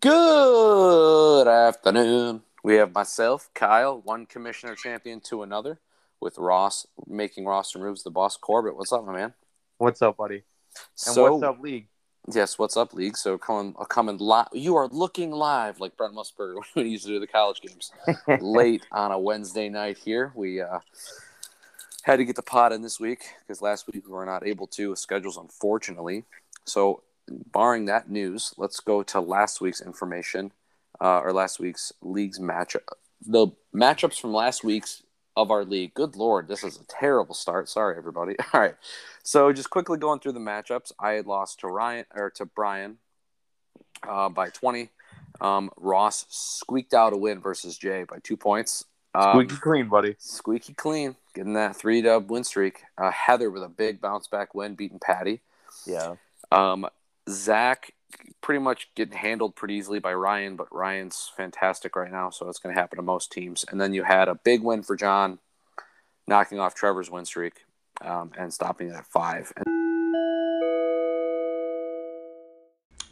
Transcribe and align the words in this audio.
Good 0.00 1.46
afternoon. 1.46 2.42
We 2.64 2.74
have 2.74 2.92
myself, 2.92 3.48
Kyle, 3.54 4.00
one 4.00 4.26
commissioner 4.26 4.74
champion 4.74 5.20
to 5.20 5.42
another, 5.42 5.78
with 6.20 6.38
Ross 6.38 6.86
making 7.06 7.46
roster 7.46 7.78
moves. 7.78 8.02
The 8.02 8.10
boss 8.10 8.36
Corbett. 8.36 8.76
What's 8.76 8.92
up, 8.92 9.06
my 9.06 9.12
man? 9.12 9.34
What's 9.78 10.02
up, 10.02 10.16
buddy? 10.16 10.42
And 11.06 11.14
so, 11.14 11.30
what's 11.30 11.44
up, 11.44 11.60
league? 11.60 11.86
Yes, 12.30 12.58
what's 12.58 12.76
up, 12.76 12.92
league? 12.94 13.16
So 13.16 13.38
coming, 13.38 13.74
coming 13.88 14.18
live. 14.18 14.48
You 14.52 14.74
are 14.74 14.88
looking 14.88 15.30
live 15.30 15.78
like 15.78 15.96
Brent 15.96 16.14
Musburger 16.14 16.56
when 16.74 16.86
he 16.86 16.92
used 16.92 17.06
to 17.06 17.12
do 17.12 17.20
the 17.20 17.28
college 17.28 17.60
games 17.60 17.92
late 18.40 18.84
on 18.90 19.12
a 19.12 19.18
Wednesday 19.18 19.68
night. 19.68 19.98
Here 19.98 20.32
we 20.34 20.60
uh, 20.60 20.80
had 22.02 22.16
to 22.16 22.24
get 22.24 22.34
the 22.34 22.42
pot 22.42 22.72
in 22.72 22.82
this 22.82 22.98
week 22.98 23.24
because 23.46 23.62
last 23.62 23.86
week 23.86 24.04
we 24.04 24.12
were 24.12 24.26
not 24.26 24.44
able 24.44 24.66
to. 24.68 24.96
Schedules, 24.96 25.36
unfortunately. 25.36 26.24
So, 26.64 27.02
barring 27.28 27.86
that 27.86 28.10
news, 28.10 28.54
let's 28.56 28.80
go 28.80 29.02
to 29.04 29.20
last 29.20 29.60
week's 29.60 29.80
information 29.80 30.52
uh, 31.00 31.20
or 31.20 31.32
last 31.32 31.58
week's 31.58 31.92
league's 32.02 32.38
matchup. 32.38 32.86
The 33.26 33.48
matchups 33.74 34.20
from 34.20 34.32
last 34.32 34.64
week's 34.64 35.02
of 35.36 35.50
our 35.50 35.64
league. 35.64 35.94
Good 35.94 36.16
lord, 36.16 36.48
this 36.48 36.64
is 36.64 36.78
a 36.80 36.84
terrible 36.84 37.34
start. 37.34 37.68
Sorry, 37.68 37.96
everybody. 37.96 38.36
All 38.52 38.60
right, 38.60 38.74
so 39.22 39.52
just 39.52 39.70
quickly 39.70 39.98
going 39.98 40.20
through 40.20 40.32
the 40.32 40.40
matchups. 40.40 40.92
I 40.98 41.12
had 41.12 41.26
lost 41.26 41.60
to 41.60 41.68
Ryan 41.68 42.06
or 42.14 42.30
to 42.30 42.46
Brian 42.46 42.98
uh, 44.06 44.28
by 44.28 44.50
twenty. 44.50 44.90
Um, 45.40 45.70
Ross 45.76 46.24
squeaked 46.30 46.94
out 46.94 47.12
a 47.12 47.16
win 47.16 47.40
versus 47.40 47.76
Jay 47.76 48.04
by 48.08 48.18
two 48.22 48.36
points. 48.36 48.84
Um, 49.14 49.32
Squeaky 49.32 49.56
clean, 49.56 49.88
buddy. 49.88 50.16
Squeaky 50.18 50.74
clean, 50.74 51.16
getting 51.34 51.54
that 51.54 51.76
three 51.76 52.02
dub 52.02 52.30
win 52.30 52.44
streak. 52.44 52.82
Uh, 52.98 53.10
Heather 53.10 53.50
with 53.50 53.62
a 53.62 53.68
big 53.68 54.00
bounce 54.00 54.28
back 54.28 54.54
win, 54.54 54.74
beating 54.74 54.98
Patty. 54.98 55.40
Yeah. 55.86 56.16
Um, 56.52 56.86
Zach 57.28 57.92
pretty 58.40 58.60
much 58.60 58.88
getting 58.94 59.16
handled 59.16 59.56
pretty 59.56 59.74
easily 59.74 59.98
by 59.98 60.14
Ryan, 60.14 60.56
but 60.56 60.72
Ryan's 60.72 61.30
fantastic 61.36 61.96
right 61.96 62.10
now, 62.10 62.30
so 62.30 62.48
it's 62.48 62.58
going 62.58 62.74
to 62.74 62.80
happen 62.80 62.96
to 62.96 63.02
most 63.02 63.32
teams. 63.32 63.64
And 63.68 63.80
then 63.80 63.92
you 63.92 64.04
had 64.04 64.28
a 64.28 64.36
big 64.36 64.62
win 64.62 64.82
for 64.82 64.96
John, 64.96 65.38
knocking 66.28 66.60
off 66.60 66.74
Trevor's 66.74 67.10
win 67.10 67.24
streak 67.24 67.64
um, 68.00 68.32
and 68.38 68.52
stopping 68.52 68.88
it 68.88 68.94
at 68.94 69.06
five. 69.06 69.52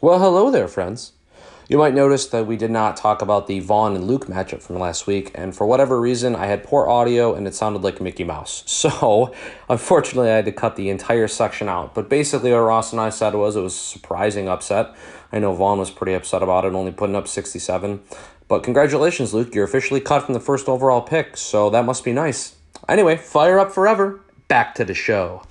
Well, 0.01 0.19
hello 0.19 0.51
there, 0.51 0.67
friends. 0.67 1.13
You 1.67 1.79
might 1.79 1.95
notice 1.95 2.27
that 2.27 2.45
we 2.45 2.57
did 2.57 2.69
not 2.69 2.95
talk 2.95 3.23
about 3.23 3.47
the 3.47 3.59
Vaughn 3.59 3.95
and 3.95 4.05
Luke 4.05 4.27
matchup 4.27 4.61
from 4.61 4.77
last 4.77 5.07
week, 5.07 5.31
and 5.33 5.55
for 5.55 5.65
whatever 5.65 5.99
reason, 5.99 6.35
I 6.35 6.45
had 6.45 6.63
poor 6.63 6.87
audio 6.87 7.33
and 7.33 7.47
it 7.47 7.55
sounded 7.55 7.81
like 7.81 7.99
Mickey 7.99 8.23
Mouse. 8.23 8.63
So, 8.85 9.33
unfortunately, 9.67 10.29
I 10.29 10.35
had 10.35 10.45
to 10.45 10.51
cut 10.51 10.75
the 10.75 10.91
entire 10.91 11.27
section 11.27 11.67
out. 11.67 11.95
But 11.95 12.07
basically, 12.07 12.51
what 12.51 12.57
Ross 12.59 12.91
and 12.91 13.01
I 13.01 13.09
said 13.09 13.33
was 13.33 13.55
it 13.55 13.61
was 13.61 13.73
a 13.73 13.79
surprising 13.79 14.47
upset. 14.47 14.93
I 15.31 15.39
know 15.39 15.53
Vaughn 15.53 15.79
was 15.79 15.89
pretty 15.89 16.13
upset 16.13 16.43
about 16.43 16.65
it, 16.65 16.73
only 16.73 16.91
putting 16.91 17.15
up 17.15 17.27
67. 17.27 18.01
But 18.47 18.61
congratulations, 18.61 19.33
Luke. 19.33 19.55
You're 19.55 19.65
officially 19.65 20.01
cut 20.01 20.23
from 20.23 20.35
the 20.35 20.39
first 20.39 20.69
overall 20.69 21.01
pick, 21.01 21.35
so 21.35 21.71
that 21.71 21.83
must 21.83 22.03
be 22.03 22.13
nice. 22.13 22.55
Anyway, 22.87 23.17
fire 23.17 23.57
up 23.57 23.71
forever. 23.71 24.19
Back 24.47 24.75
to 24.75 24.85
the 24.85 24.93
show. 24.93 25.41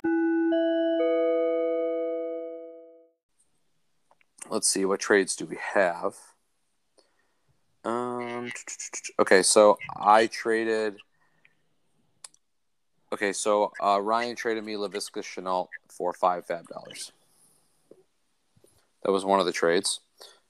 Let's 4.51 4.69
see 4.69 4.85
what 4.85 5.01
trades 5.01 5.37
do 5.37 5.47
we 5.47 5.57
have? 5.75 6.15
Um 7.85 8.51
okay 9.19 9.43
so 9.43 9.79
i 9.97 10.27
traded 10.27 10.97
okay 13.13 13.33
so 13.33 13.73
uh, 13.83 14.01
ryan 14.01 14.35
traded 14.35 14.65
me 14.65 14.75
Laviska 14.75 15.23
Shenault 15.23 15.69
for 15.89 16.13
five 16.13 16.47
fab 16.47 16.67
dollars. 16.69 17.13
That 19.03 19.13
was 19.13 19.25
one 19.25 19.39
of 19.39 19.47
the 19.47 19.53
trades. 19.53 20.01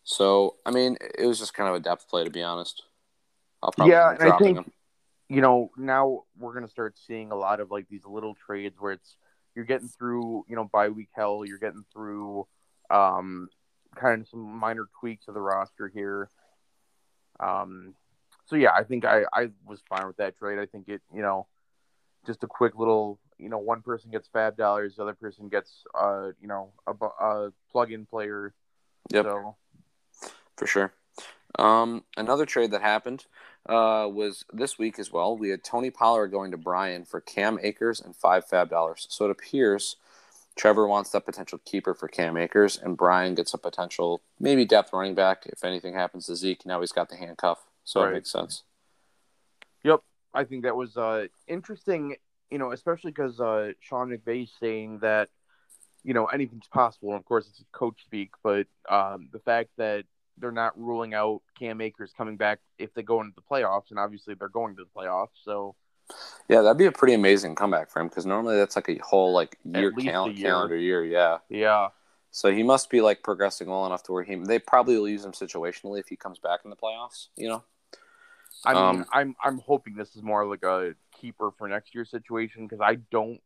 So 0.05 0.57
i 0.65 0.71
mean 0.71 0.97
it 1.19 1.27
was 1.27 1.39
just 1.39 1.55
kind 1.55 1.69
of 1.69 1.75
a 1.75 1.81
depth 1.81 2.09
play 2.09 2.25
to 2.25 2.31
be 2.31 2.43
honest. 2.43 2.85
Yeah 3.79 4.17
i 4.21 4.39
think 4.39 4.59
him. 4.59 4.73
you 5.29 5.41
know 5.41 5.71
now 5.77 6.23
we're 6.39 6.53
to 6.65 6.71
start 6.71 6.97
seeing 7.07 7.33
a 7.33 7.37
lot 7.37 7.59
of 7.61 7.71
like 7.71 7.89
these 7.89 8.05
little 8.07 8.35
trades 8.35 8.77
where 8.79 8.93
it's 8.93 9.17
you're 9.57 9.65
getting 9.65 9.89
through 9.89 10.45
you 10.49 10.55
know 10.55 10.65
bye 10.65 10.89
week 10.89 11.09
hell 11.13 11.45
you're 11.45 11.59
getting 11.59 11.85
through 11.93 12.47
um 12.91 13.49
kind 13.95 14.23
of 14.23 14.29
some 14.29 14.41
minor 14.41 14.87
tweaks 15.01 15.29
of 15.29 15.35
the 15.35 15.41
roster 15.41 15.89
here. 15.89 16.29
Um, 17.41 17.95
so 18.47 18.57
yeah, 18.57 18.73
I 18.73 18.85
think 18.85 19.05
I, 19.05 19.23
I 19.33 19.51
was 19.67 19.81
fine 19.89 20.07
with 20.07 20.19
that 20.19 20.39
trade. 20.39 20.59
I 20.59 20.67
think 20.67 20.89
it, 20.89 21.03
you 21.15 21.23
know, 21.23 21.47
just 22.27 22.43
a 22.43 22.47
quick 22.47 22.77
little, 22.77 23.19
you 23.39 23.49
know, 23.49 23.59
one 23.59 23.83
person 23.83 24.11
gets 24.11 24.29
fab 24.29 24.57
dollars, 24.57 24.97
the 24.97 25.03
other 25.03 25.15
person 25.15 25.49
gets, 25.49 25.85
uh, 25.99 26.29
you 26.41 26.49
know, 26.49 26.73
a, 26.87 26.93
a 27.25 27.53
plug-in 27.71 28.07
player. 28.07 28.55
Yep. 29.11 29.25
So. 29.25 29.57
For 30.57 30.67
sure. 30.67 30.93
Um, 31.59 32.05
another 32.17 32.47
trade 32.47 32.73
that 32.73 32.83
happened 32.83 33.27
uh, 33.67 34.09
was 34.11 34.45
this 34.53 34.79
week 34.79 34.99
as 34.99 35.13
well. 35.13 35.37
We 35.37 35.51
had 35.51 35.63
Tony 35.63 35.91
Pollard 35.91 36.29
going 36.29 36.51
to 36.51 36.57
Brian 36.57 37.05
for 37.05 37.21
Cam 37.21 37.59
Akers 37.63 38.01
and 38.01 38.15
five 38.15 38.47
fab 38.47 38.71
dollars. 38.71 39.07
So 39.11 39.27
it 39.27 39.31
appears 39.31 39.97
Trevor 40.57 40.87
wants 40.87 41.11
that 41.11 41.25
potential 41.25 41.59
keeper 41.65 41.95
for 41.95 42.09
Cam 42.09 42.37
Akers, 42.37 42.79
and 42.79 42.97
Brian 42.97 43.35
gets 43.35 43.55
a 43.55 43.59
potential 43.59 44.23
maybe 44.39 44.65
depth 44.65 44.93
running 44.93 45.15
back 45.15 45.47
if 45.47 45.65
anything 45.65 45.95
happens 45.95 46.27
to 46.27 46.37
Zeke. 46.37 46.65
Now 46.65 46.81
he's 46.81 46.93
got 46.93 47.09
the 47.09 47.17
handcuff, 47.17 47.59
so 47.83 48.01
right. 48.01 48.11
it 48.11 48.15
makes 48.15 48.31
sense. 48.31 48.63
Yep, 49.83 50.01
I 50.33 50.45
think 50.45 50.63
that 50.63 50.77
was 50.77 50.97
uh, 50.97 51.27
interesting. 51.49 52.17
You 52.51 52.59
know, 52.59 52.73
especially 52.73 53.11
because 53.11 53.41
uh, 53.41 53.73
Sean 53.81 54.11
McVay 54.11 54.49
saying 54.61 55.01
that 55.01 55.29
you 56.05 56.15
know 56.15 56.27
anything's 56.27 56.69
possible. 56.69 57.11
And 57.11 57.19
of 57.19 57.25
course, 57.25 57.49
it's 57.49 57.65
coach 57.73 58.01
speak, 58.05 58.31
but 58.45 58.67
um, 58.89 59.29
the 59.33 59.41
fact 59.41 59.71
that 59.79 60.05
they're 60.39 60.53
not 60.53 60.79
ruling 60.79 61.15
out 61.15 61.43
Cam 61.59 61.81
Akers 61.81 62.13
coming 62.17 62.37
back 62.37 62.61
if 62.79 62.93
they 62.95 63.03
go 63.03 63.21
into 63.21 63.35
the 63.35 63.43
playoffs, 63.43 63.91
and 63.91 63.99
obviously 63.99 64.35
they're 64.35 64.49
going 64.49 64.77
to 64.77 64.85
the 64.85 65.01
playoffs, 65.01 65.29
so 65.45 65.75
yeah, 66.49 66.61
that'd 66.61 66.79
be 66.79 66.87
a 66.87 66.93
pretty 66.93 67.15
amazing 67.15 67.55
comeback 67.55 67.91
for 67.91 68.01
him 68.01 68.09
because 68.09 68.27
normally 68.27 68.57
that's 68.57 68.77
like 68.77 68.89
a 68.89 68.99
whole 68.99 69.33
like 69.33 69.59
year, 69.65 69.93
cal- 69.93 70.31
year. 70.31 70.51
calendar 70.51 70.77
year. 70.77 71.05
Yeah. 71.05 71.39
Yeah. 71.49 71.89
So 72.31 72.53
he 72.53 72.63
must 72.63 72.91
be 72.91 73.01
like 73.01 73.23
progressing 73.23 73.69
well 73.69 73.87
enough 73.87 74.03
to 74.05 74.13
where 74.13 74.25
he 74.25 74.35
they 74.35 74.59
probably 74.59 74.99
will 74.99 75.09
use 75.09 75.25
him 75.25 75.33
situationally 75.33 76.01
if 76.01 76.09
he 76.09 76.17
comes 76.17 76.39
back 76.39 76.61
in 76.65 76.71
the 76.71 76.77
playoffs. 76.77 77.29
You 77.37 77.49
know. 77.49 77.65
I 78.65 78.75
mean, 78.75 78.83
um, 78.83 79.07
I'm 79.13 79.37
I'm 79.43 79.59
hoping 79.59 79.95
this 79.95 80.17
is 80.17 80.23
more 80.23 80.47
like 80.47 80.63
a 80.63 80.95
keeper 81.21 81.51
for 81.57 81.69
next 81.69 81.95
year's 81.95 82.11
situation 82.11 82.67
because 82.67 82.81
I 82.81 82.97
don't 83.11 83.41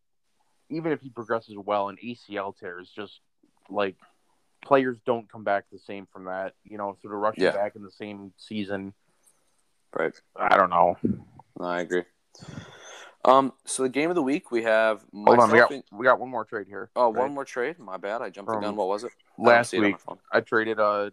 even 0.71 0.93
if 0.93 1.01
he 1.01 1.11
progresses 1.11 1.57
well, 1.57 1.89
an 1.89 1.99
ACL 2.05 2.57
tear 2.57 2.81
is 2.81 2.91
just 2.91 3.21
like 3.71 3.97
players 4.63 4.99
don't 5.07 5.31
come 5.31 5.45
back 5.45 5.65
the 5.71 5.79
same 5.79 6.07
from 6.13 6.25
that. 6.25 6.55
You 6.65 6.79
know, 6.79 6.97
sort 7.03 7.15
of 7.15 7.21
rushing 7.21 7.45
yeah. 7.45 7.53
back 7.53 7.77
in 7.77 7.83
the 7.83 7.91
same 7.91 8.33
season. 8.37 8.93
Right. 9.97 10.15
I 10.37 10.57
don't 10.57 10.71
know. 10.71 10.97
No, 11.03 11.67
I 11.67 11.81
agree. 11.81 12.05
Um, 13.25 13.53
so 13.65 13.83
the 13.83 13.89
game 13.89 14.11
of 14.11 14.15
the 14.15 14.23
week 14.23 14.51
we 14.51 14.63
have. 14.63 15.05
Hold 15.13 15.39
on, 15.39 15.51
we 15.51 15.59
got 15.59 15.73
we 15.93 16.05
got 16.05 16.21
one 16.21 16.31
more 16.31 16.45
trade 16.45 16.67
here. 16.69 16.91
Oh, 16.97 17.13
right? 17.13 17.23
one 17.23 17.35
more 17.35 17.45
trade. 17.45 17.79
My 17.79 17.97
bad. 17.97 18.23
I 18.23 18.31
jumped 18.31 18.51
the 18.51 18.59
gun. 18.59 18.77
What 18.77 18.89
was 18.89 19.05
it? 19.05 19.13
Last 19.37 19.73
week, 19.73 19.97
I 20.33 20.41
traded 20.41 20.81
uh 20.81 21.11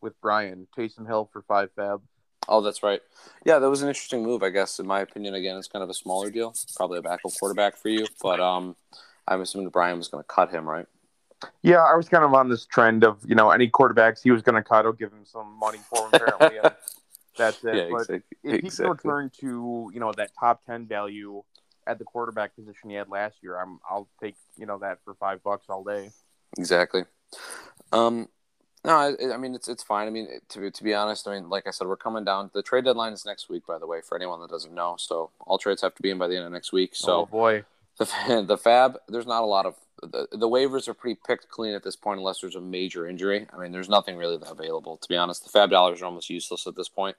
with 0.00 0.18
Brian 0.20 0.66
Taysom 0.76 1.06
Hill 1.06 1.28
for 1.32 1.42
five 1.42 1.70
fab. 1.76 2.02
Oh, 2.48 2.60
that's 2.60 2.82
right. 2.82 3.00
Yeah, 3.44 3.58
that 3.58 3.68
was 3.68 3.82
an 3.82 3.88
interesting 3.88 4.22
move. 4.22 4.42
I 4.42 4.50
guess, 4.50 4.78
in 4.78 4.86
my 4.86 5.00
opinion, 5.00 5.34
again, 5.34 5.56
it's 5.56 5.68
kind 5.68 5.82
of 5.82 5.90
a 5.90 5.94
smaller 5.94 6.30
deal. 6.30 6.54
Probably 6.76 6.98
a 6.98 7.02
backup 7.02 7.32
quarterback 7.38 7.76
for 7.76 7.88
you, 7.90 8.06
but 8.22 8.40
um, 8.40 8.74
I'm 9.28 9.40
assuming 9.40 9.68
Brian 9.68 9.98
was 9.98 10.08
going 10.08 10.24
to 10.24 10.28
cut 10.28 10.50
him, 10.50 10.68
right? 10.68 10.86
Yeah, 11.62 11.82
I 11.82 11.94
was 11.94 12.08
kind 12.08 12.24
of 12.24 12.34
on 12.34 12.48
this 12.48 12.66
trend 12.66 13.04
of 13.04 13.18
you 13.26 13.34
know 13.34 13.50
any 13.50 13.68
quarterbacks 13.68 14.22
he 14.22 14.30
was 14.30 14.42
going 14.42 14.56
to 14.56 14.62
cut, 14.62 14.84
I'll 14.84 14.92
give 14.92 15.12
him 15.12 15.24
some 15.24 15.58
money 15.58 15.78
for 15.88 16.06
him 16.06 16.10
apparently. 16.14 16.58
and 16.58 16.74
that's 17.40 17.64
it. 17.64 17.74
Yeah, 17.74 17.88
but 17.90 18.00
exactly. 18.00 18.22
if 18.44 18.60
he 18.60 18.66
exactly. 18.66 18.84
can 18.84 19.10
return 19.10 19.30
to 19.40 19.90
you 19.92 20.00
know 20.00 20.12
that 20.12 20.30
top 20.38 20.64
ten 20.64 20.86
value 20.86 21.42
at 21.86 21.98
the 21.98 22.04
quarterback 22.04 22.54
position 22.54 22.90
he 22.90 22.96
had 22.96 23.08
last 23.08 23.36
year, 23.42 23.58
I'm 23.58 23.80
I'll 23.88 24.08
take 24.22 24.36
you 24.56 24.66
know 24.66 24.78
that 24.78 24.98
for 25.04 25.14
five 25.14 25.42
bucks 25.42 25.66
all 25.68 25.82
day. 25.82 26.10
Exactly. 26.58 27.04
Um, 27.92 28.28
no, 28.84 28.92
I, 28.92 29.34
I, 29.34 29.36
mean 29.36 29.54
it's 29.54 29.68
it's 29.68 29.82
fine. 29.82 30.06
I 30.06 30.10
mean 30.10 30.28
to 30.50 30.70
to 30.70 30.84
be 30.84 30.94
honest, 30.94 31.26
I 31.26 31.34
mean 31.34 31.48
like 31.48 31.66
I 31.66 31.70
said, 31.70 31.86
we're 31.86 31.96
coming 31.96 32.24
down. 32.24 32.50
The 32.54 32.62
trade 32.62 32.84
deadline 32.84 33.12
is 33.12 33.24
next 33.24 33.48
week, 33.48 33.66
by 33.66 33.78
the 33.78 33.86
way, 33.86 34.00
for 34.06 34.16
anyone 34.16 34.40
that 34.40 34.50
doesn't 34.50 34.74
know. 34.74 34.96
So 34.98 35.30
all 35.40 35.58
trades 35.58 35.82
have 35.82 35.94
to 35.94 36.02
be 36.02 36.10
in 36.10 36.18
by 36.18 36.28
the 36.28 36.36
end 36.36 36.46
of 36.46 36.52
next 36.52 36.72
week. 36.72 36.94
So 36.94 37.20
oh 37.20 37.26
boy, 37.26 37.64
the 37.98 38.44
the 38.46 38.58
fab. 38.58 38.98
There's 39.08 39.26
not 39.26 39.42
a 39.42 39.46
lot 39.46 39.66
of 39.66 39.76
the, 40.02 40.28
the 40.32 40.48
waivers 40.48 40.88
are 40.88 40.94
pretty 40.94 41.20
picked 41.26 41.48
clean 41.48 41.74
at 41.74 41.82
this 41.82 41.96
point, 41.96 42.18
unless 42.18 42.40
there's 42.40 42.56
a 42.56 42.60
major 42.60 43.06
injury. 43.06 43.46
I 43.52 43.58
mean, 43.58 43.72
there's 43.72 43.88
nothing 43.88 44.16
really 44.16 44.38
available. 44.40 44.96
To 44.96 45.08
be 45.08 45.16
honest, 45.16 45.44
the 45.44 45.50
fab 45.50 45.70
dollars 45.70 46.00
are 46.00 46.06
almost 46.06 46.30
useless 46.30 46.66
at 46.66 46.76
this 46.76 46.88
point. 46.88 47.16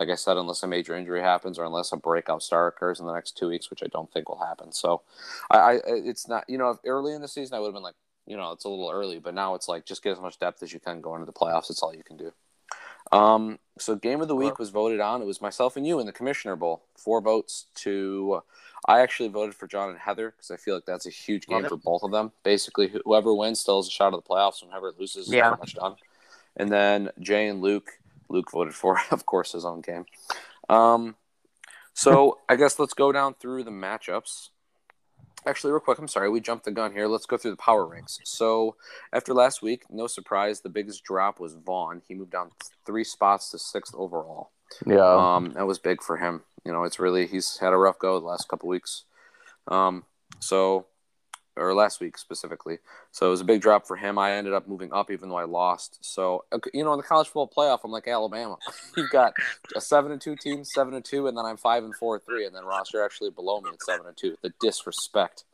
Like 0.00 0.08
I 0.08 0.14
said, 0.14 0.38
unless 0.38 0.62
a 0.62 0.66
major 0.66 0.96
injury 0.96 1.20
happens 1.20 1.58
or 1.58 1.64
unless 1.64 1.92
a 1.92 1.96
breakout 1.96 2.42
star 2.42 2.66
occurs 2.66 3.00
in 3.00 3.06
the 3.06 3.12
next 3.12 3.36
two 3.36 3.48
weeks, 3.48 3.68
which 3.68 3.82
I 3.82 3.86
don't 3.86 4.10
think 4.10 4.30
will 4.30 4.42
happen. 4.42 4.72
So, 4.72 5.02
I, 5.50 5.58
I 5.58 5.80
it's 5.84 6.26
not 6.26 6.44
you 6.48 6.56
know 6.56 6.78
early 6.86 7.12
in 7.12 7.20
the 7.20 7.28
season 7.28 7.54
I 7.54 7.60
would 7.60 7.66
have 7.66 7.74
been 7.74 7.82
like 7.82 7.96
you 8.26 8.36
know 8.36 8.52
it's 8.52 8.64
a 8.64 8.68
little 8.68 8.90
early, 8.90 9.18
but 9.18 9.34
now 9.34 9.54
it's 9.54 9.68
like 9.68 9.84
just 9.84 10.02
get 10.02 10.12
as 10.12 10.20
much 10.20 10.38
depth 10.38 10.62
as 10.62 10.72
you 10.72 10.80
can 10.80 11.02
go 11.02 11.14
into 11.14 11.26
the 11.26 11.32
playoffs. 11.32 11.68
It's 11.68 11.82
all 11.82 11.94
you 11.94 12.02
can 12.02 12.16
do. 12.16 12.32
Um, 13.12 13.58
so 13.78 13.94
game 13.94 14.20
of 14.20 14.28
the 14.28 14.36
week 14.36 14.58
was 14.58 14.70
voted 14.70 15.00
on. 15.00 15.20
It 15.20 15.26
was 15.26 15.42
myself 15.42 15.76
and 15.76 15.86
you 15.86 16.00
in 16.00 16.06
the 16.06 16.12
commissioner 16.12 16.56
bowl. 16.56 16.82
Four 16.96 17.20
votes 17.20 17.66
to 17.76 18.42
I 18.86 19.00
actually 19.00 19.28
voted 19.28 19.54
for 19.54 19.66
John 19.66 19.90
and 19.90 19.98
Heather 19.98 20.30
because 20.30 20.50
I 20.50 20.56
feel 20.56 20.74
like 20.74 20.86
that's 20.86 21.06
a 21.06 21.10
huge 21.10 21.46
game 21.46 21.64
for 21.66 21.76
both 21.76 22.02
of 22.02 22.10
them. 22.10 22.32
Basically, 22.42 22.88
whoever 22.88 23.34
wins 23.34 23.60
still 23.60 23.78
has 23.80 23.88
a 23.88 23.90
shot 23.90 24.14
at 24.14 24.22
the 24.24 24.28
playoffs, 24.28 24.62
and 24.62 24.70
whoever 24.70 24.92
loses 24.98 25.26
is 25.26 25.32
yeah. 25.32 25.48
pretty 25.48 25.60
much 25.60 25.74
done. 25.74 25.96
And 26.56 26.70
then 26.70 27.10
Jay 27.20 27.48
and 27.48 27.60
Luke. 27.60 27.90
Luke 28.30 28.50
voted 28.50 28.74
for, 28.74 29.00
of 29.10 29.26
course, 29.26 29.52
his 29.52 29.64
own 29.64 29.80
game. 29.80 30.06
Um, 30.68 31.16
so 31.92 32.38
I 32.48 32.56
guess 32.56 32.78
let's 32.78 32.94
go 32.94 33.12
down 33.12 33.34
through 33.34 33.64
the 33.64 33.70
matchups. 33.70 34.50
Actually, 35.46 35.72
real 35.72 35.80
quick, 35.80 35.98
I'm 35.98 36.08
sorry, 36.08 36.28
we 36.28 36.40
jumped 36.40 36.66
the 36.66 36.70
gun 36.70 36.92
here. 36.92 37.06
Let's 37.06 37.26
go 37.26 37.38
through 37.38 37.52
the 37.52 37.56
power 37.56 37.86
ranks. 37.86 38.18
So 38.24 38.76
after 39.12 39.32
last 39.32 39.62
week, 39.62 39.84
no 39.90 40.06
surprise, 40.06 40.60
the 40.60 40.68
biggest 40.68 41.02
drop 41.02 41.40
was 41.40 41.54
Vaughn. 41.54 42.02
He 42.06 42.14
moved 42.14 42.32
down 42.32 42.50
three 42.84 43.04
spots 43.04 43.50
to 43.50 43.58
sixth 43.58 43.94
overall. 43.96 44.50
Yeah, 44.86 45.00
um, 45.00 45.52
that 45.54 45.66
was 45.66 45.78
big 45.78 46.02
for 46.02 46.18
him. 46.18 46.42
You 46.64 46.72
know, 46.72 46.84
it's 46.84 46.98
really 47.00 47.26
he's 47.26 47.56
had 47.58 47.72
a 47.72 47.76
rough 47.78 47.98
go 47.98 48.20
the 48.20 48.26
last 48.26 48.48
couple 48.48 48.68
weeks. 48.68 49.04
Um, 49.66 50.04
so 50.40 50.86
or 51.60 51.74
last 51.74 52.00
week 52.00 52.18
specifically. 52.18 52.78
So 53.12 53.26
it 53.26 53.30
was 53.30 53.40
a 53.40 53.44
big 53.44 53.60
drop 53.60 53.86
for 53.86 53.96
him. 53.96 54.18
I 54.18 54.32
ended 54.32 54.54
up 54.54 54.66
moving 54.66 54.92
up 54.92 55.10
even 55.10 55.28
though 55.28 55.36
I 55.36 55.44
lost. 55.44 55.98
So 56.00 56.44
you 56.72 56.84
know, 56.84 56.92
in 56.92 56.96
the 56.96 57.04
college 57.04 57.28
football 57.28 57.50
playoff, 57.54 57.80
I'm 57.84 57.90
like 57.90 58.08
Alabama. 58.08 58.56
You've 58.96 59.10
got 59.10 59.34
a 59.76 59.80
seven 59.80 60.12
and 60.12 60.20
two 60.20 60.36
team, 60.36 60.64
seven 60.64 60.94
and 60.94 61.04
two, 61.04 61.26
and 61.26 61.36
then 61.36 61.44
I'm 61.44 61.56
five 61.56 61.84
and 61.84 61.94
four 61.94 62.18
three, 62.18 62.46
and 62.46 62.54
then 62.54 62.64
Ross, 62.64 62.92
you're 62.92 63.04
actually 63.04 63.30
below 63.30 63.60
me 63.60 63.70
at 63.72 63.82
seven 63.82 64.06
and 64.06 64.16
two. 64.16 64.36
The 64.42 64.52
disrespect. 64.60 65.44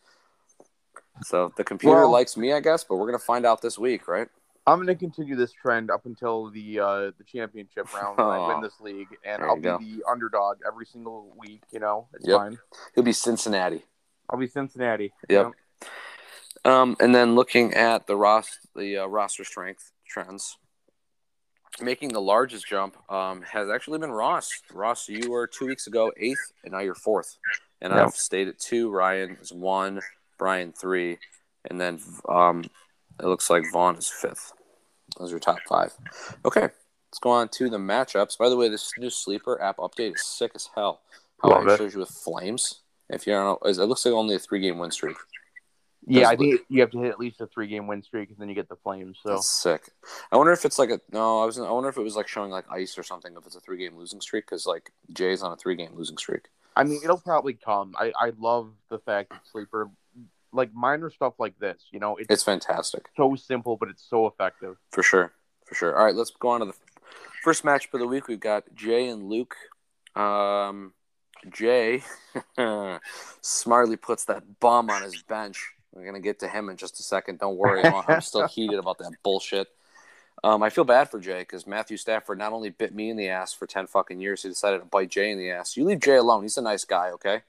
So 1.23 1.53
the 1.57 1.65
computer 1.65 1.97
well, 1.97 2.13
likes 2.13 2.37
me, 2.37 2.53
I 2.53 2.61
guess, 2.61 2.85
but 2.85 2.97
we're 2.97 3.07
gonna 3.07 3.19
find 3.19 3.45
out 3.45 3.63
this 3.63 3.79
week, 3.79 4.07
right? 4.07 4.29
I'm 4.69 4.79
going 4.79 4.89
to 4.89 4.97
continue 4.97 5.37
this 5.37 5.53
trend 5.53 5.93
up 5.93 6.07
until 6.07 6.51
the 6.51 6.81
uh, 6.81 7.11
the 7.17 7.25
championship 7.25 7.93
round 7.95 8.19
when 8.19 8.27
I 8.27 8.49
win 8.49 8.63
this 8.63 8.81
league, 8.81 9.09
and 9.25 9.43
I'll 9.43 9.57
be 9.57 9.63
go. 9.63 9.79
the 9.79 10.03
underdog 10.11 10.59
every 10.67 10.87
single 10.87 11.33
week. 11.39 11.63
You 11.71 11.79
know, 11.79 12.09
it's 12.15 12.27
yep. 12.27 12.39
fine. 12.39 12.59
He'll 12.95 13.05
be 13.05 13.13
Cincinnati. 13.13 13.85
I'll 14.29 14.39
be 14.39 14.49
Cincinnati. 14.49 15.13
Yep. 15.29 15.53
Um, 16.67 16.97
and 16.99 17.15
then 17.15 17.35
looking 17.35 17.75
at 17.75 18.07
the 18.07 18.17
ros- 18.17 18.59
the 18.75 18.99
uh, 18.99 19.07
roster 19.07 19.45
strength 19.45 19.93
trends, 20.09 20.59
making 21.81 22.13
the 22.13 22.21
largest 22.21 22.67
jump 22.67 22.97
um, 23.11 23.43
has 23.43 23.71
actually 23.71 23.99
been 23.99 24.11
Ross. 24.11 24.51
Ross, 24.73 25.09
you 25.09 25.31
were 25.31 25.47
two 25.47 25.67
weeks 25.67 25.87
ago 25.87 26.13
eighth, 26.17 26.53
and 26.65 26.73
now 26.73 26.81
you're 26.81 26.95
fourth. 26.95 27.39
And 27.81 27.93
yep. 27.93 28.07
I've 28.07 28.15
stayed 28.15 28.49
at 28.49 28.59
two. 28.59 28.91
Ryan 28.91 29.37
is 29.41 29.53
one. 29.53 30.01
Brian 30.39 30.73
three, 30.73 31.19
and 31.71 31.81
then 31.81 32.01
um, 32.29 32.65
it 33.21 33.27
looks 33.27 33.49
like 33.49 33.65
Vaughn 33.73 33.97
is 33.97 34.09
fifth. 34.09 34.53
Those 35.19 35.31
are 35.31 35.35
your 35.35 35.41
top 35.41 35.59
five. 35.69 35.93
Okay, 36.45 36.63
let's 36.63 37.19
go 37.21 37.31
on 37.31 37.49
to 37.51 37.71
the 37.71 37.79
matchups. 37.79 38.37
By 38.39 38.49
the 38.49 38.57
way, 38.57 38.69
this 38.69 38.93
new 38.99 39.11
sleeper 39.11 39.61
app 39.63 39.79
update 39.79 40.15
is 40.15 40.25
sick 40.25 40.53
as 40.55 40.69
hell. 40.75 41.01
How 41.43 41.51
Love 41.51 41.69
it 41.69 41.79
shows 41.79 41.95
you 41.95 42.01
with 42.01 42.11
flames. 42.11 42.81
If 43.09 43.27
you 43.27 43.33
don't 43.33 43.45
know, 43.45 43.69
it 43.69 43.77
looks 43.79 44.05
like 44.05 44.15
only 44.15 44.35
a 44.35 44.39
three 44.39 44.61
game 44.61 44.79
win 44.79 44.91
streak. 44.91 45.17
Yeah, 46.09 46.29
I 46.29 46.37
think 46.37 46.61
you 46.69 46.81
have 46.83 46.91
to 46.93 46.99
hit 46.99 47.11
at 47.11 47.19
least 47.19 47.41
a 47.41 47.49
three 47.49 47.67
game 47.67 47.89
win 47.89 48.03
streak, 48.03 48.31
and 48.31 48.39
then 48.39 48.49
you 48.49 48.55
get 48.55 48.69
the 48.69 48.77
flames. 48.77 49.19
So 49.23 49.31
That's 49.31 49.49
sick. 49.49 49.91
I 50.31 50.37
wonder 50.37 50.53
if 50.53 50.65
it's 50.65 50.79
like 50.79 50.91
a 50.91 51.01
no. 51.11 51.43
I 51.43 51.47
was. 51.47 51.59
I 51.59 51.71
wonder 51.71 51.89
if 51.89 51.97
it 51.97 52.03
was 52.03 52.15
like 52.15 52.29
showing 52.29 52.51
like 52.51 52.65
ice 52.71 52.97
or 52.97 53.03
something. 53.03 53.35
If 53.37 53.45
it's 53.45 53.57
a 53.57 53.61
three 53.61 53.79
game 53.79 53.97
losing 53.97 54.21
streak, 54.21 54.47
because 54.47 54.67
like 54.67 54.93
Jay's 55.13 55.43
on 55.43 55.53
a 55.53 55.57
three 55.57 55.75
game 55.75 55.91
losing 55.95 56.17
streak. 56.17 56.49
I 56.77 56.85
mean, 56.85 57.01
it'll 57.03 57.19
probably 57.19 57.55
come. 57.55 57.95
I 57.99 58.13
I 58.21 58.33
love 58.39 58.71
the 58.89 59.01
fact 59.01 59.31
that 59.31 59.41
sleeper 59.51 59.91
like 60.53 60.73
minor 60.73 61.11
stuff 61.11 61.35
like 61.39 61.59
this. 61.59 61.83
You 61.91 61.99
know, 61.99 62.17
it's, 62.17 62.29
it's 62.31 62.43
fantastic. 62.45 63.07
So 63.17 63.35
simple, 63.35 63.77
but 63.77 63.89
it's 63.89 64.07
so 64.09 64.27
effective. 64.27 64.77
For 64.93 65.03
sure, 65.03 65.33
for 65.65 65.75
sure. 65.75 65.97
All 65.99 66.05
right, 66.05 66.15
let's 66.15 66.31
go 66.31 66.51
on 66.51 66.61
to 66.61 66.67
the 66.67 66.75
first 67.43 67.65
match 67.65 67.89
of 67.93 67.99
the 68.01 68.07
week. 68.07 68.29
We've 68.29 68.39
got 68.39 68.73
Jay 68.75 69.09
and 69.09 69.29
Luke. 69.29 69.57
Um, 70.15 70.93
Jay 71.51 72.03
smartly 73.41 73.97
puts 73.97 74.25
that 74.27 74.61
bum 74.61 74.91
on 74.91 75.03
his 75.03 75.23
bench. 75.23 75.73
We're 75.97 76.05
gonna 76.05 76.21
get 76.21 76.41
to 76.41 76.49
him 76.49 76.69
in 76.69 76.77
just 76.77 77.01
a 77.01 77.03
second. 77.03 77.39
Don't 77.39 77.57
worry, 77.57 77.83
I'm 77.85 78.21
still 78.21 78.47
heated 78.49 78.79
about 78.79 78.99
that 78.99 79.13
bullshit. 79.23 79.69
Um, 80.45 80.63
I 80.63 80.69
feel 80.69 80.85
bad 80.85 81.11
for 81.11 81.19
Jay 81.19 81.39
because 81.39 81.67
Matthew 81.67 81.97
Stafford 81.97 82.39
not 82.39 82.53
only 82.53 82.69
bit 82.69 82.95
me 82.95 83.09
in 83.09 83.17
the 83.17 83.31
ass 83.31 83.55
for 83.55 83.67
ten 83.67 83.87
fucking 83.87 84.21
years, 84.21 84.43
he 84.43 84.51
decided 84.51 84.81
to 84.81 84.85
bite 84.85 85.11
Jay 85.11 85.31
in 85.31 85.39
the 85.39 85.51
ass. 85.51 85.77
You 85.77 85.85
leave 85.85 86.01
Jay 86.01 86.17
alone. 86.17 86.43
He's 86.43 86.59
a 86.59 86.63
nice 86.63 86.85
guy, 86.85 87.11
okay? 87.13 87.41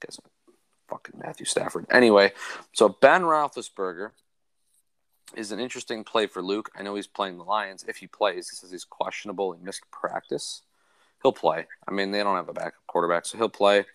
Because 0.00 0.18
fucking 0.88 1.20
Matthew 1.22 1.46
Stafford. 1.46 1.86
Anyway, 1.90 2.32
so 2.72 2.88
Ben 2.88 3.22
Roethlisberger 3.22 4.10
is 5.36 5.52
an 5.52 5.60
interesting 5.60 6.02
play 6.02 6.26
for 6.26 6.42
Luke. 6.42 6.70
I 6.76 6.82
know 6.82 6.96
he's 6.96 7.06
playing 7.06 7.38
the 7.38 7.44
Lions. 7.44 7.84
If 7.86 7.98
he 7.98 8.08
plays, 8.08 8.50
he 8.50 8.56
says 8.56 8.70
he's 8.70 8.84
questionable. 8.84 9.52
He 9.52 9.64
missed 9.64 9.82
practice. 9.92 10.62
He'll 11.22 11.32
play. 11.32 11.66
I 11.88 11.92
mean, 11.92 12.10
they 12.10 12.22
don't 12.22 12.36
have 12.36 12.48
a 12.48 12.52
backup 12.52 12.86
quarterback, 12.86 13.26
so 13.26 13.38
he'll 13.38 13.48
play. 13.48 13.86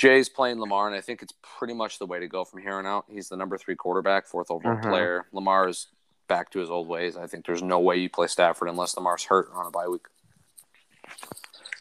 Jay's 0.00 0.30
playing 0.30 0.58
Lamar, 0.58 0.86
and 0.86 0.96
I 0.96 1.02
think 1.02 1.20
it's 1.20 1.34
pretty 1.42 1.74
much 1.74 1.98
the 1.98 2.06
way 2.06 2.20
to 2.20 2.26
go 2.26 2.42
from 2.42 2.62
here 2.62 2.72
on 2.72 2.86
out. 2.86 3.04
He's 3.06 3.28
the 3.28 3.36
number 3.36 3.58
three 3.58 3.76
quarterback, 3.76 4.26
fourth 4.26 4.50
overall 4.50 4.78
mm-hmm. 4.78 4.88
player. 4.88 5.26
Lamar 5.30 5.68
is 5.68 5.88
back 6.26 6.50
to 6.52 6.58
his 6.58 6.70
old 6.70 6.88
ways. 6.88 7.18
I 7.18 7.26
think 7.26 7.44
there's 7.44 7.62
no 7.62 7.78
way 7.80 7.98
you 7.98 8.08
play 8.08 8.26
Stafford 8.26 8.70
unless 8.70 8.96
Lamar's 8.96 9.24
hurt 9.24 9.50
on 9.54 9.66
a 9.66 9.70
bye 9.70 9.88
week. 9.88 10.06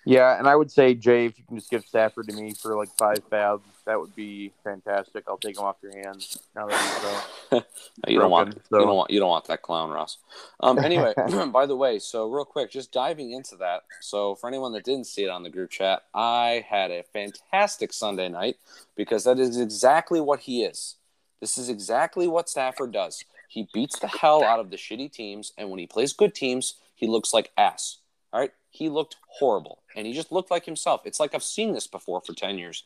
Yeah, 0.05 0.37
and 0.39 0.47
I 0.47 0.55
would 0.55 0.71
say 0.71 0.93
Jay, 0.93 1.25
if 1.25 1.37
you 1.37 1.43
can 1.45 1.57
just 1.57 1.69
give 1.69 1.83
Stafford 1.83 2.27
to 2.29 2.33
me 2.33 2.53
for 2.53 2.75
like 2.75 2.89
five 2.97 3.19
fabs, 3.29 3.61
that 3.85 3.99
would 3.99 4.15
be 4.15 4.51
fantastic. 4.63 5.25
I'll 5.27 5.37
take 5.37 5.57
him 5.57 5.65
off 5.65 5.77
your 5.81 5.95
hands 5.95 6.37
now 6.55 6.67
that 6.67 7.29
he's 7.51 7.59
uh, 7.59 7.61
you 8.07 8.19
don't 8.19 8.31
want 8.31 8.53
so. 8.69 8.79
you 8.79 8.85
don't 8.85 8.95
want 8.95 9.11
you 9.11 9.19
don't 9.19 9.29
want 9.29 9.45
that 9.45 9.61
clown, 9.61 9.89
Ross. 9.89 10.17
Um, 10.61 10.79
anyway, 10.79 11.13
by 11.51 11.65
the 11.65 11.75
way, 11.75 11.99
so 11.99 12.29
real 12.29 12.45
quick, 12.45 12.71
just 12.71 12.91
diving 12.91 13.31
into 13.31 13.55
that. 13.57 13.83
So 13.99 14.35
for 14.35 14.47
anyone 14.47 14.73
that 14.73 14.83
didn't 14.83 15.05
see 15.05 15.23
it 15.23 15.29
on 15.29 15.43
the 15.43 15.49
group 15.49 15.69
chat, 15.69 16.03
I 16.13 16.65
had 16.67 16.91
a 16.91 17.03
fantastic 17.03 17.91
Sunday 17.93 18.29
night 18.29 18.57
because 18.95 19.25
that 19.25 19.39
is 19.39 19.59
exactly 19.59 20.21
what 20.21 20.41
he 20.41 20.63
is. 20.63 20.95
This 21.41 21.57
is 21.57 21.69
exactly 21.69 22.27
what 22.27 22.49
Stafford 22.49 22.91
does. 22.91 23.23
He 23.47 23.67
beats 23.73 23.99
the 23.99 24.07
hell 24.07 24.43
out 24.43 24.59
of 24.59 24.69
the 24.69 24.77
shitty 24.77 25.11
teams, 25.11 25.53
and 25.57 25.69
when 25.69 25.79
he 25.79 25.87
plays 25.87 26.13
good 26.13 26.35
teams, 26.35 26.75
he 26.95 27.07
looks 27.07 27.33
like 27.33 27.51
ass. 27.57 27.97
All 28.31 28.39
right, 28.39 28.51
he 28.69 28.89
looked 28.89 29.18
horrible, 29.27 29.83
and 29.95 30.06
he 30.06 30.13
just 30.13 30.31
looked 30.31 30.51
like 30.51 30.66
himself. 30.66 31.01
It's 31.06 31.19
like 31.19 31.33
I've 31.33 31.44
seen 31.44 31.74
this 31.74 31.88
before 31.88 32.21
for 32.21 32.33
ten 32.33 32.57
years. 32.57 32.83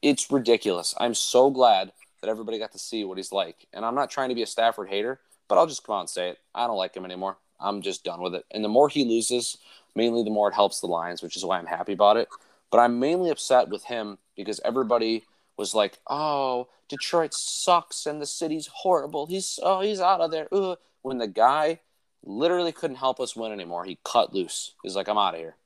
It's 0.00 0.30
ridiculous. 0.30 0.94
I'm 0.98 1.14
so 1.14 1.50
glad 1.50 1.92
that 2.20 2.30
everybody 2.30 2.58
got 2.58 2.72
to 2.72 2.78
see 2.78 3.04
what 3.04 3.18
he's 3.18 3.32
like, 3.32 3.66
and 3.72 3.84
I'm 3.84 3.94
not 3.94 4.10
trying 4.10 4.28
to 4.28 4.34
be 4.34 4.42
a 4.42 4.46
Stafford 4.46 4.88
hater, 4.88 5.20
but 5.48 5.58
I'll 5.58 5.66
just 5.66 5.84
come 5.84 5.96
out 5.96 6.00
and 6.00 6.10
say 6.10 6.30
it. 6.30 6.38
I 6.54 6.66
don't 6.66 6.76
like 6.76 6.94
him 6.94 7.04
anymore. 7.04 7.36
I'm 7.60 7.82
just 7.82 8.04
done 8.04 8.20
with 8.20 8.34
it. 8.34 8.44
And 8.50 8.64
the 8.64 8.68
more 8.68 8.88
he 8.88 9.04
loses, 9.04 9.58
mainly 9.94 10.24
the 10.24 10.30
more 10.30 10.48
it 10.48 10.54
helps 10.54 10.80
the 10.80 10.86
Lions, 10.86 11.22
which 11.22 11.36
is 11.36 11.44
why 11.44 11.58
I'm 11.58 11.66
happy 11.66 11.92
about 11.92 12.16
it. 12.16 12.28
But 12.70 12.78
I'm 12.78 12.98
mainly 12.98 13.30
upset 13.30 13.68
with 13.68 13.84
him 13.84 14.18
because 14.36 14.60
everybody 14.64 15.24
was 15.56 15.74
like, 15.74 15.98
"Oh, 16.08 16.68
Detroit 16.88 17.34
sucks 17.34 18.06
and 18.06 18.20
the 18.20 18.26
city's 18.26 18.68
horrible. 18.68 19.26
He's 19.26 19.58
oh, 19.62 19.80
he's 19.80 20.00
out 20.00 20.20
of 20.20 20.30
there." 20.30 20.48
Ugh. 20.52 20.78
When 21.02 21.18
the 21.18 21.28
guy 21.28 21.80
literally 22.24 22.72
couldn't 22.72 22.96
help 22.96 23.20
us 23.20 23.36
win 23.36 23.52
anymore. 23.52 23.84
He 23.84 23.98
cut 24.04 24.34
loose. 24.34 24.74
He's 24.82 24.96
like, 24.96 25.08
I'm 25.08 25.18
out 25.18 25.34
of 25.34 25.40
here. 25.40 25.56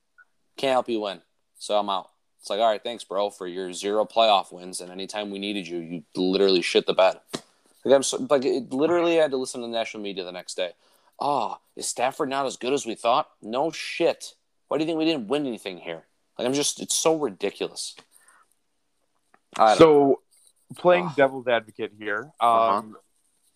Can't 0.57 0.73
help 0.73 0.89
you 0.89 1.01
win. 1.01 1.21
So 1.57 1.77
I'm 1.77 1.89
out. 1.89 2.09
It's 2.39 2.49
like, 2.49 2.59
all 2.59 2.69
right, 2.69 2.83
thanks, 2.83 3.03
bro, 3.03 3.29
for 3.29 3.47
your 3.47 3.73
zero 3.73 4.05
playoff 4.05 4.51
wins. 4.51 4.81
And 4.81 4.91
anytime 4.91 5.31
we 5.31 5.39
needed 5.39 5.67
you, 5.67 5.79
you 5.79 6.03
literally 6.15 6.61
shit 6.61 6.85
the 6.85 6.93
bed. 6.93 7.19
Like, 7.83 7.95
I'm 7.95 8.03
so, 8.03 8.25
like 8.29 8.45
it 8.45 8.71
literally 8.71 9.19
I 9.19 9.23
had 9.23 9.31
to 9.31 9.37
listen 9.37 9.61
to 9.61 9.67
the 9.67 9.73
national 9.73 10.03
media 10.03 10.23
the 10.23 10.31
next 10.31 10.55
day. 10.55 10.71
Oh, 11.19 11.57
is 11.75 11.87
Stafford 11.87 12.29
not 12.29 12.45
as 12.45 12.57
good 12.57 12.73
as 12.73 12.85
we 12.85 12.95
thought? 12.95 13.29
No 13.41 13.71
shit. 13.71 14.33
Why 14.67 14.77
do 14.77 14.83
you 14.83 14.87
think 14.87 14.99
we 14.99 15.05
didn't 15.05 15.27
win 15.27 15.47
anything 15.47 15.77
here? 15.77 16.03
Like, 16.37 16.47
I'm 16.47 16.53
just, 16.53 16.81
it's 16.81 16.95
so 16.95 17.15
ridiculous. 17.15 17.95
So, 19.77 20.21
playing 20.75 21.09
devil's 21.15 21.47
advocate 21.47 21.93
here, 21.97 22.29
uh-huh. 22.39 22.77
um, 22.77 22.97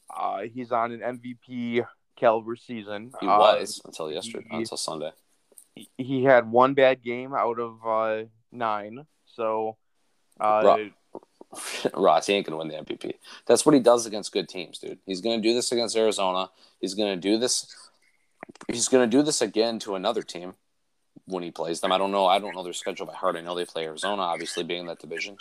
uh-huh. 0.09 0.23
uh, 0.23 0.41
he's 0.51 0.71
on 0.71 0.91
an 0.91 1.19
MVP 1.19 1.85
caliber 2.21 2.55
season. 2.55 3.11
He 3.19 3.25
was 3.25 3.81
uh, 3.83 3.89
until 3.89 4.11
yesterday, 4.11 4.47
he, 4.49 4.57
until 4.57 4.77
Sunday. 4.77 5.11
He 5.97 6.23
had 6.23 6.49
one 6.49 6.73
bad 6.73 7.03
game 7.03 7.33
out 7.33 7.59
of 7.59 7.85
uh, 7.85 8.23
nine, 8.51 9.05
so. 9.25 9.77
Uh, 10.39 10.77
Ross, 11.93 12.27
he 12.27 12.33
ain't 12.33 12.45
gonna 12.45 12.57
win 12.57 12.69
the 12.69 12.75
MVP. 12.75 13.15
That's 13.45 13.65
what 13.65 13.75
he 13.75 13.81
does 13.81 14.05
against 14.05 14.31
good 14.31 14.47
teams, 14.47 14.77
dude. 14.77 14.99
He's 15.05 15.19
gonna 15.19 15.41
do 15.41 15.53
this 15.53 15.71
against 15.71 15.97
Arizona. 15.97 16.49
He's 16.79 16.93
gonna 16.93 17.17
do 17.17 17.37
this. 17.37 17.75
He's 18.67 18.87
gonna 18.87 19.07
do 19.07 19.21
this 19.21 19.41
again 19.41 19.79
to 19.79 19.95
another 19.95 20.21
team 20.21 20.53
when 21.25 21.43
he 21.43 21.51
plays 21.51 21.81
them. 21.81 21.91
I 21.91 21.97
don't 21.97 22.11
know. 22.11 22.25
I 22.25 22.39
don't 22.39 22.55
know 22.55 22.63
their 22.63 22.73
schedule 22.73 23.05
by 23.05 23.13
heart. 23.13 23.35
I 23.35 23.41
know 23.41 23.55
they 23.55 23.65
play 23.65 23.85
Arizona, 23.85 24.21
obviously 24.21 24.63
being 24.63 24.81
in 24.81 24.87
that 24.87 24.99
division. 24.99 25.37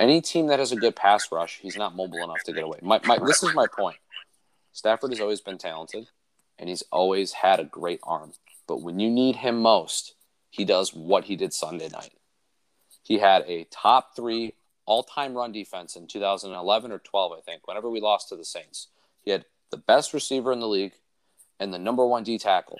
Any 0.00 0.20
team 0.20 0.46
that 0.48 0.58
has 0.58 0.72
a 0.72 0.76
good 0.76 0.96
pass 0.96 1.30
rush, 1.30 1.60
he's 1.60 1.76
not 1.76 1.94
mobile 1.94 2.24
enough 2.24 2.42
to 2.44 2.52
get 2.52 2.64
away. 2.64 2.78
My, 2.82 3.00
my, 3.04 3.18
this 3.18 3.42
is 3.42 3.54
my 3.54 3.66
point. 3.66 3.98
Stafford 4.72 5.10
has 5.10 5.20
always 5.20 5.40
been 5.40 5.58
talented 5.58 6.08
and 6.58 6.68
he's 6.68 6.84
always 6.92 7.32
had 7.32 7.58
a 7.58 7.64
great 7.64 8.00
arm. 8.02 8.32
But 8.66 8.82
when 8.82 9.00
you 9.00 9.10
need 9.10 9.36
him 9.36 9.60
most, 9.60 10.14
he 10.50 10.64
does 10.64 10.94
what 10.94 11.24
he 11.24 11.36
did 11.36 11.52
Sunday 11.52 11.88
night. 11.88 12.12
He 13.02 13.18
had 13.18 13.44
a 13.46 13.64
top 13.64 14.14
three 14.14 14.54
all 14.86 15.02
time 15.02 15.34
run 15.34 15.52
defense 15.52 15.96
in 15.96 16.06
2011 16.06 16.92
or 16.92 16.98
12, 16.98 17.32
I 17.32 17.40
think, 17.40 17.66
whenever 17.66 17.88
we 17.88 18.00
lost 18.00 18.28
to 18.28 18.36
the 18.36 18.44
Saints. 18.44 18.88
He 19.22 19.30
had 19.30 19.44
the 19.70 19.76
best 19.76 20.12
receiver 20.12 20.52
in 20.52 20.60
the 20.60 20.68
league 20.68 20.92
and 21.58 21.72
the 21.72 21.78
number 21.78 22.06
one 22.06 22.24
D 22.24 22.38
tackle. 22.38 22.78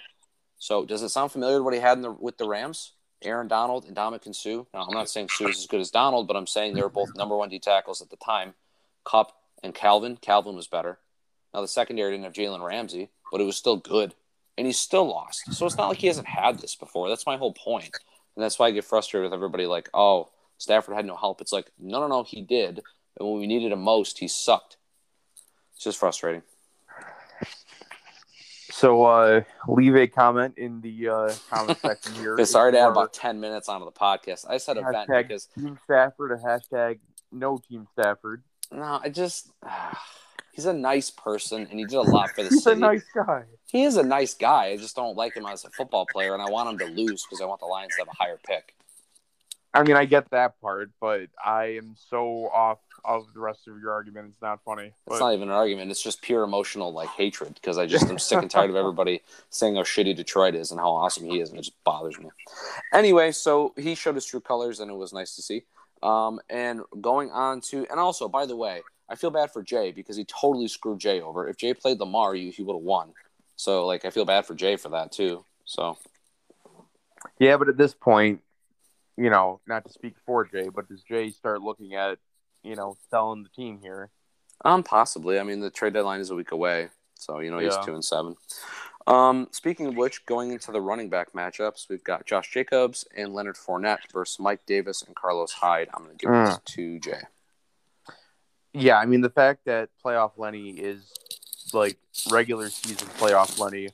So 0.58 0.84
does 0.84 1.02
it 1.02 1.08
sound 1.08 1.32
familiar 1.32 1.58
to 1.58 1.62
what 1.62 1.74
he 1.74 1.80
had 1.80 2.02
the, 2.02 2.10
with 2.10 2.36
the 2.38 2.48
Rams? 2.48 2.92
Aaron 3.22 3.48
Donald 3.48 3.84
and 3.84 3.96
Ndamukong 3.96 4.34
Suh. 4.34 4.64
Now, 4.72 4.86
I'm 4.86 4.94
not 4.94 5.10
saying 5.10 5.28
Suh 5.28 5.48
is 5.48 5.58
as 5.58 5.66
good 5.66 5.80
as 5.80 5.90
Donald, 5.90 6.26
but 6.26 6.36
I'm 6.36 6.46
saying 6.46 6.74
they 6.74 6.82
were 6.82 6.88
both 6.88 7.14
number 7.14 7.36
one 7.36 7.48
D 7.48 7.58
tackles 7.58 8.00
at 8.00 8.10
the 8.10 8.16
time. 8.16 8.54
Kupp 9.04 9.32
and 9.62 9.74
Calvin. 9.74 10.16
Calvin 10.16 10.56
was 10.56 10.66
better. 10.66 10.98
Now 11.54 11.60
the 11.62 11.68
secondary 11.68 12.12
didn't 12.12 12.24
have 12.24 12.32
Jalen 12.32 12.64
Ramsey, 12.64 13.10
but 13.32 13.40
it 13.40 13.44
was 13.44 13.56
still 13.56 13.76
good. 13.76 14.14
and 14.58 14.66
he 14.66 14.72
still 14.74 15.06
lost. 15.06 15.52
So 15.54 15.64
it's 15.66 15.76
not 15.76 15.88
like 15.88 15.98
he 15.98 16.06
hasn't 16.08 16.26
had 16.28 16.58
this 16.58 16.74
before. 16.76 17.08
That's 17.08 17.24
my 17.26 17.36
whole 17.38 17.52
point. 17.54 17.94
And 18.36 18.42
that's 18.44 18.58
why 18.58 18.66
I 18.66 18.70
get 18.72 18.84
frustrated 18.84 19.24
with 19.30 19.34
everybody 19.34 19.66
like, 19.66 19.88
oh, 19.94 20.28
Stafford 20.58 20.94
had 20.94 21.06
no 21.06 21.16
help. 21.16 21.40
It's 21.40 21.52
like, 21.52 21.70
no, 21.78 22.00
no, 22.00 22.06
no, 22.08 22.22
he 22.24 22.42
did. 22.42 22.82
And 23.18 23.28
when 23.28 23.38
we 23.40 23.46
needed 23.46 23.72
him 23.72 23.80
most, 23.80 24.18
he 24.18 24.28
sucked. 24.28 24.76
It's 25.74 25.82
just 25.84 25.98
frustrating. 25.98 26.42
So 28.70 29.04
uh, 29.04 29.42
leave 29.66 29.96
a 29.96 30.06
comment 30.06 30.54
in 30.56 30.80
the 30.80 31.08
uh, 31.08 31.32
comment 31.50 31.78
section 31.82 32.14
here. 32.14 32.42
Sorry 32.44 32.72
to 32.72 32.78
add 32.78 32.90
about 32.90 33.12
ten 33.12 33.40
minutes 33.40 33.68
onto 33.68 33.84
the 33.84 33.92
podcast. 33.92 34.46
I 34.48 34.58
said 34.58 34.76
event 34.76 35.08
because 35.08 35.46
Team 35.46 35.78
Stafford, 35.84 36.32
a 36.32 36.36
hashtag 36.36 37.00
no 37.32 37.58
Team 37.68 37.88
Stafford. 37.92 38.42
No, 38.70 39.00
I 39.02 39.08
just 39.08 39.50
uh, 39.66 39.94
he's 40.60 40.66
a 40.66 40.74
nice 40.74 41.10
person 41.10 41.66
and 41.70 41.78
he 41.78 41.86
did 41.86 41.96
a 41.96 42.02
lot 42.02 42.30
for 42.30 42.42
the 42.42 42.50
he's 42.50 42.62
city. 42.62 42.76
He's 42.76 42.82
a 42.82 42.86
nice 42.86 43.04
guy. 43.14 43.42
He 43.72 43.84
is 43.84 43.96
a 43.96 44.02
nice 44.02 44.34
guy. 44.34 44.66
I 44.66 44.76
just 44.76 44.94
don't 44.94 45.16
like 45.16 45.34
him 45.34 45.46
as 45.46 45.64
a 45.64 45.70
football 45.70 46.06
player, 46.12 46.34
and 46.34 46.42
I 46.42 46.50
want 46.50 46.68
him 46.68 46.86
to 46.86 46.94
lose 46.94 47.24
because 47.24 47.40
I 47.40 47.46
want 47.46 47.60
the 47.60 47.66
Lions 47.66 47.94
to 47.94 48.02
have 48.02 48.08
a 48.08 48.22
higher 48.22 48.38
pick. 48.46 48.74
I 49.72 49.84
mean, 49.84 49.96
I 49.96 50.04
get 50.04 50.28
that 50.30 50.60
part, 50.60 50.90
but 51.00 51.28
I 51.42 51.76
am 51.76 51.94
so 51.96 52.50
off 52.52 52.78
of 53.04 53.32
the 53.32 53.40
rest 53.40 53.68
of 53.68 53.80
your 53.80 53.92
argument. 53.92 54.28
It's 54.28 54.42
not 54.42 54.60
funny. 54.64 54.92
But... 55.06 55.14
It's 55.14 55.20
not 55.20 55.32
even 55.32 55.48
an 55.48 55.54
argument. 55.54 55.90
It's 55.92 56.02
just 56.02 56.20
pure 56.20 56.42
emotional 56.42 56.92
like 56.92 57.08
hatred 57.10 57.54
because 57.54 57.78
I 57.78 57.86
just 57.86 58.06
am 58.10 58.18
sick 58.18 58.42
and 58.42 58.50
tired 58.50 58.68
of 58.68 58.76
everybody 58.76 59.22
saying 59.50 59.76
how 59.76 59.82
shitty 59.82 60.14
Detroit 60.14 60.54
is 60.54 60.72
and 60.72 60.80
how 60.80 60.90
awesome 60.90 61.24
he 61.24 61.40
is, 61.40 61.50
and 61.50 61.58
it 61.58 61.62
just 61.62 61.84
bothers 61.84 62.18
me. 62.18 62.28
Anyway, 62.92 63.32
so 63.32 63.72
he 63.78 63.94
showed 63.94 64.16
his 64.16 64.26
true 64.26 64.40
colors, 64.40 64.80
and 64.80 64.90
it 64.90 64.94
was 64.94 65.12
nice 65.12 65.36
to 65.36 65.42
see. 65.42 65.62
Um, 66.02 66.40
and 66.50 66.80
going 67.00 67.30
on 67.30 67.60
to, 67.62 67.86
and 67.90 68.00
also, 68.00 68.28
by 68.28 68.46
the 68.46 68.56
way, 68.56 68.82
I 69.10 69.16
feel 69.16 69.30
bad 69.30 69.50
for 69.50 69.62
Jay 69.62 69.90
because 69.90 70.16
he 70.16 70.24
totally 70.24 70.68
screwed 70.68 71.00
Jay 71.00 71.20
over. 71.20 71.48
If 71.48 71.56
Jay 71.56 71.74
played 71.74 71.98
Lamar, 71.98 72.34
he, 72.34 72.50
he 72.50 72.62
would 72.62 72.74
have 72.76 72.82
won. 72.82 73.12
So, 73.56 73.86
like, 73.86 74.04
I 74.04 74.10
feel 74.10 74.24
bad 74.24 74.46
for 74.46 74.54
Jay 74.54 74.76
for 74.76 74.90
that 74.90 75.12
too. 75.12 75.44
So, 75.64 75.98
yeah, 77.38 77.56
but 77.56 77.68
at 77.68 77.76
this 77.76 77.92
point, 77.92 78.40
you 79.16 79.28
know, 79.28 79.60
not 79.66 79.84
to 79.84 79.92
speak 79.92 80.14
for 80.24 80.44
Jay, 80.44 80.68
but 80.68 80.88
does 80.88 81.02
Jay 81.02 81.30
start 81.30 81.60
looking 81.60 81.94
at, 81.94 82.18
you 82.62 82.76
know, 82.76 82.96
selling 83.10 83.42
the 83.42 83.48
team 83.50 83.80
here? 83.82 84.10
Um, 84.64 84.82
possibly. 84.82 85.38
I 85.38 85.42
mean, 85.42 85.60
the 85.60 85.70
trade 85.70 85.92
deadline 85.92 86.20
is 86.20 86.30
a 86.30 86.34
week 86.34 86.52
away, 86.52 86.88
so 87.14 87.40
you 87.40 87.50
know 87.50 87.58
he's 87.58 87.74
yeah. 87.74 87.82
two 87.82 87.94
and 87.94 88.04
seven. 88.04 88.36
Um, 89.06 89.48
speaking 89.50 89.86
of 89.86 89.96
which, 89.96 90.24
going 90.26 90.52
into 90.52 90.70
the 90.70 90.80
running 90.80 91.08
back 91.08 91.32
matchups, 91.32 91.88
we've 91.88 92.04
got 92.04 92.26
Josh 92.26 92.52
Jacobs 92.52 93.04
and 93.16 93.32
Leonard 93.32 93.56
Fournette 93.56 94.12
versus 94.12 94.38
Mike 94.38 94.64
Davis 94.66 95.02
and 95.02 95.16
Carlos 95.16 95.52
Hyde. 95.52 95.88
I'm 95.94 96.04
going 96.04 96.16
to 96.16 96.26
give 96.26 96.30
mm. 96.30 96.46
this 96.46 96.58
to 96.74 96.98
Jay. 97.00 97.22
Yeah, 98.72 98.98
I 98.98 99.06
mean 99.06 99.20
the 99.20 99.30
fact 99.30 99.64
that 99.66 99.90
playoff 100.04 100.32
Lenny 100.36 100.70
is 100.70 101.12
like 101.72 101.98
regular 102.30 102.68
season 102.68 103.08
playoff 103.18 103.58
Lenny, 103.58 103.88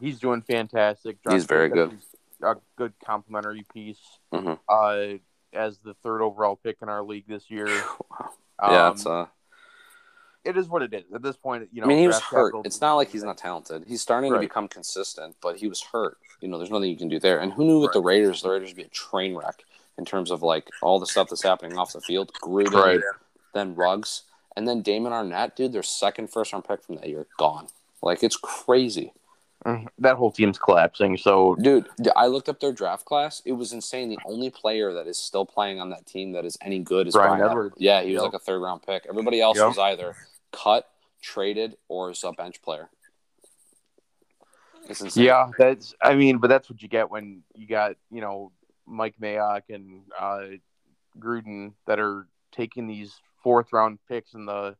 he's 0.00 0.18
doing 0.18 0.42
fantastic. 0.42 1.18
He's 1.28 1.44
very 1.44 1.68
good 1.68 1.98
a 2.42 2.56
good 2.76 2.92
complimentary 3.04 3.64
piece 3.72 4.00
mm-hmm. 4.32 4.54
uh, 4.68 5.18
as 5.52 5.78
the 5.78 5.94
third 6.02 6.22
overall 6.22 6.56
pick 6.56 6.78
in 6.82 6.88
our 6.88 7.02
league 7.02 7.26
this 7.28 7.50
year. 7.50 7.68
Um, 8.58 8.72
yeah, 8.72 8.90
it's 8.90 9.04
uh, 9.04 9.26
it 10.44 10.56
is 10.56 10.66
what 10.66 10.82
it 10.82 10.94
is 10.94 11.04
at 11.14 11.22
this 11.22 11.36
point. 11.36 11.68
You 11.72 11.82
know, 11.82 11.86
I 11.86 11.88
mean, 11.88 11.98
he 11.98 12.06
was 12.06 12.20
hurt. 12.20 12.54
It's 12.64 12.80
not 12.80 12.94
like 12.94 13.10
he's 13.10 13.22
not 13.22 13.36
talented. 13.36 13.84
He's 13.86 14.00
starting 14.00 14.32
right. 14.32 14.38
to 14.38 14.46
become 14.46 14.66
consistent, 14.66 15.36
but 15.42 15.56
he 15.56 15.68
was 15.68 15.82
hurt. 15.82 16.16
You 16.40 16.48
know, 16.48 16.56
there's 16.56 16.70
nothing 16.70 16.88
you 16.88 16.96
can 16.96 17.08
do 17.08 17.18
there. 17.18 17.40
And 17.40 17.52
who 17.52 17.66
knew 17.66 17.80
with 17.80 17.88
right. 17.88 17.92
the 17.94 18.00
Raiders, 18.00 18.40
the 18.40 18.50
Raiders 18.50 18.70
would 18.70 18.76
be 18.76 18.84
a 18.84 18.88
train 18.88 19.36
wreck 19.36 19.62
in 19.98 20.06
terms 20.06 20.30
of 20.30 20.42
like 20.42 20.68
all 20.80 20.98
the 20.98 21.06
stuff 21.06 21.28
that's 21.28 21.42
happening 21.42 21.76
off 21.76 21.92
the 21.92 22.00
field. 22.00 22.32
Gruden, 22.42 22.72
right. 22.72 23.00
Then 23.56 23.74
Ruggs, 23.74 24.22
and 24.56 24.66
then 24.66 24.82
Damon 24.82 25.12
Arnette, 25.12 25.56
dude. 25.56 25.72
Their 25.72 25.82
second 25.82 26.30
first 26.30 26.52
round 26.52 26.64
pick 26.64 26.82
from 26.82 26.96
that 26.96 27.08
year 27.08 27.26
gone. 27.38 27.68
Like 28.02 28.22
it's 28.22 28.36
crazy. 28.36 29.12
Mm-hmm. 29.64 29.86
That 29.98 30.16
whole 30.16 30.30
team's 30.30 30.58
collapsing. 30.58 31.16
So, 31.16 31.56
dude, 31.56 31.88
I 32.14 32.26
looked 32.26 32.48
up 32.48 32.60
their 32.60 32.72
draft 32.72 33.04
class. 33.04 33.42
It 33.44 33.52
was 33.52 33.72
insane. 33.72 34.08
The 34.08 34.18
only 34.24 34.50
player 34.50 34.92
that 34.92 35.08
is 35.08 35.18
still 35.18 35.44
playing 35.44 35.80
on 35.80 35.90
that 35.90 36.06
team 36.06 36.32
that 36.32 36.44
is 36.44 36.56
any 36.60 36.78
good 36.78 37.08
is 37.08 37.14
Bryan, 37.14 37.38
Bryan 37.38 37.50
Edwards. 37.50 37.74
Yeah, 37.78 38.02
he 38.02 38.12
was 38.12 38.22
yep. 38.22 38.32
like 38.32 38.34
a 38.34 38.44
third 38.44 38.60
round 38.60 38.82
pick. 38.82 39.06
Everybody 39.08 39.40
else 39.40 39.56
yep. 39.56 39.68
was 39.68 39.78
either 39.78 40.14
cut, 40.52 40.88
traded, 41.20 41.76
or 41.88 42.10
is 42.10 42.22
a 42.22 42.32
bench 42.32 42.62
player. 42.62 42.88
Yeah, 45.14 45.50
that's. 45.58 45.94
I 46.00 46.14
mean, 46.14 46.38
but 46.38 46.48
that's 46.48 46.70
what 46.70 46.80
you 46.80 46.88
get 46.88 47.10
when 47.10 47.42
you 47.54 47.66
got 47.66 47.96
you 48.10 48.20
know 48.20 48.52
Mike 48.86 49.16
Mayock 49.20 49.62
and 49.68 50.02
uh, 50.18 50.42
Gruden 51.18 51.72
that 51.86 51.98
are 51.98 52.28
taking 52.52 52.86
these 52.86 53.20
fourth 53.42 53.72
round 53.72 53.98
picks 54.08 54.34
in 54.34 54.46
the 54.46 54.76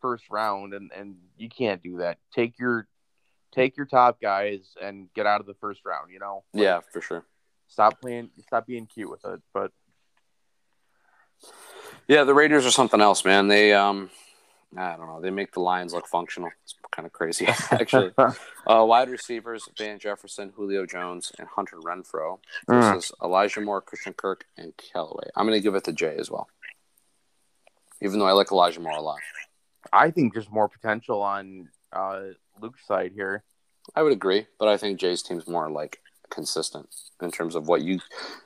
first 0.00 0.24
round, 0.30 0.74
and 0.74 0.90
and 0.96 1.16
you 1.36 1.48
can't 1.48 1.82
do 1.82 1.98
that. 1.98 2.18
Take 2.32 2.58
your 2.58 2.86
take 3.52 3.76
your 3.76 3.86
top 3.86 4.20
guys 4.20 4.74
and 4.80 5.12
get 5.14 5.26
out 5.26 5.40
of 5.40 5.46
the 5.46 5.54
first 5.54 5.84
round. 5.84 6.10
You 6.12 6.18
know. 6.18 6.44
Like, 6.52 6.62
yeah, 6.62 6.80
for 6.92 7.00
sure. 7.00 7.24
Stop 7.68 8.00
playing. 8.00 8.30
Stop 8.42 8.66
being 8.66 8.86
cute 8.86 9.10
with 9.10 9.24
it. 9.24 9.40
But 9.52 9.72
yeah, 12.08 12.24
the 12.24 12.34
Raiders 12.34 12.66
are 12.66 12.70
something 12.70 13.00
else, 13.00 13.24
man. 13.24 13.48
They 13.48 13.72
um, 13.72 14.10
I 14.76 14.96
don't 14.96 15.06
know. 15.06 15.20
They 15.20 15.30
make 15.30 15.52
the 15.52 15.60
Lions 15.60 15.92
look 15.92 16.06
functional. 16.06 16.50
It's 16.62 16.74
kind 16.90 17.06
of 17.06 17.12
crazy, 17.12 17.46
actually. 17.70 18.12
uh, 18.18 18.34
wide 18.66 19.08
receivers: 19.08 19.68
Van 19.78 19.98
Jefferson, 19.98 20.52
Julio 20.54 20.86
Jones, 20.86 21.32
and 21.38 21.48
Hunter 21.48 21.78
Renfrow 21.78 22.38
versus 22.68 23.12
mm. 23.20 23.24
Elijah 23.24 23.60
Moore, 23.60 23.80
Christian 23.80 24.12
Kirk, 24.12 24.44
and 24.56 24.72
Callaway. 24.76 25.28
I'm 25.34 25.46
going 25.46 25.58
to 25.58 25.62
give 25.62 25.74
it 25.74 25.84
to 25.84 25.92
Jay 25.92 26.16
as 26.18 26.30
well, 26.30 26.48
even 28.00 28.18
though 28.18 28.26
I 28.26 28.32
like 28.32 28.50
Elijah 28.52 28.80
Moore 28.80 28.96
a 28.96 29.00
lot. 29.00 29.18
I 29.92 30.10
think 30.10 30.32
there's 30.32 30.50
more 30.50 30.68
potential 30.68 31.22
on 31.22 31.68
uh, 31.92 32.20
Luke's 32.60 32.86
side 32.86 33.12
here. 33.14 33.44
I 33.94 34.02
would 34.02 34.12
agree, 34.12 34.46
but 34.58 34.68
I 34.68 34.76
think 34.76 34.98
Jay's 34.98 35.22
team's 35.22 35.46
more 35.46 35.70
like 35.70 36.00
consistent 36.30 36.88
in 37.22 37.30
terms 37.30 37.54
of 37.54 37.68
what 37.68 37.82
you 37.82 38.00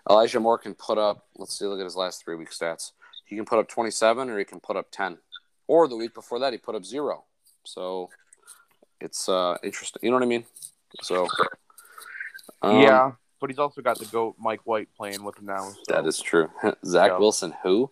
Elijah 0.08 0.40
Moore 0.40 0.58
can 0.58 0.74
put 0.74 0.98
up. 0.98 1.26
Let's 1.36 1.58
see, 1.58 1.64
look 1.64 1.80
at 1.80 1.84
his 1.84 1.96
last 1.96 2.22
three 2.22 2.36
week 2.36 2.50
stats. 2.50 2.92
He 3.24 3.36
can 3.36 3.44
put 3.44 3.58
up 3.58 3.68
27 3.68 4.28
or 4.28 4.38
he 4.38 4.44
can 4.44 4.60
put 4.60 4.76
up 4.76 4.90
10. 4.90 5.18
Or 5.66 5.86
the 5.86 5.96
week 5.96 6.14
before 6.14 6.40
that, 6.40 6.52
he 6.52 6.58
put 6.58 6.74
up 6.74 6.84
zero. 6.84 7.24
So 7.64 8.10
it's 9.00 9.28
uh, 9.28 9.56
interesting. 9.62 10.00
You 10.02 10.10
know 10.10 10.16
what 10.16 10.24
I 10.24 10.26
mean? 10.26 10.44
So 11.02 11.28
um, 12.62 12.80
yeah, 12.80 13.12
but 13.40 13.50
he's 13.50 13.58
also 13.58 13.80
got 13.80 13.98
the 13.98 14.06
goat 14.06 14.36
Mike 14.38 14.60
White 14.64 14.88
playing 14.96 15.22
with 15.24 15.38
him 15.38 15.46
now. 15.46 15.70
So. 15.70 15.76
That 15.88 16.06
is 16.06 16.20
true. 16.20 16.50
Zach 16.84 17.12
yeah. 17.12 17.18
Wilson, 17.18 17.54
who? 17.62 17.90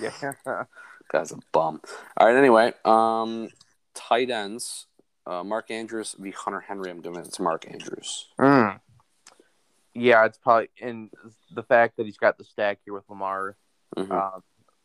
Yeah, 0.00 0.32
guy's 1.08 1.32
a 1.32 1.38
bum. 1.52 1.80
All 2.16 2.26
right. 2.26 2.36
Anyway, 2.36 2.72
um, 2.84 3.48
tight 3.94 4.30
ends. 4.30 4.86
Uh, 5.26 5.44
Mark 5.44 5.70
Andrews 5.70 6.16
v. 6.18 6.30
Hunter 6.30 6.60
Henry. 6.60 6.90
I'm 6.90 7.02
giving 7.02 7.20
it 7.20 7.32
to 7.32 7.42
Mark 7.42 7.66
Andrews. 7.70 8.28
Mm. 8.38 8.80
Yeah, 9.94 10.24
it's 10.24 10.38
probably 10.38 10.70
and 10.80 11.10
the 11.54 11.62
fact 11.62 11.96
that 11.96 12.06
he's 12.06 12.16
got 12.16 12.38
the 12.38 12.44
stack 12.44 12.78
here 12.84 12.94
with 12.94 13.04
Lamar. 13.10 13.56
Mm-hmm. 13.96 14.12
Uh, 14.12 14.40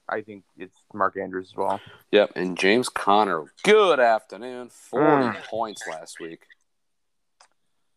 I 0.10 0.22
think 0.22 0.44
it's 0.58 0.75
Mark 0.94 1.18
Andrews 1.18 1.51
as 1.51 1.56
well. 1.56 1.80
Yep, 2.12 2.32
and 2.36 2.58
James 2.58 2.89
Conner. 2.89 3.46
Good 3.63 4.00
afternoon. 4.00 4.70
Forty 4.70 5.38
mm. 5.38 5.44
points 5.44 5.84
last 5.88 6.20
week. 6.20 6.42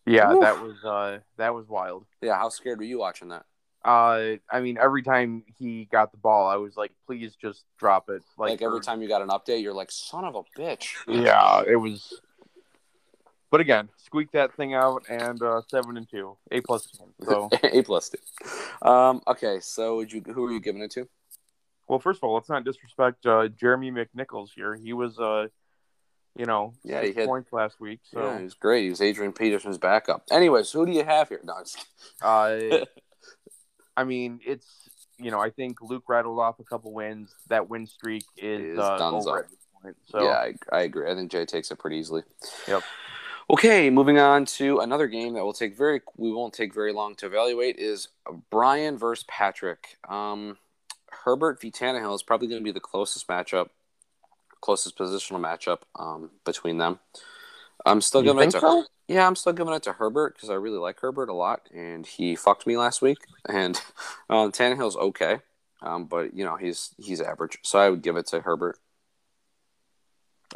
Yeah, 0.04 0.32
Oof. 0.32 0.40
that 0.42 0.62
was 0.62 0.84
uh, 0.84 1.18
that 1.36 1.52
was 1.52 1.68
wild. 1.68 2.06
Yeah, 2.22 2.36
how 2.36 2.48
scared 2.48 2.78
were 2.78 2.84
you 2.84 2.98
watching 2.98 3.28
that? 3.28 3.44
Uh, 3.86 4.38
I 4.50 4.60
mean, 4.60 4.78
every 4.82 5.04
time 5.04 5.44
he 5.58 5.86
got 5.92 6.10
the 6.10 6.18
ball, 6.18 6.48
I 6.48 6.56
was 6.56 6.76
like, 6.76 6.90
"Please 7.06 7.36
just 7.40 7.64
drop 7.78 8.08
it." 8.08 8.22
Like, 8.36 8.50
like 8.50 8.62
every 8.62 8.80
time 8.80 9.00
you 9.00 9.06
got 9.06 9.22
an 9.22 9.28
update, 9.28 9.62
you're 9.62 9.72
like, 9.72 9.92
"Son 9.92 10.24
of 10.24 10.34
a 10.34 10.42
bitch!" 10.58 10.94
Yeah, 11.06 11.62
it 11.64 11.76
was. 11.76 12.20
But 13.48 13.60
again, 13.60 13.88
squeak 13.96 14.32
that 14.32 14.52
thing 14.56 14.74
out 14.74 15.04
and 15.08 15.40
uh, 15.40 15.62
seven 15.68 15.96
and 15.96 16.10
two, 16.10 16.36
a 16.50 16.60
plus 16.62 16.90
two. 16.90 17.14
So 17.22 17.48
a 17.62 17.82
plus 17.82 18.10
two. 18.10 18.88
Um, 18.88 19.20
okay, 19.28 19.60
so 19.60 19.96
would 19.96 20.12
you 20.12 20.20
who 20.34 20.46
are 20.46 20.52
you 20.52 20.60
giving 20.60 20.82
it 20.82 20.90
to? 20.92 21.08
Well, 21.86 22.00
first 22.00 22.18
of 22.18 22.24
all, 22.24 22.34
let's 22.34 22.48
not 22.48 22.64
disrespect 22.64 23.24
uh, 23.24 23.46
Jeremy 23.46 23.92
McNichols 23.92 24.48
here. 24.56 24.74
He 24.74 24.92
was, 24.94 25.16
uh, 25.20 25.46
you 26.36 26.44
know, 26.44 26.74
yeah, 26.82 27.02
he 27.02 27.12
had 27.12 27.28
points 27.28 27.52
last 27.52 27.78
week. 27.78 28.00
So 28.02 28.20
yeah, 28.20 28.38
he 28.38 28.44
was 28.44 28.54
great. 28.54 28.82
He 28.82 28.90
was 28.90 29.00
Adrian 29.00 29.32
Peterson's 29.32 29.78
backup. 29.78 30.24
Anyways, 30.32 30.72
who 30.72 30.84
do 30.86 30.90
you 30.90 31.04
have 31.04 31.28
here? 31.28 31.40
No, 31.44 31.62
uh, 32.22 32.84
I 33.96 34.04
mean, 34.04 34.40
it's 34.44 34.66
you 35.18 35.30
know, 35.30 35.40
I 35.40 35.50
think 35.50 35.80
Luke 35.80 36.04
rattled 36.08 36.38
off 36.38 36.58
a 36.60 36.64
couple 36.64 36.92
wins. 36.92 37.34
That 37.48 37.68
win 37.68 37.86
streak 37.86 38.24
is, 38.36 38.74
is 38.74 38.78
uh, 38.78 38.98
over. 39.00 39.48
So 40.06 40.22
yeah, 40.22 40.30
I, 40.30 40.54
I 40.72 40.80
agree. 40.82 41.10
I 41.10 41.14
think 41.14 41.30
Jay 41.30 41.44
takes 41.44 41.70
it 41.70 41.78
pretty 41.78 41.96
easily. 41.96 42.22
Yep. 42.66 42.82
Okay, 43.48 43.90
moving 43.90 44.18
on 44.18 44.44
to 44.46 44.80
another 44.80 45.06
game 45.06 45.34
that 45.34 45.44
will 45.44 45.52
take 45.52 45.76
very 45.76 46.00
we 46.16 46.32
won't 46.32 46.52
take 46.52 46.74
very 46.74 46.92
long 46.92 47.14
to 47.16 47.26
evaluate 47.26 47.76
is 47.76 48.08
Brian 48.50 48.98
versus 48.98 49.24
Patrick. 49.28 49.96
Um, 50.08 50.58
Herbert 51.10 51.60
v 51.60 51.70
Tannehill 51.70 52.14
is 52.14 52.22
probably 52.22 52.48
going 52.48 52.60
to 52.60 52.64
be 52.64 52.72
the 52.72 52.80
closest 52.80 53.28
matchup, 53.28 53.68
closest 54.60 54.98
positional 54.98 55.40
matchup 55.40 55.78
um, 55.96 56.30
between 56.44 56.78
them. 56.78 56.98
I'm 57.84 58.00
still 58.00 58.22
going 58.22 58.50
to 58.50 58.60
so? 58.60 58.84
Yeah, 59.08 59.26
I'm 59.26 59.36
still 59.36 59.52
giving 59.52 59.74
it 59.74 59.82
to 59.84 59.92
Herbert 59.92 60.34
because 60.34 60.50
I 60.50 60.54
really 60.54 60.78
like 60.78 61.00
Herbert 61.00 61.28
a 61.28 61.34
lot, 61.34 61.68
and 61.74 62.06
he 62.06 62.36
fucked 62.36 62.66
me 62.66 62.76
last 62.76 63.02
week. 63.02 63.18
And 63.48 63.80
um, 64.30 64.52
Tannehill's 64.52 64.96
okay, 64.96 65.38
um, 65.82 66.06
but 66.06 66.34
you 66.34 66.44
know 66.44 66.56
he's 66.56 66.94
he's 66.98 67.20
average, 67.20 67.58
so 67.62 67.78
I 67.78 67.90
would 67.90 68.02
give 68.02 68.16
it 68.16 68.26
to 68.28 68.40
Herbert. 68.40 68.78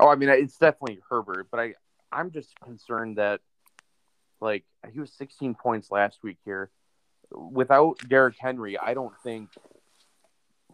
Oh, 0.00 0.08
I 0.08 0.16
mean 0.16 0.28
it's 0.28 0.58
definitely 0.58 1.00
Herbert, 1.08 1.48
but 1.50 1.60
I 1.60 1.74
I'm 2.12 2.32
just 2.32 2.58
concerned 2.60 3.18
that 3.18 3.40
Like 4.40 4.64
he 4.92 5.00
was 5.00 5.12
16 5.12 5.54
points 5.54 5.90
last 5.90 6.18
week 6.22 6.38
here. 6.44 6.70
Without 7.32 7.98
Derrick 8.08 8.36
Henry, 8.38 8.78
I 8.78 8.94
don't 8.94 9.14
think 9.22 9.50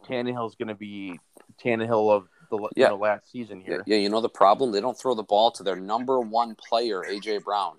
Tannehill's 0.09 0.55
going 0.55 0.69
to 0.69 0.75
be 0.75 1.19
Tannehill 1.63 2.11
of 2.13 2.29
the 2.51 2.59
yeah. 2.77 2.87
you 2.87 2.89
know, 2.91 2.97
last 2.97 3.31
season 3.31 3.61
here. 3.61 3.83
Yeah, 3.87 3.97
you 3.97 4.09
know 4.09 4.21
the 4.21 4.29
problem? 4.29 4.73
They 4.73 4.81
don't 4.81 4.99
throw 4.99 5.15
the 5.15 5.23
ball 5.23 5.51
to 5.53 5.63
their 5.63 5.77
number 5.77 6.21
one 6.21 6.55
player, 6.57 7.03
AJ 7.03 7.45
Brown. 7.45 7.77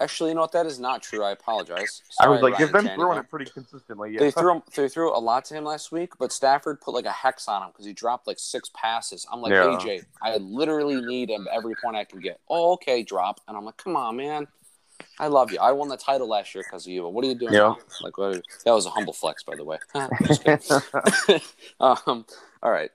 Actually, 0.00 0.30
you 0.30 0.34
know 0.34 0.42
what? 0.42 0.52
That 0.52 0.66
is 0.66 0.78
not 0.78 1.02
true. 1.02 1.22
I 1.22 1.32
apologize. 1.32 2.02
Sorry, 2.10 2.28
I 2.28 2.30
was 2.30 2.42
like, 2.42 2.56
they've 2.56 2.72
been 2.72 2.86
Tannehill. 2.86 2.94
throwing 2.94 3.18
it 3.18 3.28
pretty 3.28 3.50
consistently. 3.50 4.12
Yeah. 4.12 4.20
They 4.20 4.30
threw 4.30 4.52
him, 4.54 4.62
they 4.74 4.88
threw 4.88 5.14
a 5.14 5.18
lot 5.18 5.44
to 5.46 5.54
him 5.54 5.64
last 5.64 5.92
week, 5.92 6.12
but 6.18 6.32
Stafford 6.32 6.80
put 6.80 6.94
like 6.94 7.04
a 7.04 7.12
hex 7.12 7.48
on 7.48 7.62
him 7.62 7.68
because 7.70 7.84
he 7.84 7.92
dropped 7.92 8.26
like 8.26 8.38
six 8.38 8.70
passes. 8.74 9.26
I'm 9.30 9.42
like, 9.42 9.52
yeah. 9.52 9.64
AJ, 9.64 10.04
I 10.22 10.36
literally 10.38 11.00
need 11.02 11.28
him 11.28 11.46
every 11.52 11.74
point 11.82 11.96
I 11.96 12.04
can 12.04 12.20
get. 12.20 12.40
Oh, 12.48 12.72
okay, 12.74 13.02
drop. 13.02 13.40
And 13.46 13.56
I'm 13.56 13.64
like, 13.64 13.76
come 13.76 13.96
on, 13.96 14.16
man. 14.16 14.46
I 15.18 15.26
love 15.26 15.50
you. 15.50 15.58
I 15.58 15.72
won 15.72 15.88
the 15.88 15.96
title 15.96 16.28
last 16.28 16.54
year 16.54 16.64
because 16.66 16.86
of 16.86 16.92
you. 16.92 17.02
But 17.02 17.10
what 17.10 17.24
are 17.24 17.28
you 17.28 17.34
doing? 17.34 17.52
Yeah. 17.52 17.74
Like, 18.02 18.16
what, 18.16 18.42
that 18.64 18.72
was 18.72 18.86
a 18.86 18.90
humble 18.90 19.12
flex, 19.12 19.42
by 19.42 19.54
the 19.56 19.64
way. 19.64 19.78
um, 21.80 22.24
all 22.62 22.70
right. 22.70 22.90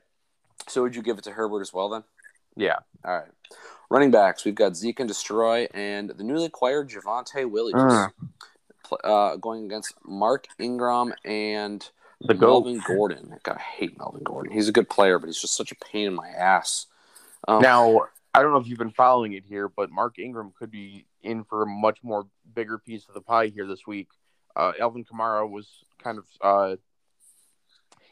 So 0.68 0.82
would 0.82 0.96
you 0.96 1.02
give 1.02 1.18
it 1.18 1.24
to 1.26 1.32
Herbert 1.32 1.62
as 1.62 1.74
well 1.74 1.90
then? 1.90 2.04
Yeah. 2.56 2.78
All 3.04 3.18
right. 3.18 3.28
Running 3.90 4.12
backs, 4.12 4.46
we've 4.46 4.56
got 4.56 4.76
Zeke 4.76 5.00
and 5.00 5.08
Destroy 5.08 5.68
and 5.74 6.10
the 6.10 6.24
newly 6.24 6.46
acquired 6.46 6.90
Javonte 6.90 7.50
Williams 7.50 7.94
mm. 7.94 8.12
uh, 9.04 9.36
going 9.36 9.66
against 9.66 9.94
Mark 10.04 10.48
Ingram 10.60 11.14
and 11.24 11.88
the 12.22 12.34
Melvin 12.34 12.82
Gordon. 12.86 13.36
God, 13.44 13.58
I 13.58 13.62
hate 13.62 13.98
Melvin 13.98 14.24
Gordon. 14.24 14.52
He's 14.52 14.68
a 14.68 14.72
good 14.72 14.90
player, 14.90 15.20
but 15.20 15.28
he's 15.28 15.40
just 15.40 15.56
such 15.56 15.72
a 15.72 15.76
pain 15.76 16.08
in 16.08 16.16
my 16.16 16.30
ass. 16.30 16.88
Um, 17.48 17.62
now, 17.62 18.08
I 18.34 18.42
don't 18.42 18.52
know 18.52 18.60
if 18.60 18.68
you've 18.68 18.80
been 18.80 18.92
following 18.92 19.34
it 19.34 19.44
here, 19.46 19.70
but 19.70 19.92
Mark 19.92 20.18
Ingram 20.18 20.54
could 20.58 20.72
be 20.72 21.06
in 21.22 21.44
for 21.44 21.64
a 21.64 21.68
much 21.68 22.00
more 22.04 22.28
bigger 22.54 22.78
piece 22.80 23.08
of 23.08 23.14
the 23.14 23.22
pie 23.22 23.48
here 23.48 23.68
this 23.68 23.86
week. 23.86 24.08
Uh, 24.56 24.72
Alvin 24.80 25.06
Kamara 25.06 25.50
was 25.50 25.68
kind 26.02 26.18
of 26.18 26.26
uh, 26.42 26.76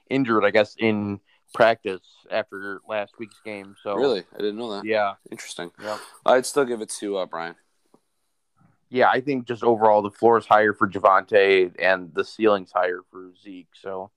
injured, 0.09 0.45
I 0.45 0.51
guess, 0.51 0.75
in 0.77 1.19
practice 1.53 2.01
after 2.31 2.81
last 2.87 3.13
week's 3.19 3.39
game. 3.45 3.75
So 3.83 3.95
really, 3.95 4.23
I 4.33 4.37
didn't 4.37 4.57
know 4.57 4.71
that. 4.71 4.85
Yeah, 4.85 5.13
interesting. 5.31 5.71
Yeah, 5.81 5.97
I'd 6.25 6.45
still 6.45 6.65
give 6.65 6.81
it 6.81 6.89
to 6.99 7.17
uh, 7.17 7.25
Brian. 7.25 7.55
Yeah, 8.89 9.09
I 9.09 9.21
think 9.21 9.47
just 9.47 9.63
overall 9.63 10.01
the 10.01 10.11
floor 10.11 10.37
is 10.37 10.45
higher 10.45 10.73
for 10.73 10.87
Javonte 10.87 11.73
and 11.79 12.13
the 12.13 12.23
ceiling's 12.23 12.71
higher 12.71 12.99
for 13.09 13.31
Zeke. 13.41 13.69
So, 13.73 14.11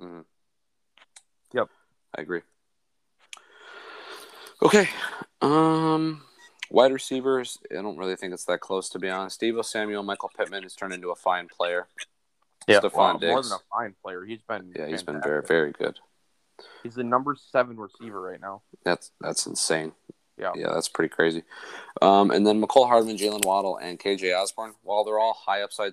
mm-hmm. 0.00 0.20
yep, 1.52 1.68
I 2.16 2.22
agree. 2.22 2.42
Okay, 4.62 4.88
um, 5.40 6.22
wide 6.70 6.92
receivers. 6.92 7.58
I 7.70 7.82
don't 7.82 7.96
really 7.96 8.14
think 8.14 8.32
it's 8.32 8.44
that 8.44 8.60
close 8.60 8.88
to 8.90 9.00
be 9.00 9.10
honest. 9.10 9.40
Deebo 9.40 9.64
Samuel, 9.64 10.04
Michael 10.04 10.30
Pittman 10.36 10.62
has 10.62 10.76
turned 10.76 10.92
into 10.92 11.10
a 11.10 11.16
fine 11.16 11.48
player. 11.48 11.88
Yeah, 12.68 12.78
well, 12.94 13.18
Diggs. 13.18 13.28
more 13.28 13.42
than 13.42 13.52
a 13.52 13.58
fine 13.72 13.94
player. 14.04 14.24
He's 14.24 14.42
been 14.42 14.72
yeah, 14.76 14.86
he's 14.86 15.02
fantastic. 15.02 15.06
been 15.06 15.20
very 15.20 15.42
very 15.42 15.72
good. 15.72 15.98
He's 16.82 16.94
the 16.94 17.04
number 17.04 17.36
seven 17.50 17.76
receiver 17.76 18.20
right 18.20 18.40
now. 18.40 18.62
That's 18.84 19.10
that's 19.20 19.46
insane. 19.46 19.92
Yeah, 20.38 20.52
yeah, 20.56 20.70
that's 20.72 20.88
pretty 20.88 21.10
crazy. 21.10 21.42
Um, 22.00 22.30
and 22.30 22.46
then 22.46 22.60
Mecole 22.60 22.88
Hardman, 22.88 23.16
Jaylen 23.16 23.44
Waddle, 23.44 23.76
and 23.76 23.98
KJ 23.98 24.36
Osborn. 24.36 24.74
While 24.82 25.04
they're 25.04 25.18
all 25.18 25.34
high 25.34 25.62
upside 25.62 25.92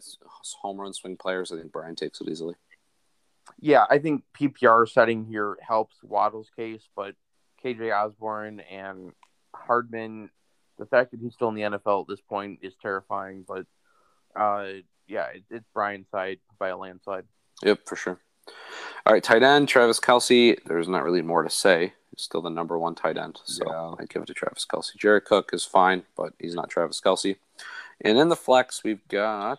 home 0.61 0.79
run 0.79 0.93
swing 0.93 1.17
players, 1.17 1.51
I 1.51 1.57
think 1.57 1.71
Brian 1.71 1.95
takes 1.95 2.21
it 2.21 2.29
easily. 2.29 2.55
Yeah, 3.59 3.85
I 3.89 3.99
think 3.99 4.23
PPR 4.39 4.87
setting 4.89 5.25
here 5.25 5.57
helps 5.61 5.95
Waddle's 6.03 6.49
case, 6.55 6.83
but 6.95 7.15
KJ 7.63 7.93
Osborn 7.93 8.61
and 8.61 9.11
Hardman, 9.53 10.29
the 10.77 10.85
fact 10.85 11.11
that 11.11 11.19
he's 11.19 11.33
still 11.33 11.49
in 11.49 11.55
the 11.55 11.61
NFL 11.61 12.01
at 12.01 12.07
this 12.07 12.21
point 12.21 12.59
is 12.61 12.73
terrifying. 12.81 13.43
But 13.47 13.65
uh, 14.39 14.81
yeah, 15.07 15.27
it, 15.27 15.43
it's 15.49 15.67
Brian's 15.73 16.09
side 16.09 16.39
by 16.57 16.69
a 16.69 16.77
landslide. 16.77 17.25
Yep, 17.63 17.79
for 17.85 17.95
sure. 17.95 18.19
All 19.09 19.15
right, 19.15 19.23
tight 19.23 19.41
end 19.41 19.67
Travis 19.67 19.99
Kelce. 19.99 20.55
There's 20.65 20.87
not 20.87 21.03
really 21.03 21.23
more 21.23 21.41
to 21.41 21.49
say. 21.49 21.93
He's 22.11 22.21
still 22.21 22.43
the 22.43 22.51
number 22.51 22.77
one 22.77 22.93
tight 22.93 23.17
end, 23.17 23.39
so 23.43 23.63
yeah. 23.65 23.95
I 23.99 24.05
give 24.05 24.21
it 24.21 24.27
to 24.27 24.35
Travis 24.35 24.67
Kelce. 24.71 24.95
Jared 24.95 25.25
Cook 25.25 25.49
is 25.51 25.65
fine, 25.65 26.03
but 26.15 26.33
he's 26.37 26.53
not 26.53 26.69
Travis 26.69 27.01
Kelce. 27.01 27.37
And 28.01 28.19
in 28.19 28.29
the 28.29 28.35
flex, 28.35 28.83
we've 28.83 29.05
got. 29.07 29.57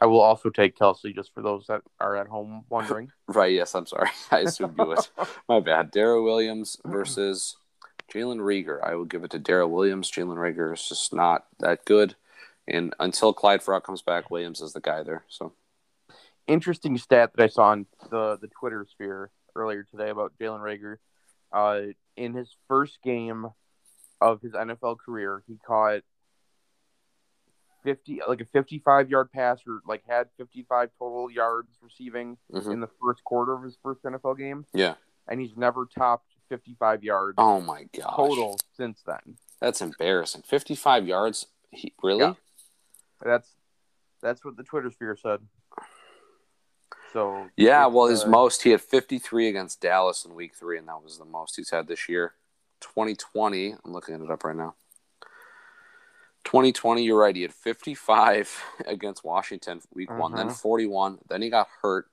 I 0.00 0.06
will 0.06 0.20
also 0.20 0.50
take 0.50 0.78
Kelce 0.78 1.12
just 1.12 1.34
for 1.34 1.42
those 1.42 1.66
that 1.66 1.82
are 1.98 2.14
at 2.14 2.28
home 2.28 2.64
wondering. 2.68 3.10
right. 3.26 3.52
Yes. 3.52 3.74
I'm 3.74 3.86
sorry. 3.86 4.10
I 4.30 4.38
assumed 4.38 4.78
you 4.78 4.86
would. 4.86 5.08
My 5.48 5.58
bad. 5.58 5.90
Darrel 5.90 6.22
Williams 6.22 6.76
versus 6.84 7.56
Jalen 8.14 8.38
Reagor. 8.38 8.78
I 8.84 8.94
will 8.94 9.04
give 9.04 9.24
it 9.24 9.32
to 9.32 9.40
Darrel 9.40 9.68
Williams. 9.68 10.12
Jalen 10.12 10.36
Reagor 10.36 10.74
is 10.74 10.88
just 10.88 11.12
not 11.12 11.46
that 11.58 11.84
good. 11.86 12.14
And 12.68 12.94
until 13.00 13.32
Clyde 13.32 13.64
Farrell 13.64 13.80
comes 13.80 14.00
back, 14.00 14.30
Williams 14.30 14.60
is 14.60 14.74
the 14.74 14.80
guy 14.80 15.02
there. 15.02 15.24
So 15.28 15.54
interesting 16.50 16.98
stat 16.98 17.32
that 17.34 17.42
I 17.42 17.48
saw 17.48 17.64
on 17.64 17.86
the 18.10 18.38
the 18.40 18.48
Twitter 18.48 18.86
sphere 18.90 19.30
earlier 19.54 19.84
today 19.84 20.10
about 20.10 20.32
Jalen 20.40 20.60
Reagor. 20.60 20.96
Uh, 21.52 21.92
in 22.16 22.34
his 22.34 22.54
first 22.68 22.98
game 23.02 23.46
of 24.20 24.40
his 24.42 24.52
NFL 24.52 24.98
career, 24.98 25.42
he 25.46 25.58
caught 25.66 26.02
fifty 27.82 28.20
like 28.26 28.40
a 28.40 28.44
fifty-five 28.44 29.10
yard 29.10 29.32
pass, 29.32 29.60
or 29.66 29.80
like 29.86 30.02
had 30.08 30.28
fifty-five 30.36 30.90
total 30.98 31.30
yards 31.30 31.68
receiving 31.82 32.36
mm-hmm. 32.52 32.70
in 32.70 32.80
the 32.80 32.88
first 33.02 33.24
quarter 33.24 33.54
of 33.54 33.62
his 33.62 33.76
first 33.82 34.02
NFL 34.02 34.38
game. 34.38 34.66
Yeah, 34.72 34.94
and 35.28 35.40
he's 35.40 35.56
never 35.56 35.86
topped 35.96 36.28
fifty-five 36.48 37.02
yards. 37.02 37.36
Oh 37.38 37.60
my 37.60 37.86
god, 37.96 38.14
total 38.14 38.58
since 38.76 39.02
then. 39.06 39.36
That's 39.60 39.80
embarrassing. 39.80 40.42
Fifty-five 40.42 41.06
yards. 41.06 41.46
He, 41.70 41.92
really? 42.02 42.20
Yeah. 42.20 42.34
That's 43.22 43.48
that's 44.22 44.44
what 44.44 44.56
the 44.56 44.62
Twitter 44.62 44.90
sphere 44.90 45.16
said. 45.20 45.40
So 47.12 47.48
yeah, 47.56 47.86
well, 47.86 48.06
his 48.06 48.24
uh, 48.24 48.28
most 48.28 48.62
he 48.62 48.70
had 48.70 48.80
53 48.80 49.48
against 49.48 49.80
Dallas 49.80 50.24
in 50.24 50.34
Week 50.34 50.54
Three, 50.54 50.78
and 50.78 50.88
that 50.88 51.02
was 51.02 51.18
the 51.18 51.24
most 51.24 51.56
he's 51.56 51.70
had 51.70 51.88
this 51.88 52.08
year. 52.08 52.34
2020, 52.80 53.74
I'm 53.84 53.92
looking 53.92 54.14
it 54.14 54.30
up 54.30 54.44
right 54.44 54.56
now. 54.56 54.74
2020, 56.44 57.04
you're 57.04 57.18
right. 57.18 57.36
He 57.36 57.42
had 57.42 57.52
55 57.52 58.62
against 58.86 59.24
Washington 59.24 59.80
Week 59.94 60.10
uh-huh. 60.10 60.20
One, 60.20 60.34
then 60.34 60.46
uh-huh. 60.46 60.56
41. 60.56 61.18
Then 61.28 61.42
he 61.42 61.50
got 61.50 61.68
hurt. 61.82 62.06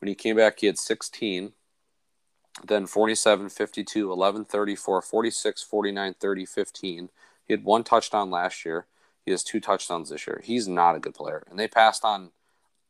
When 0.00 0.08
he 0.08 0.14
came 0.14 0.36
back, 0.36 0.60
he 0.60 0.66
had 0.66 0.78
16. 0.78 1.52
Then 2.64 2.86
47, 2.86 3.50
52, 3.50 4.12
11, 4.12 4.44
34, 4.46 5.02
46, 5.02 5.62
49, 5.62 6.14
30, 6.18 6.46
15. 6.46 7.08
He 7.46 7.52
had 7.52 7.64
one 7.64 7.84
touchdown 7.84 8.30
last 8.30 8.64
year. 8.64 8.86
He 9.24 9.30
has 9.30 9.44
two 9.44 9.60
touchdowns 9.60 10.08
this 10.08 10.26
year. 10.26 10.40
He's 10.42 10.66
not 10.66 10.96
a 10.96 11.00
good 11.00 11.14
player. 11.14 11.42
And 11.50 11.58
they 11.58 11.68
passed 11.68 12.04
on 12.04 12.30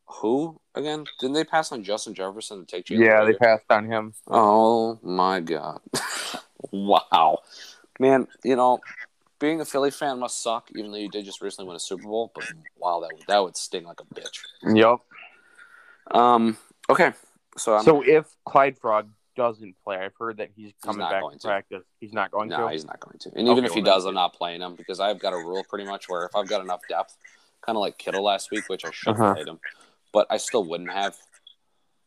who 0.07 0.59
again? 0.73 1.05
Didn't 1.19 1.33
they 1.33 1.43
pass 1.43 1.71
on 1.71 1.83
Justin 1.83 2.13
Jefferson 2.13 2.65
to 2.65 2.65
take 2.65 2.85
Jalen? 2.85 3.05
Yeah, 3.05 3.23
they 3.25 3.33
passed 3.33 3.65
on 3.69 3.85
him. 3.85 4.13
Oh 4.27 4.99
my 5.03 5.41
god! 5.41 5.81
wow, 6.71 7.39
man. 7.99 8.27
You 8.43 8.55
know, 8.55 8.79
being 9.39 9.61
a 9.61 9.65
Philly 9.65 9.91
fan 9.91 10.19
must 10.19 10.41
suck, 10.41 10.69
even 10.75 10.91
though 10.91 10.97
you 10.97 11.09
did 11.09 11.25
just 11.25 11.41
recently 11.41 11.67
win 11.67 11.75
a 11.75 11.79
Super 11.79 12.03
Bowl. 12.03 12.31
But 12.33 12.45
wow, 12.77 13.01
that 13.01 13.09
would, 13.13 13.23
that 13.27 13.43
would 13.43 13.57
sting 13.57 13.83
like 13.83 13.99
a 13.99 14.15
bitch. 14.15 14.39
Yep. 14.63 16.17
Um. 16.17 16.57
Okay. 16.89 17.11
So 17.57 17.75
I'm, 17.75 17.83
so 17.83 18.01
if 18.01 18.27
Clyde 18.45 18.77
Frog 18.77 19.09
doesn't 19.35 19.75
play, 19.83 19.97
I've 19.97 20.15
heard 20.17 20.37
that 20.37 20.51
he's 20.55 20.71
coming 20.83 21.05
he's 21.05 21.11
back 21.11 21.23
to, 21.31 21.47
practice. 21.47 21.83
He's 21.99 22.13
not 22.13 22.31
going 22.31 22.49
no, 22.49 22.57
to. 22.57 22.61
No, 22.63 22.67
he's 22.69 22.85
not 22.85 22.99
going 23.01 23.17
to. 23.19 23.29
And 23.35 23.47
even 23.47 23.59
okay, 23.59 23.65
if 23.65 23.73
he 23.73 23.81
well, 23.81 23.95
does, 23.95 24.05
I'm 24.05 24.13
not 24.13 24.33
playing 24.33 24.61
him 24.61 24.75
because 24.75 24.99
I've 25.01 25.19
got 25.19 25.33
a 25.33 25.37
rule 25.37 25.65
pretty 25.67 25.85
much 25.85 26.07
where 26.07 26.25
if 26.25 26.35
I've 26.35 26.47
got 26.47 26.61
enough 26.61 26.81
depth, 26.87 27.17
kind 27.61 27.75
of 27.75 27.81
like 27.81 27.97
Kittle 27.97 28.23
last 28.23 28.51
week, 28.51 28.69
which 28.69 28.85
I 28.85 28.91
should 28.91 29.15
have 29.15 29.21
uh-huh. 29.21 29.33
played 29.33 29.47
him 29.47 29.59
but 30.11 30.27
I 30.29 30.37
still 30.37 30.63
wouldn't 30.63 30.91
have. 30.91 31.15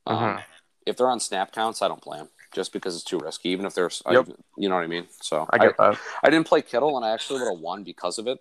Um, 0.06 0.16
uh-huh. 0.16 0.40
If 0.86 0.96
they're 0.96 1.10
on 1.10 1.20
snap 1.20 1.52
counts, 1.52 1.82
I 1.82 1.88
don't 1.88 2.02
play 2.02 2.18
them 2.18 2.28
just 2.52 2.72
because 2.72 2.96
it's 2.96 3.04
too 3.04 3.18
risky. 3.18 3.50
Even 3.50 3.66
if 3.66 3.74
they're, 3.74 3.90
yep. 4.10 4.26
I, 4.28 4.32
you 4.56 4.68
know 4.68 4.74
what 4.74 4.84
I 4.84 4.88
mean. 4.88 5.06
So 5.20 5.46
I 5.50 5.58
get 5.58 5.74
I, 5.78 5.90
that. 5.90 6.00
I 6.22 6.30
didn't 6.30 6.46
play 6.46 6.62
Kittle, 6.62 6.96
and 6.96 7.04
I 7.04 7.12
actually 7.12 7.40
would 7.40 7.50
have 7.50 7.60
won 7.60 7.84
because 7.84 8.18
of 8.18 8.26
it 8.26 8.38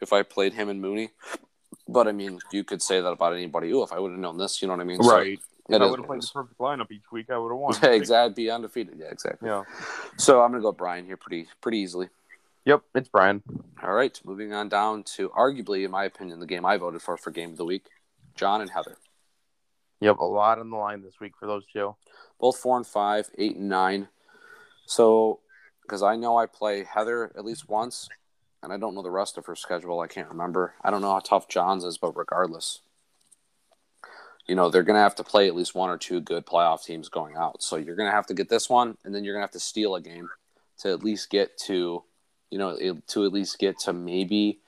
if 0.00 0.12
I 0.12 0.22
played 0.22 0.54
him 0.54 0.68
and 0.68 0.80
Mooney. 0.80 1.10
But 1.86 2.06
I 2.06 2.12
mean, 2.12 2.38
you 2.52 2.64
could 2.64 2.82
say 2.82 3.00
that 3.00 3.08
about 3.08 3.34
anybody. 3.34 3.70
Ooh, 3.70 3.82
if 3.82 3.92
I 3.92 3.98
would 3.98 4.12
have 4.12 4.20
known 4.20 4.38
this, 4.38 4.60
you 4.60 4.68
know 4.68 4.74
what 4.74 4.80
I 4.80 4.84
mean? 4.84 4.98
Right. 4.98 5.38
So, 5.38 5.74
if 5.76 5.82
I 5.82 5.86
would 5.86 5.98
have 5.98 6.06
played 6.06 6.22
the 6.22 6.30
perfect 6.32 6.58
lineup 6.58 6.90
each 6.90 7.10
week, 7.12 7.30
I 7.30 7.38
would 7.38 7.50
have 7.50 7.58
won. 7.58 7.74
Yeah, 7.82 7.90
exactly. 7.90 8.44
Be 8.44 8.50
undefeated. 8.50 8.94
Yeah, 8.98 9.08
exactly. 9.10 9.48
Yeah. 9.48 9.64
So 10.16 10.42
I'm 10.42 10.50
gonna 10.50 10.62
go 10.62 10.72
Brian 10.72 11.04
here 11.04 11.16
pretty 11.16 11.48
pretty 11.60 11.78
easily. 11.78 12.08
Yep, 12.64 12.82
it's 12.94 13.08
Brian. 13.08 13.42
All 13.82 13.94
right, 13.94 14.18
moving 14.24 14.52
on 14.52 14.68
down 14.68 15.02
to 15.16 15.30
arguably, 15.30 15.84
in 15.84 15.90
my 15.90 16.04
opinion, 16.04 16.40
the 16.40 16.46
game 16.46 16.66
I 16.66 16.76
voted 16.76 17.00
for 17.00 17.16
for 17.16 17.30
game 17.30 17.50
of 17.50 17.56
the 17.56 17.64
week, 17.64 17.86
John 18.38 18.60
and 18.60 18.70
Heather. 18.70 18.96
Yep, 20.00 20.18
a 20.18 20.24
lot 20.24 20.58
on 20.58 20.70
the 20.70 20.76
line 20.76 21.02
this 21.02 21.18
week 21.20 21.32
for 21.38 21.46
those 21.46 21.64
two. 21.72 21.96
Both 22.40 22.58
four 22.58 22.76
and 22.76 22.86
five, 22.86 23.28
eight 23.36 23.56
and 23.56 23.68
nine. 23.68 24.08
So, 24.86 25.40
because 25.82 26.02
I 26.02 26.16
know 26.16 26.38
I 26.38 26.46
play 26.46 26.84
Heather 26.84 27.32
at 27.36 27.44
least 27.44 27.68
once, 27.68 28.08
and 28.62 28.72
I 28.72 28.76
don't 28.76 28.94
know 28.94 29.02
the 29.02 29.10
rest 29.10 29.38
of 29.38 29.46
her 29.46 29.56
schedule. 29.56 30.00
I 30.00 30.06
can't 30.06 30.28
remember. 30.28 30.74
I 30.82 30.90
don't 30.90 31.02
know 31.02 31.12
how 31.12 31.18
tough 31.18 31.48
John's 31.48 31.84
is, 31.84 31.98
but 31.98 32.16
regardless, 32.16 32.80
you 34.46 34.54
know 34.54 34.70
they're 34.70 34.84
going 34.84 34.94
to 34.94 35.02
have 35.02 35.16
to 35.16 35.24
play 35.24 35.48
at 35.48 35.56
least 35.56 35.74
one 35.74 35.90
or 35.90 35.98
two 35.98 36.20
good 36.20 36.46
playoff 36.46 36.84
teams 36.84 37.08
going 37.08 37.36
out. 37.36 37.62
So 37.62 37.76
you're 37.76 37.96
going 37.96 38.08
to 38.08 38.14
have 38.14 38.26
to 38.26 38.34
get 38.34 38.48
this 38.48 38.70
one, 38.70 38.96
and 39.04 39.14
then 39.14 39.24
you're 39.24 39.34
going 39.34 39.42
to 39.42 39.46
have 39.46 39.52
to 39.52 39.60
steal 39.60 39.96
a 39.96 40.00
game 40.00 40.28
to 40.78 40.92
at 40.92 41.02
least 41.02 41.28
get 41.28 41.58
to, 41.58 42.04
you 42.50 42.58
know, 42.58 42.76
to 43.08 43.24
at 43.24 43.32
least 43.32 43.58
get 43.58 43.80
to 43.80 43.92
maybe 43.92 44.60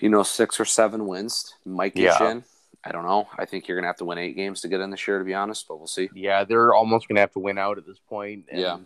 You 0.00 0.08
know, 0.08 0.22
six 0.22 0.60
or 0.60 0.64
seven 0.64 1.06
wins 1.06 1.54
might 1.64 1.94
get 1.94 2.04
yeah. 2.04 2.22
you 2.22 2.28
in. 2.30 2.44
I 2.84 2.92
don't 2.92 3.04
know. 3.04 3.28
I 3.38 3.46
think 3.46 3.66
you're 3.66 3.76
gonna 3.76 3.86
have 3.86 3.96
to 3.96 4.04
win 4.04 4.18
eight 4.18 4.36
games 4.36 4.60
to 4.60 4.68
get 4.68 4.80
in 4.80 4.90
this 4.90 5.06
year, 5.08 5.18
to 5.18 5.24
be 5.24 5.34
honest. 5.34 5.66
But 5.66 5.78
we'll 5.78 5.86
see. 5.86 6.10
Yeah, 6.14 6.44
they're 6.44 6.74
almost 6.74 7.08
gonna 7.08 7.20
have 7.20 7.32
to 7.32 7.38
win 7.38 7.58
out 7.58 7.78
at 7.78 7.86
this 7.86 7.98
point. 7.98 8.46
And, 8.50 8.60
yeah. 8.60 8.78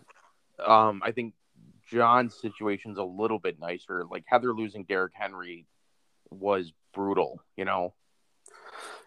Um, 0.65 1.03
I 1.05 1.13
think 1.13 1.35
John's 1.91 2.39
situation's 2.41 2.99
a 2.99 3.03
little 3.03 3.39
bit 3.39 3.59
nicer. 3.59 4.05
Like 4.05 4.25
Heather 4.27 4.53
losing 4.53 4.85
Derrick 4.85 5.13
Henry 5.15 5.67
was 6.31 6.73
brutal. 6.95 7.43
You 7.57 7.65
know. 7.65 7.95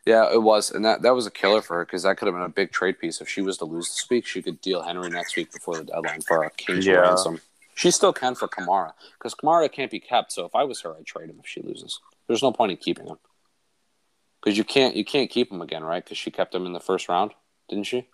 Yeah, 0.05 0.33
it 0.33 0.41
was, 0.41 0.71
and 0.71 0.83
that 0.83 1.03
that 1.03 1.13
was 1.13 1.27
a 1.27 1.31
killer 1.31 1.61
for 1.61 1.77
her 1.77 1.85
because 1.85 2.03
that 2.03 2.17
could 2.17 2.25
have 2.25 2.35
been 2.35 2.43
a 2.43 2.49
big 2.49 2.71
trade 2.71 2.99
piece 2.99 3.21
if 3.21 3.29
she 3.29 3.41
was 3.41 3.57
to 3.59 3.65
lose 3.65 3.87
this 3.87 4.09
week. 4.09 4.25
She 4.25 4.41
could 4.41 4.59
deal 4.59 4.81
Henry 4.81 5.09
next 5.09 5.35
week 5.35 5.51
before 5.51 5.77
the 5.77 5.83
deadline 5.83 6.21
for 6.21 6.43
a 6.43 6.49
King's 6.49 6.85
yeah. 6.85 6.95
ransom. 6.95 7.39
She 7.75 7.91
still 7.91 8.13
can 8.13 8.35
for 8.35 8.47
Kamara 8.47 8.93
because 9.17 9.33
Kamara 9.33 9.71
can't 9.71 9.91
be 9.91 9.99
kept. 9.99 10.31
So 10.31 10.45
if 10.45 10.55
I 10.55 10.63
was 10.63 10.81
her, 10.81 10.95
I'd 10.95 11.05
trade 11.05 11.29
him 11.29 11.39
if 11.39 11.47
she 11.47 11.61
loses. 11.61 11.99
There's 12.27 12.43
no 12.43 12.51
point 12.51 12.71
in 12.71 12.77
keeping 12.77 13.07
him 13.07 13.17
because 14.41 14.57
you 14.57 14.63
can't 14.63 14.95
you 14.95 15.05
can't 15.05 15.29
keep 15.29 15.51
him 15.51 15.61
again, 15.61 15.83
right? 15.83 16.03
Because 16.03 16.17
she 16.17 16.31
kept 16.31 16.53
him 16.53 16.65
in 16.65 16.73
the 16.73 16.79
first 16.79 17.09
round, 17.09 17.31
didn't 17.69 17.85
she? 17.85 18.07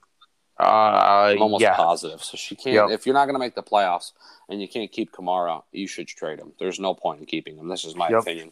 Uh, 0.60 1.34
I'm 1.34 1.42
almost 1.42 1.62
yeah. 1.62 1.76
positive. 1.76 2.24
So 2.24 2.36
she 2.36 2.56
can't. 2.56 2.90
Yep. 2.90 2.90
If 2.90 3.06
you're 3.06 3.14
not 3.14 3.26
going 3.26 3.36
to 3.36 3.40
make 3.40 3.54
the 3.54 3.64
playoffs 3.64 4.14
and 4.50 4.60
you 4.60 4.68
can't 4.68 4.92
keep 4.92 5.12
Kamara, 5.12 5.64
you 5.72 5.88
should 5.88 6.08
trade 6.08 6.40
him. 6.40 6.54
There's 6.60 6.80
no 6.80 6.96
point 6.96 7.20
in 7.20 7.26
keeping 7.28 7.58
him. 7.58 7.68
This 7.68 7.86
is 7.86 7.96
my 7.96 8.10
yep. 8.10 8.22
opinion. 8.22 8.52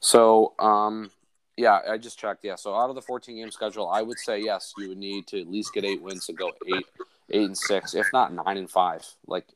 So, 0.00 0.52
um, 0.58 1.10
yeah, 1.56 1.80
I 1.88 1.96
just 1.96 2.18
checked. 2.18 2.44
Yeah, 2.44 2.56
so 2.56 2.74
out 2.74 2.90
of 2.90 2.94
the 2.94 3.00
14 3.00 3.36
game 3.36 3.50
schedule, 3.50 3.88
I 3.88 4.02
would 4.02 4.18
say 4.18 4.40
yes, 4.40 4.74
you 4.76 4.88
would 4.88 4.98
need 4.98 5.26
to 5.28 5.40
at 5.40 5.50
least 5.50 5.72
get 5.72 5.84
eight 5.84 6.02
wins 6.02 6.26
to 6.26 6.34
go 6.34 6.52
eight, 6.66 6.86
eight 7.30 7.46
and 7.46 7.56
six, 7.56 7.94
if 7.94 8.12
not 8.12 8.32
nine 8.32 8.58
and 8.58 8.70
five. 8.70 9.06
Like 9.26 9.46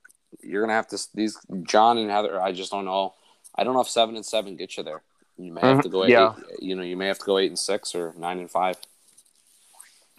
you're 0.42 0.62
gonna 0.62 0.74
have 0.74 0.88
to 0.88 0.98
these 1.14 1.38
John 1.62 1.98
and 1.98 2.10
Heather. 2.10 2.40
I 2.40 2.52
just 2.52 2.70
don't 2.70 2.84
know. 2.84 3.14
I 3.54 3.64
don't 3.64 3.74
know 3.74 3.80
if 3.80 3.88
seven 3.88 4.16
and 4.16 4.24
seven 4.24 4.56
get 4.56 4.76
you 4.76 4.82
there. 4.82 5.02
You 5.36 5.52
may 5.52 5.60
have 5.60 5.82
to 5.82 5.88
mm-hmm. 5.88 5.92
go. 5.92 6.06
yeah. 6.06 6.34
Eight, 6.52 6.62
you 6.62 6.74
know, 6.74 6.82
you 6.82 6.96
may 6.96 7.06
have 7.06 7.18
to 7.18 7.24
go 7.24 7.38
eight 7.38 7.48
and 7.48 7.58
six 7.58 7.94
or 7.94 8.12
nine 8.16 8.38
and 8.38 8.50
five. 8.50 8.76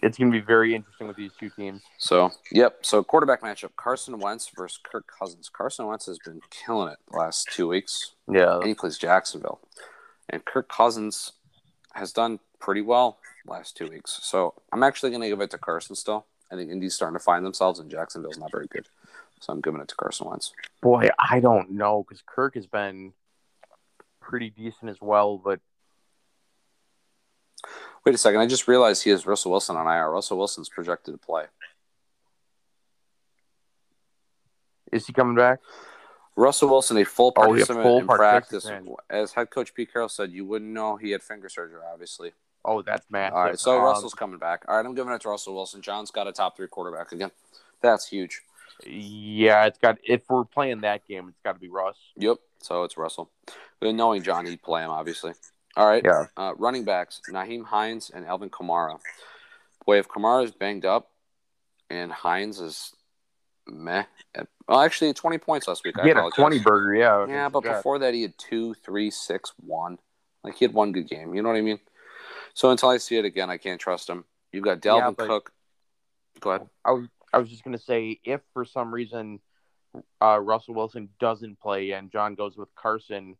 It's 0.02 0.16
going 0.16 0.32
to 0.32 0.38
be 0.38 0.44
very 0.44 0.74
interesting 0.74 1.08
with 1.08 1.16
these 1.16 1.32
two 1.38 1.50
teams. 1.50 1.82
So, 1.98 2.30
yep. 2.50 2.78
So, 2.82 3.04
quarterback 3.04 3.42
matchup: 3.42 3.76
Carson 3.76 4.18
Wentz 4.18 4.50
versus 4.56 4.80
Kirk 4.82 5.04
Cousins. 5.18 5.50
Carson 5.50 5.86
Wentz 5.86 6.06
has 6.06 6.18
been 6.18 6.40
killing 6.50 6.90
it 6.90 6.98
the 7.10 7.18
last 7.18 7.48
two 7.52 7.68
weeks. 7.68 8.12
Yeah, 8.26 8.56
and 8.56 8.66
he 8.66 8.74
plays 8.74 8.96
Jacksonville, 8.96 9.60
and 10.30 10.42
Kirk 10.44 10.70
Cousins 10.70 11.32
has 11.92 12.12
done 12.12 12.40
pretty 12.58 12.80
well 12.80 13.18
last 13.46 13.76
two 13.76 13.88
weeks. 13.88 14.20
So, 14.22 14.54
I'm 14.72 14.82
actually 14.82 15.10
going 15.10 15.22
to 15.22 15.28
give 15.28 15.40
it 15.42 15.50
to 15.50 15.58
Carson 15.58 15.94
still. 15.94 16.24
I 16.50 16.56
think 16.56 16.70
Indy's 16.70 16.94
starting 16.94 17.18
to 17.18 17.22
find 17.22 17.44
themselves, 17.44 17.78
and 17.78 17.90
Jacksonville's 17.90 18.38
not 18.38 18.50
very 18.50 18.68
good. 18.68 18.88
So, 19.40 19.52
I'm 19.52 19.60
giving 19.60 19.80
it 19.80 19.88
to 19.88 19.96
Carson 19.96 20.28
Wentz. 20.28 20.52
Boy, 20.80 21.08
I 21.18 21.40
don't 21.40 21.72
know 21.72 22.04
because 22.06 22.22
Kirk 22.24 22.54
has 22.54 22.66
been 22.66 23.12
pretty 24.20 24.50
decent 24.50 24.90
as 24.90 25.00
well, 25.00 25.38
but 25.38 25.60
Wait 28.04 28.14
a 28.14 28.18
second. 28.18 28.40
I 28.40 28.46
just 28.46 28.66
realized 28.66 29.04
he 29.04 29.10
has 29.10 29.26
Russell 29.26 29.50
Wilson 29.50 29.76
on 29.76 29.86
IR. 29.86 30.10
Russell 30.10 30.38
Wilson's 30.38 30.68
projected 30.68 31.14
to 31.14 31.18
play. 31.18 31.44
Is 34.90 35.06
he 35.06 35.12
coming 35.12 35.36
back? 35.36 35.60
Russell 36.34 36.70
Wilson, 36.70 36.96
a 36.96 37.04
full 37.04 37.32
participant 37.32 37.80
oh, 37.80 37.82
full 37.82 37.98
in 37.98 38.06
practice. 38.06 38.70
As 39.10 39.32
head 39.32 39.50
coach 39.50 39.74
Pete 39.74 39.92
Carroll 39.92 40.08
said, 40.08 40.32
you 40.32 40.46
wouldn't 40.46 40.70
know 40.70 40.96
he 40.96 41.10
had 41.10 41.22
finger 41.22 41.48
surgery, 41.48 41.80
obviously. 41.92 42.32
Oh, 42.64 42.82
that's 42.82 43.06
massive. 43.10 43.36
All 43.36 43.44
right, 43.44 43.58
so 43.58 43.78
um, 43.78 43.84
Russell's 43.84 44.14
coming 44.14 44.38
back. 44.38 44.64
All 44.66 44.76
right, 44.76 44.84
I'm 44.84 44.94
giving 44.94 45.12
it 45.12 45.20
to 45.22 45.28
Russell 45.28 45.54
Wilson. 45.54 45.82
John's 45.82 46.10
got 46.10 46.26
a 46.26 46.32
top 46.32 46.56
three 46.56 46.68
quarterback 46.68 47.12
again. 47.12 47.30
That's 47.82 48.08
huge. 48.08 48.42
Yeah, 48.86 49.66
it's 49.66 49.78
got. 49.78 49.98
If 50.02 50.22
we're 50.28 50.44
playing 50.44 50.82
that 50.82 51.06
game, 51.06 51.28
it's 51.28 51.40
got 51.44 51.52
to 51.54 51.58
be 51.58 51.68
Russ. 51.68 51.96
Yep. 52.16 52.38
So 52.62 52.84
it's 52.84 52.96
Russell. 52.96 53.30
But 53.80 53.94
knowing 53.94 54.22
John, 54.22 54.46
he'd 54.46 54.62
play 54.62 54.82
him, 54.82 54.90
obviously. 54.90 55.32
All 55.76 55.86
right. 55.86 56.02
Yeah. 56.04 56.26
Uh, 56.36 56.54
running 56.56 56.84
backs: 56.84 57.20
Nyheim 57.30 57.64
Hines 57.64 58.10
and 58.14 58.26
Alvin 58.26 58.50
Kamara. 58.50 58.98
Boy, 59.86 59.98
if 59.98 60.08
Kamara 60.08 60.44
is 60.44 60.50
banged 60.50 60.84
up 60.84 61.10
and 61.88 62.12
Hines 62.12 62.60
is 62.60 62.94
meh. 63.66 64.04
Well, 64.68 64.80
actually, 64.80 65.12
twenty 65.14 65.38
points 65.38 65.68
last 65.68 65.84
week. 65.84 65.94
He 66.00 66.08
had 66.08 66.16
a 66.16 66.30
twenty 66.30 66.58
burger, 66.58 66.94
yeah. 66.94 67.26
Yeah, 67.26 67.48
but 67.48 67.62
before 67.62 67.98
that, 68.00 68.14
he 68.14 68.22
had 68.22 68.36
two, 68.38 68.74
three, 68.74 69.10
six, 69.10 69.52
one. 69.58 69.98
Like 70.44 70.56
he 70.56 70.64
had 70.64 70.74
one 70.74 70.92
good 70.92 71.08
game. 71.08 71.34
You 71.34 71.42
know 71.42 71.48
what 71.48 71.58
I 71.58 71.62
mean? 71.62 71.80
So 72.54 72.70
until 72.70 72.90
I 72.90 72.98
see 72.98 73.16
it 73.16 73.24
again, 73.24 73.50
I 73.50 73.56
can't 73.56 73.80
trust 73.80 74.08
him. 74.08 74.24
You've 74.52 74.64
got 74.64 74.80
Dalvin 74.80 75.14
yeah, 75.18 75.26
Cook. 75.26 75.52
Go 76.40 76.50
ahead. 76.50 76.68
I 76.84 76.92
was 76.92 77.08
I 77.32 77.38
was 77.38 77.48
just 77.48 77.64
gonna 77.64 77.78
say 77.78 78.20
if 78.24 78.40
for 78.52 78.64
some 78.64 78.92
reason 78.92 79.40
uh, 80.22 80.38
Russell 80.38 80.74
Wilson 80.74 81.08
doesn't 81.18 81.58
play 81.60 81.90
and 81.92 82.10
John 82.10 82.34
goes 82.34 82.56
with 82.56 82.68
Carson 82.74 83.36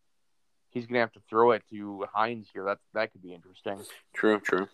he's 0.70 0.86
going 0.86 0.94
to 0.94 1.00
have 1.00 1.12
to 1.12 1.20
throw 1.28 1.52
it 1.52 1.62
to 1.70 2.06
Hines 2.12 2.46
here. 2.52 2.64
That 2.64 2.78
that 2.94 3.12
could 3.12 3.22
be 3.22 3.34
interesting. 3.34 3.78
True, 4.14 4.40
true. 4.40 4.68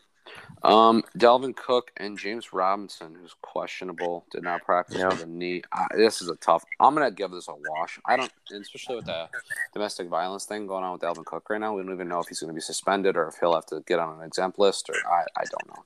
Um, 0.65 1.05
Dalvin 1.17 1.55
Cook 1.55 1.93
and 1.99 2.19
James 2.19 2.53
Robinson, 2.53 3.15
who's 3.15 3.35
questionable, 3.43 4.27
did 4.33 4.43
not 4.43 4.65
practice 4.65 5.01
with 5.01 5.23
a 5.23 5.27
knee. 5.27 5.63
Uh, 5.71 5.87
this 5.97 6.21
is 6.21 6.29
a 6.29 6.35
tough. 6.37 6.65
I'm 6.81 6.95
gonna 6.95 7.13
give 7.13 7.31
this 7.31 7.49
a 7.49 7.55
wash. 7.55 8.01
I 8.05 8.17
don't, 8.17 8.33
especially 8.53 8.97
with 8.97 9.07
the 9.07 9.29
domestic 9.73 10.09
violence 10.09 10.45
thing 10.45 10.67
going 10.67 10.83
on 10.85 10.93
with 10.93 11.03
Dalvin 11.03 11.25
Cook 11.25 11.49
right 11.49 11.61
now. 11.61 11.75
We 11.75 11.83
don't 11.83 11.95
even 11.95 12.09
know 12.09 12.21
if 12.21 12.29
he's 12.29 12.41
going 12.41 12.49
to 12.49 12.55
be 12.55 12.61
suspended 12.61 13.17
or 13.17 13.29
if 13.29 13.37
he'll 13.39 13.55
have 13.55 13.67
to 13.67 13.83
get 13.87 14.01
on 14.01 14.19
an 14.19 14.27
exempt 14.27 14.59
list. 14.59 14.91
Or 14.91 14.95
I, 15.09 15.25
I 15.37 15.45
don't 15.45 15.69
know. 15.69 15.83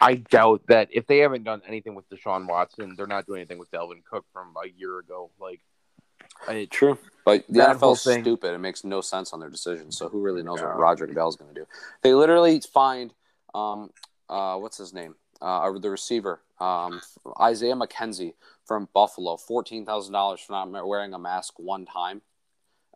I 0.00 0.16
doubt 0.16 0.62
that 0.68 0.88
if 0.92 1.06
they 1.06 1.18
haven't 1.18 1.44
done 1.44 1.62
anything 1.66 1.94
with 1.94 2.08
Deshaun 2.10 2.46
Watson, 2.46 2.94
they're 2.96 3.06
not 3.06 3.26
doing 3.26 3.40
anything 3.40 3.58
with 3.58 3.70
Dalvin 3.70 4.04
Cook 4.04 4.26
from 4.32 4.54
a 4.62 4.68
year 4.68 4.98
ago. 4.98 5.30
Like 5.40 5.60
I, 6.46 6.68
True, 6.70 6.98
but 7.24 7.44
the 7.48 7.60
NFL 7.60 7.92
is 7.94 8.22
stupid. 8.22 8.54
It 8.54 8.58
makes 8.58 8.84
no 8.84 9.00
sense 9.00 9.32
on 9.32 9.40
their 9.40 9.50
decisions. 9.50 9.96
So 9.96 10.08
who 10.08 10.20
really 10.20 10.42
knows 10.42 10.60
yeah. 10.60 10.66
what 10.66 10.78
Roger 10.78 11.06
Goodell's 11.06 11.36
going 11.36 11.52
to 11.54 11.60
do? 11.60 11.66
They 12.02 12.14
literally 12.14 12.60
find, 12.60 13.12
um, 13.54 13.90
uh, 14.28 14.56
what's 14.56 14.78
his 14.78 14.92
name? 14.92 15.14
Uh, 15.40 15.70
the 15.78 15.90
receiver, 15.90 16.40
um, 16.60 17.00
Isaiah 17.40 17.74
McKenzie 17.74 18.34
from 18.64 18.88
Buffalo, 18.94 19.36
fourteen 19.36 19.84
thousand 19.84 20.14
dollars 20.14 20.40
for 20.40 20.52
not 20.52 20.86
wearing 20.86 21.12
a 21.12 21.18
mask 21.18 21.54
one 21.58 21.84
time, 21.84 22.22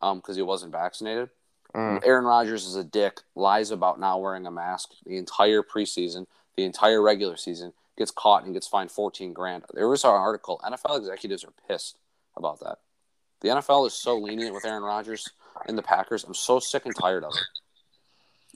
um, 0.00 0.18
because 0.18 0.36
he 0.36 0.42
wasn't 0.42 0.72
vaccinated. 0.72 1.28
Mm. 1.74 2.00
Aaron 2.04 2.24
Rodgers 2.24 2.66
is 2.66 2.76
a 2.76 2.84
dick. 2.84 3.20
Lies 3.34 3.70
about 3.70 4.00
not 4.00 4.20
wearing 4.20 4.46
a 4.46 4.50
mask 4.50 4.90
the 5.04 5.18
entire 5.18 5.62
preseason, 5.62 6.26
the 6.60 6.66
entire 6.66 7.00
regular 7.00 7.36
season. 7.36 7.72
Gets 7.96 8.10
caught 8.10 8.44
and 8.44 8.54
gets 8.54 8.66
fined 8.66 8.90
fourteen 8.90 9.32
grand. 9.32 9.64
There 9.74 9.88
was 9.88 10.04
an 10.04 10.10
article. 10.10 10.60
NFL 10.64 10.98
executives 10.98 11.44
are 11.44 11.52
pissed 11.68 11.98
about 12.36 12.60
that. 12.60 12.78
The 13.40 13.48
NFL 13.48 13.86
is 13.86 13.94
so 13.94 14.16
lenient 14.16 14.54
with 14.54 14.64
Aaron 14.64 14.82
Rodgers 14.82 15.28
and 15.66 15.76
the 15.76 15.82
Packers. 15.82 16.24
I'm 16.24 16.34
so 16.34 16.60
sick 16.60 16.86
and 16.86 16.94
tired 16.94 17.24
of 17.24 17.32
it. 17.34 17.44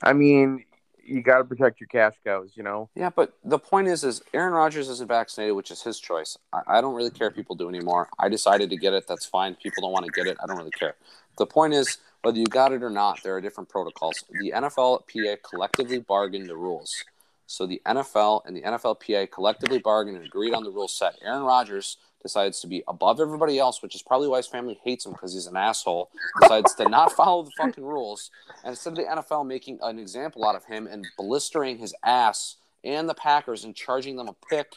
I 0.03 0.13
mean, 0.13 0.65
you 1.03 1.23
got 1.23 1.39
to 1.39 1.45
protect 1.45 1.81
your 1.81 1.89
cash 1.89 2.15
cows, 2.25 2.53
you 2.55 2.63
know. 2.63 2.89
Yeah, 2.95 3.11
but 3.11 3.35
the 3.45 3.59
point 3.59 3.89
is, 3.89 4.05
is 4.05 4.23
Aaron 4.33 4.53
Rodgers 4.53 4.89
isn't 4.89 5.09
vaccinated, 5.09 5.57
which 5.57 5.71
is 5.71 5.83
his 5.83 5.99
choice. 5.99 6.39
I, 6.53 6.79
I 6.79 6.81
don't 6.81 6.95
really 6.95 7.11
care 7.11 7.29
if 7.29 7.35
people 7.35 7.57
do 7.57 7.69
anymore. 7.69 8.09
I 8.19 8.29
decided 8.29 8.71
to 8.71 8.77
get 8.77 8.93
it. 8.93 9.07
That's 9.07 9.27
fine. 9.27 9.55
People 9.57 9.83
don't 9.83 9.93
want 9.93 10.07
to 10.07 10.13
get 10.13 10.27
it. 10.27 10.37
I 10.43 10.47
don't 10.47 10.57
really 10.57 10.71
care. 10.71 10.97
The 11.39 11.47
point 11.47 11.75
is, 11.75 11.99
whether 12.23 12.39
you 12.39 12.47
got 12.47 12.73
it 12.73 12.83
or 12.83 12.91
not, 12.91 13.23
there 13.23 13.37
are 13.37 13.41
different 13.41 13.69
protocols. 13.69 14.25
The 14.41 14.53
NFLPA 14.53 15.39
collectively 15.43 15.99
bargained 15.99 16.49
the 16.49 16.57
rules. 16.57 17.05
So 17.47 17.67
the 17.67 17.83
NFL 17.87 18.43
and 18.47 18.57
the 18.57 18.63
NFLPA 18.63 19.31
collectively 19.31 19.79
bargained 19.79 20.17
and 20.17 20.27
agreed 20.27 20.55
on 20.55 20.65
the 20.65 20.71
rule 20.71 20.89
set. 20.89 21.17
Aaron 21.23 21.43
Rodgers 21.43 21.99
decides 22.23 22.61
to 22.61 22.67
be 22.67 22.83
above 22.89 23.21
everybody 23.21 23.59
else, 23.59 23.83
which 23.83 23.95
is 23.95 24.03
probably 24.03 24.29
why 24.29 24.39
his 24.39 24.47
family 24.47 24.81
hates 24.83 25.05
him 25.05 25.13
because 25.13 25.35
he's 25.35 25.47
an 25.47 25.57
asshole, 25.57 26.11
decides 26.41 26.75
to 26.75 26.89
not 26.89 27.13
follow 27.13 27.43
the 27.43 27.51
fucking 27.57 27.85
rules. 27.85 28.31
And 28.65 28.71
instead 28.71 28.91
of 28.91 28.97
the 28.97 29.05
NFL 29.05 29.47
making 29.47 29.79
an 29.83 29.99
example 29.99 30.45
out 30.45 30.57
of 30.57 30.65
him 30.65 30.87
and 30.87 31.07
blistering 31.19 31.77
his 31.77 31.95
ass 32.03 32.57
and 32.83 33.09
the 33.09 33.15
Packers 33.15 33.65
and 33.65 33.77
charging 33.77 34.17
them 34.17 34.29
a 34.29 34.35
pick 34.49 34.73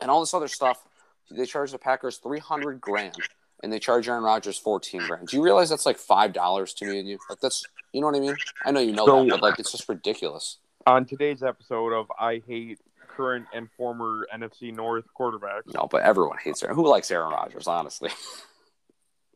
and 0.00 0.10
all 0.10 0.20
this 0.20 0.32
other 0.32 0.48
stuff, 0.48 0.82
they 1.30 1.44
charge 1.44 1.72
the 1.72 1.78
Packers 1.78 2.16
300 2.18 2.80
grand 2.80 3.16
and 3.62 3.70
they 3.70 3.78
charge 3.78 4.08
Aaron 4.08 4.24
Rodgers 4.24 4.56
14 4.56 5.02
grand. 5.06 5.28
Do 5.28 5.36
you 5.36 5.42
realize 5.44 5.68
that's 5.68 5.84
like 5.84 5.98
$5 5.98 6.76
to 6.76 6.86
me 6.86 7.00
and 7.00 7.08
you? 7.08 7.18
Like, 7.28 7.40
that's, 7.40 7.64
you 7.92 8.00
know 8.00 8.06
what 8.06 8.16
I 8.16 8.20
mean? 8.20 8.36
I 8.64 8.70
know 8.70 8.80
you 8.80 8.92
know 8.92 9.04
so, 9.04 9.24
that, 9.24 9.30
but 9.30 9.42
like, 9.42 9.58
it's 9.58 9.72
just 9.72 9.88
ridiculous. 9.90 10.56
On 10.88 11.04
today's 11.04 11.42
episode 11.42 11.92
of 11.92 12.10
I 12.18 12.40
Hate 12.46 12.78
current 13.06 13.44
and 13.52 13.68
former 13.76 14.26
NFC 14.34 14.74
North 14.74 15.04
quarterbacks. 15.14 15.74
No, 15.74 15.86
but 15.86 16.00
everyone 16.00 16.38
hates 16.42 16.62
Aaron. 16.62 16.76
Who 16.76 16.88
likes 16.88 17.10
Aaron 17.10 17.30
Rodgers, 17.30 17.66
honestly? 17.66 18.08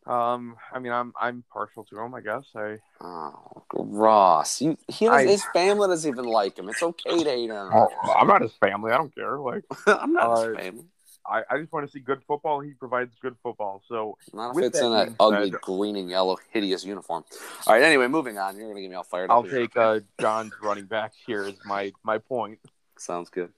Um, 0.06 0.56
I 0.72 0.78
mean, 0.78 0.92
I'm 0.92 1.12
I'm 1.20 1.44
partial 1.52 1.84
to 1.84 2.00
him. 2.00 2.14
I 2.14 2.22
guess 2.22 2.44
I. 2.56 2.78
Oh, 3.02 3.62
Ross, 3.74 4.62
you, 4.62 4.78
he 4.88 5.04
has, 5.04 5.14
I, 5.14 5.26
his 5.26 5.44
family 5.52 5.88
doesn't 5.88 6.10
even 6.10 6.24
like 6.24 6.58
him. 6.58 6.70
It's 6.70 6.82
okay 6.82 7.22
to 7.22 7.30
hate 7.30 7.50
oh, 7.50 7.88
Oh, 8.02 8.12
I'm 8.12 8.26
not 8.26 8.40
his 8.40 8.54
family. 8.54 8.90
I 8.90 8.96
don't 8.96 9.14
care. 9.14 9.38
Like, 9.38 9.62
I'm 9.86 10.14
not 10.14 10.30
uh, 10.30 10.48
his 10.48 10.56
family. 10.56 10.84
I, 11.26 11.42
I 11.50 11.58
just 11.58 11.72
want 11.72 11.86
to 11.86 11.92
see 11.92 12.00
good 12.00 12.22
football. 12.26 12.60
He 12.60 12.72
provides 12.72 13.14
good 13.20 13.36
football. 13.42 13.82
So 13.88 14.18
not 14.32 14.56
if 14.56 14.64
it's 14.64 14.80
in 14.80 14.92
that 14.92 15.14
ugly 15.20 15.50
said, 15.50 15.60
green 15.60 15.96
and 15.96 16.08
yellow 16.08 16.36
hideous 16.50 16.84
uniform. 16.84 17.24
All 17.66 17.74
right. 17.74 17.82
Anyway, 17.82 18.08
moving 18.08 18.38
on. 18.38 18.56
You're 18.56 18.68
gonna 18.68 18.80
get 18.80 18.90
me 18.90 18.96
all 18.96 19.04
fired 19.04 19.30
I'll. 19.30 19.44
Take 19.44 19.76
uh, 19.76 20.00
John's 20.20 20.52
running 20.62 20.86
back 20.86 21.12
here 21.26 21.44
as 21.44 21.54
my 21.64 21.92
my 22.02 22.18
point. 22.18 22.58
Sounds 22.98 23.30
good. 23.30 23.50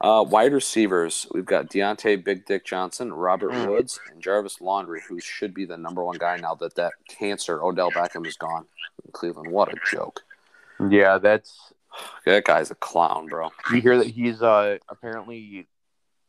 Uh, 0.00 0.24
wide 0.26 0.54
receivers, 0.54 1.26
we've 1.34 1.44
got 1.44 1.68
Diontae 1.68 2.24
Big 2.24 2.46
Dick 2.46 2.64
Johnson, 2.64 3.12
Robert 3.12 3.52
mm. 3.52 3.68
Woods, 3.68 4.00
and 4.10 4.22
Jarvis 4.22 4.62
Landry, 4.62 5.02
who 5.06 5.20
should 5.20 5.52
be 5.52 5.66
the 5.66 5.76
number 5.76 6.02
one 6.02 6.16
guy 6.16 6.38
now 6.38 6.54
that 6.54 6.74
that 6.76 6.92
cancer 7.06 7.62
Odell 7.62 7.90
Beckham 7.90 8.26
is 8.26 8.38
gone 8.38 8.64
in 9.04 9.12
Cleveland. 9.12 9.50
What 9.50 9.68
a 9.68 9.76
joke! 9.90 10.22
Yeah, 10.88 11.18
that's 11.18 11.74
that 12.24 12.44
guy's 12.44 12.70
a 12.70 12.74
clown, 12.76 13.26
bro. 13.26 13.50
You 13.70 13.82
hear 13.82 13.98
that 13.98 14.06
he's 14.06 14.40
uh 14.40 14.78
apparently, 14.88 15.66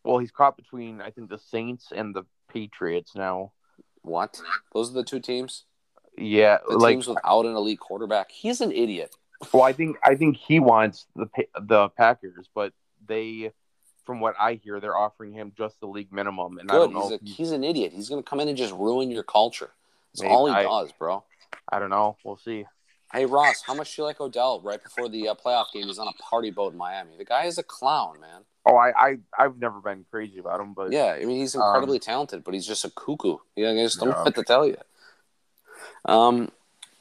well, 0.04 0.18
he's 0.18 0.32
caught 0.32 0.58
between 0.58 1.02
I 1.02 1.12
think 1.12 1.30
the 1.30 1.38
Saints 1.38 1.88
and 1.96 2.16
the 2.16 2.24
Patriots 2.52 3.16
now. 3.16 3.52
What? 4.02 4.42
Those 4.74 4.90
are 4.90 4.94
the 4.94 5.04
two 5.04 5.20
teams. 5.20 5.66
Yeah, 6.18 6.58
the 6.68 6.78
like, 6.78 6.94
teams 6.94 7.08
without 7.08 7.46
an 7.46 7.56
elite 7.56 7.80
quarterback. 7.80 8.32
He's 8.32 8.62
an 8.62 8.72
idiot. 8.72 9.16
Well, 9.54 9.64
I 9.64 9.74
think 9.74 9.98
I 10.04 10.16
think 10.16 10.38
he 10.38 10.60
wants 10.60 11.06
the 11.16 11.28
the 11.60 11.90
Packers, 11.90 12.50
but 12.54 12.74
they 13.08 13.52
from 14.06 14.20
what 14.20 14.36
I 14.40 14.56
hear, 14.56 14.80
they're 14.80 14.98
offering 14.98 15.32
him 15.32 15.54
just 15.58 15.80
the 15.80 15.86
league 15.86 16.12
minimum. 16.12 16.58
And 16.58 16.68
Good. 16.68 16.76
I 16.76 16.80
don't 16.80 16.94
know. 16.94 17.04
He's, 17.04 17.12
a, 17.12 17.20
he's... 17.24 17.36
he's 17.38 17.52
an 17.52 17.64
idiot. 17.64 17.94
He's 17.96 18.10
going 18.10 18.22
to 18.22 18.28
come 18.30 18.40
in 18.40 18.48
and 18.48 18.58
just 18.58 18.74
ruin 18.74 19.12
your 19.12 19.24
culture. 19.24 19.70
That's 20.14 20.30
all 20.30 20.48
he 20.48 20.54
I, 20.54 20.64
does, 20.64 20.92
bro. 20.92 21.24
I 21.70 21.80
don't 21.80 21.90
know. 21.90 22.18
We'll 22.24 22.38
see. 22.38 22.66
Hey 23.14 23.26
Ross, 23.26 23.62
how 23.62 23.74
much 23.74 23.96
do 23.96 24.02
you 24.02 24.06
like 24.06 24.22
Odell? 24.22 24.62
Right 24.62 24.82
before 24.82 25.10
the 25.10 25.30
uh, 25.30 25.36
playoff 25.36 25.66
game, 25.74 25.88
he's 25.88 26.00
on 26.00 26.08
a 26.08 26.24
party 26.24 26.50
boat 26.50 26.72
in 26.72 26.78
Miami. 26.78 27.12
The 27.18 27.26
guy 27.26 27.46
is 27.46 27.58
a 27.58 27.64
clown, 27.64 28.22
man. 28.22 28.42
Oh, 28.66 28.78
I, 28.78 28.92
I 28.96 29.18
I've 29.38 29.58
never 29.58 29.82
been 29.82 30.06
crazy 30.10 30.40
about 30.40 30.62
him, 30.62 30.74
but 30.74 30.92
yeah, 30.92 31.18
I 31.20 31.26
mean 31.26 31.40
he's 31.40 31.56
incredibly 31.56 31.98
um, 31.98 32.02
talented, 32.02 32.44
but 32.44 32.54
he's 32.54 32.66
just 32.66 32.86
a 32.86 32.90
cuckoo. 32.90 33.38
Yeah, 33.56 33.72
I 33.72 33.76
just 33.76 34.00
don't 34.00 34.10
yeah. 34.10 34.16
know 34.16 34.24
what 34.24 34.36
to 34.36 34.44
tell 34.44 34.66
you. 34.66 34.78
Um, 36.06 36.52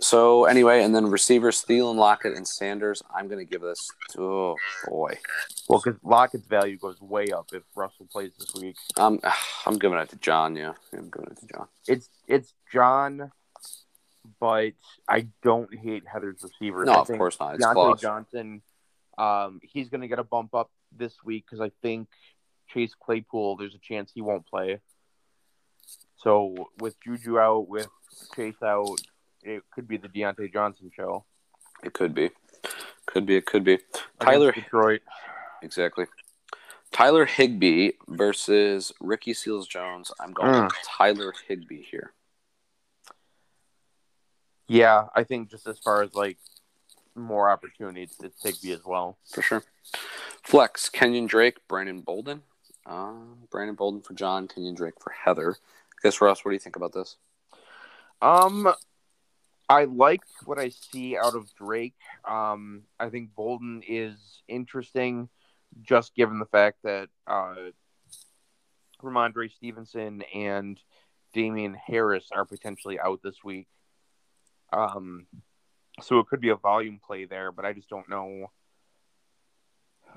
so 0.01 0.47
anyway, 0.47 0.83
and 0.83 0.95
then 0.95 1.07
receivers 1.07 1.63
Thielen, 1.63 1.97
Lockett, 1.97 2.35
and 2.35 2.49
Sanders. 2.49 3.03
I'm 3.15 3.29
going 3.29 3.45
to 3.45 3.51
give 3.51 3.61
this 3.61 3.87
to 4.13 4.23
oh 4.23 4.57
boy. 4.89 5.19
Well, 5.69 5.83
because 5.85 6.01
Lockett's 6.03 6.47
value 6.47 6.79
goes 6.79 7.01
way 7.01 7.29
up 7.29 7.51
if 7.53 7.63
Russell 7.77 8.09
plays 8.11 8.33
this 8.39 8.55
week. 8.61 8.77
Um, 8.97 9.21
I'm 9.67 9.79
giving 9.79 9.99
it 9.99 10.09
to 10.09 10.17
John. 10.17 10.57
Yeah, 10.57 10.73
I'm 10.93 11.11
giving 11.11 11.31
it 11.31 11.39
to 11.41 11.47
John. 11.47 11.69
It's 11.87 12.09
it's 12.27 12.55
John, 12.73 13.31
but 14.39 14.73
I 15.09 15.27
don't 15.43 15.73
hate 15.75 16.05
Heather's 16.11 16.43
receivers. 16.43 16.87
No, 16.87 16.95
of 16.95 17.09
course 17.09 17.39
not. 17.41 17.55
It's 17.55 17.65
Diontae 17.65 17.73
close. 17.73 18.01
Johnson, 18.01 18.63
um, 19.19 19.61
he's 19.63 19.89
going 19.89 20.03
to 20.03 20.09
get 20.09 20.19
a 20.19 20.25
bump 20.25 20.55
up 20.55 20.71
this 20.97 21.15
week 21.25 21.45
because 21.49 21.61
I 21.61 21.71
think 21.83 22.09
Chase 22.69 22.95
Claypool. 23.01 23.57
There's 23.57 23.75
a 23.75 23.79
chance 23.79 24.11
he 24.15 24.21
won't 24.21 24.47
play. 24.47 24.81
So 26.17 26.71
with 26.79 26.97
Juju 27.03 27.39
out, 27.39 27.69
with 27.69 27.89
Chase 28.37 28.63
out, 28.63 29.01
it 29.43 29.63
could 29.73 29.89
be 29.89 29.97
the 29.97 30.09
Diontae 30.09 30.53
Johnson 30.53 30.91
show. 30.95 31.25
It 31.83 31.95
could 31.95 32.15
be. 32.15 32.31
Could 33.07 33.27
be. 33.27 33.37
It 33.37 33.47
could 33.47 33.65
be. 33.65 33.79
Tyler 34.21 34.53
Detroit. 34.53 35.01
Exactly. 35.63 36.07
Tyler 36.93 37.25
Higbee 37.25 37.93
versus 38.09 38.93
Ricky 39.01 39.33
Seals 39.33 39.67
Jones. 39.67 40.11
I'm 40.21 40.33
going 40.33 40.53
mm. 40.53 40.71
Tyler 40.85 41.33
Higbee 41.49 41.83
here. 41.83 42.13
Yeah, 44.71 45.07
I 45.17 45.25
think 45.25 45.51
just 45.51 45.67
as 45.67 45.81
far 45.81 46.01
as 46.05 46.15
like 46.15 46.39
more 47.17 47.51
opportunities, 47.51 48.15
it's 48.23 48.41
Higbee 48.41 48.71
as 48.71 48.85
well. 48.85 49.19
For 49.29 49.43
sure. 49.43 49.65
Flex, 50.45 50.89
Kenyon 50.89 51.27
Drake, 51.27 51.57
Brandon 51.67 52.03
Bolden. 52.03 52.43
Uh, 52.87 53.15
Brandon 53.51 53.75
Bolden 53.75 54.01
for 54.01 54.15
John, 54.15 54.47
Kenyon 54.47 54.77
Drake 54.77 54.95
for 55.01 55.11
Heather. 55.11 55.57
I 55.57 55.99
guess 56.05 56.21
Ross, 56.21 56.45
what 56.45 56.53
do 56.53 56.55
you 56.55 56.61
think 56.61 56.77
about 56.77 56.93
this? 56.93 57.17
Um, 58.23 58.73
I 59.69 59.87
like 59.87 60.21
what 60.45 60.61
I 60.61 60.69
see 60.69 61.17
out 61.17 61.35
of 61.35 61.53
Drake. 61.57 61.97
Um, 62.25 62.83
I 63.01 63.09
think 63.09 63.35
Bolden 63.35 63.83
is 63.89 64.41
interesting, 64.47 65.31
just 65.83 66.15
given 66.15 66.39
the 66.39 66.47
fact 66.47 66.79
that 66.85 67.09
uh, 67.27 67.73
Rhamondre 69.03 69.51
Stevenson 69.51 70.23
and 70.33 70.79
Damien 71.33 71.75
Harris 71.75 72.29
are 72.31 72.45
potentially 72.45 73.01
out 73.01 73.19
this 73.25 73.43
week. 73.43 73.67
Um, 74.73 75.27
so 76.01 76.19
it 76.19 76.27
could 76.29 76.41
be 76.41 76.51
a 76.51 76.57
volume 76.57 77.01
play 77.05 77.25
there, 77.25 77.53
but 77.53 77.65
I 77.65 77.73
just 77.73 77.89
don't 77.89 78.09
know. 78.09 78.51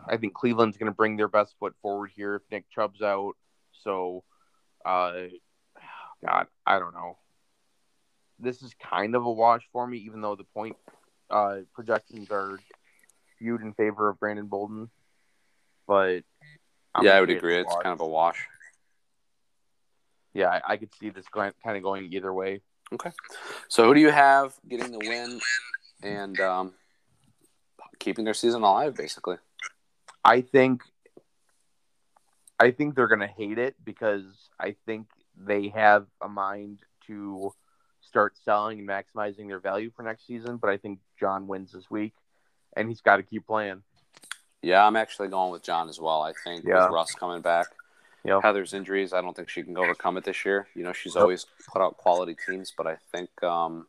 I 0.07 0.17
think 0.17 0.33
Cleveland's 0.33 0.77
going 0.77 0.91
to 0.91 0.95
bring 0.95 1.17
their 1.17 1.27
best 1.27 1.55
foot 1.59 1.73
forward 1.81 2.11
here 2.15 2.35
if 2.35 2.41
Nick 2.51 2.65
Chubb's 2.69 3.01
out. 3.01 3.33
So, 3.83 4.23
uh, 4.85 5.13
God, 6.25 6.47
I 6.65 6.79
don't 6.79 6.93
know 6.93 7.17
this 8.43 8.61
is 8.61 8.73
kind 8.75 9.15
of 9.15 9.25
a 9.25 9.31
wash 9.31 9.67
for 9.71 9.87
me, 9.87 9.97
even 9.99 10.21
though 10.21 10.35
the 10.35 10.43
point 10.43 10.75
uh, 11.29 11.57
projections 11.73 12.29
are 12.31 12.59
viewed 13.39 13.61
in 13.61 13.73
favor 13.73 14.09
of 14.09 14.19
Brandon 14.19 14.47
Bolden. 14.47 14.89
But 15.87 16.23
I'm 16.93 17.05
yeah, 17.05 17.13
I 17.13 17.19
would 17.21 17.29
agree. 17.29 17.57
It's, 17.57 17.71
it's 17.71 17.83
kind 17.83 17.93
of 17.93 18.01
a 18.01 18.07
wash. 18.07 18.47
Yeah, 20.33 20.47
I, 20.47 20.73
I 20.73 20.77
could 20.77 20.93
see 20.95 21.09
this 21.09 21.27
kind 21.27 21.53
of 21.65 21.83
going 21.83 22.11
either 22.11 22.33
way. 22.33 22.61
Okay. 22.91 23.11
So 23.67 23.85
who 23.85 23.93
do 23.93 24.01
you 24.01 24.11
have 24.11 24.53
getting 24.67 24.91
the 24.91 24.99
win 24.99 25.39
and 26.03 26.39
um, 26.39 26.73
keeping 27.99 28.25
their 28.25 28.33
season 28.33 28.61
alive, 28.61 28.95
basically? 28.95 29.37
I 30.23 30.41
think 30.41 30.81
I 32.59 32.71
think 32.71 32.95
they're 32.95 33.07
gonna 33.07 33.27
hate 33.27 33.57
it 33.57 33.75
because 33.83 34.23
I 34.59 34.75
think 34.85 35.07
they 35.37 35.69
have 35.69 36.05
a 36.21 36.29
mind 36.29 36.79
to 37.07 37.53
start 38.01 38.37
selling 38.43 38.79
and 38.79 38.87
maximizing 38.87 39.47
their 39.47 39.59
value 39.59 39.91
for 39.95 40.03
next 40.03 40.27
season. 40.27 40.57
But 40.57 40.69
I 40.69 40.77
think 40.77 40.99
John 41.19 41.47
wins 41.47 41.71
this 41.71 41.89
week, 41.89 42.13
and 42.75 42.87
he's 42.87 43.01
got 43.01 43.17
to 43.17 43.23
keep 43.23 43.47
playing. 43.47 43.81
Yeah, 44.61 44.85
I'm 44.85 44.95
actually 44.95 45.27
going 45.27 45.51
with 45.51 45.63
John 45.63 45.89
as 45.89 45.99
well. 45.99 46.21
I 46.21 46.31
think 46.43 46.63
yeah. 46.63 46.85
with 46.85 46.93
Russ 46.93 47.13
coming 47.13 47.41
back, 47.41 47.67
yep. 48.23 48.41
Heather's 48.41 48.73
injuries, 48.73 49.13
I 49.13 49.21
don't 49.21 49.35
think 49.35 49.49
she 49.49 49.63
can 49.63 49.77
overcome 49.77 50.17
it 50.17 50.23
this 50.23 50.45
year. 50.45 50.67
You 50.75 50.83
know, 50.83 50.93
she's 50.93 51.15
yep. 51.15 51.23
always 51.23 51.45
put 51.71 51.81
out 51.81 51.97
quality 51.97 52.35
teams, 52.47 52.73
but 52.75 52.87
I 52.87 52.97
think 53.11 53.29
um, 53.43 53.87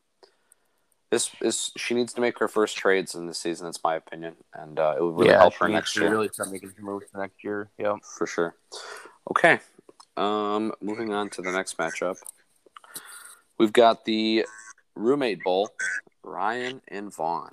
this 1.11 1.31
is 1.41 1.71
she 1.77 1.95
needs 1.95 2.13
to 2.15 2.21
make 2.21 2.39
her 2.39 2.49
first 2.49 2.77
trades 2.77 3.15
in 3.15 3.27
the 3.27 3.35
season. 3.35 3.67
That's 3.67 3.83
my 3.85 3.95
opinion, 3.95 4.35
and 4.53 4.79
uh, 4.79 4.95
it 4.99 5.03
would 5.03 5.17
really 5.17 5.31
yeah, 5.31 5.39
help 5.39 5.55
her 5.55 5.69
next 5.69 5.97
year. 5.97 6.11
Really 6.11 6.29
start 6.29 6.51
making 6.51 6.73
moves 6.81 7.07
next 7.15 7.45
year. 7.45 7.71
Yeah, 7.79 7.97
for 8.17 8.27
sure. 8.27 8.57
Okay, 9.31 9.61
um, 10.17 10.73
moving 10.81 11.13
on 11.13 11.31
to 11.31 11.43
the 11.43 11.53
next 11.53 11.79
matchup. 11.79 12.17
We've 13.59 13.73
got 13.73 14.05
the 14.05 14.45
roommate 14.97 15.43
bowl, 15.45 15.71
Ryan 16.25 16.81
and 16.89 17.15
Vaughn. 17.15 17.51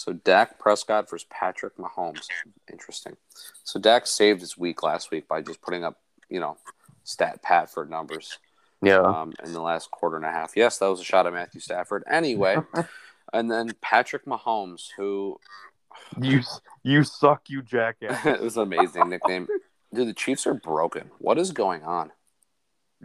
So 0.00 0.14
Dak 0.14 0.58
Prescott 0.58 1.10
versus 1.10 1.26
Patrick 1.28 1.76
Mahomes. 1.76 2.26
Interesting. 2.72 3.18
So 3.64 3.78
Dak 3.78 4.06
saved 4.06 4.40
his 4.40 4.56
week 4.56 4.82
last 4.82 5.10
week 5.10 5.28
by 5.28 5.42
just 5.42 5.60
putting 5.60 5.84
up, 5.84 6.00
you 6.30 6.40
know, 6.40 6.56
stat 7.04 7.42
pat 7.42 7.70
for 7.70 7.84
numbers. 7.84 8.38
Yeah. 8.80 9.00
Um, 9.00 9.34
in 9.44 9.52
the 9.52 9.60
last 9.60 9.90
quarter 9.90 10.16
and 10.16 10.24
a 10.24 10.30
half. 10.30 10.52
Yes, 10.56 10.78
that 10.78 10.86
was 10.86 11.02
a 11.02 11.04
shot 11.04 11.26
at 11.26 11.34
Matthew 11.34 11.60
Stafford. 11.60 12.02
Anyway, 12.10 12.56
and 13.34 13.50
then 13.50 13.72
Patrick 13.82 14.24
Mahomes, 14.24 14.88
who 14.96 15.38
you 16.22 16.40
you 16.82 17.04
suck, 17.04 17.50
you 17.50 17.60
jackass. 17.60 18.24
it 18.24 18.40
was 18.40 18.56
an 18.56 18.62
amazing 18.62 19.10
nickname. 19.10 19.48
Dude, 19.92 20.08
the 20.08 20.14
Chiefs 20.14 20.46
are 20.46 20.54
broken. 20.54 21.10
What 21.18 21.36
is 21.36 21.52
going 21.52 21.82
on? 21.82 22.10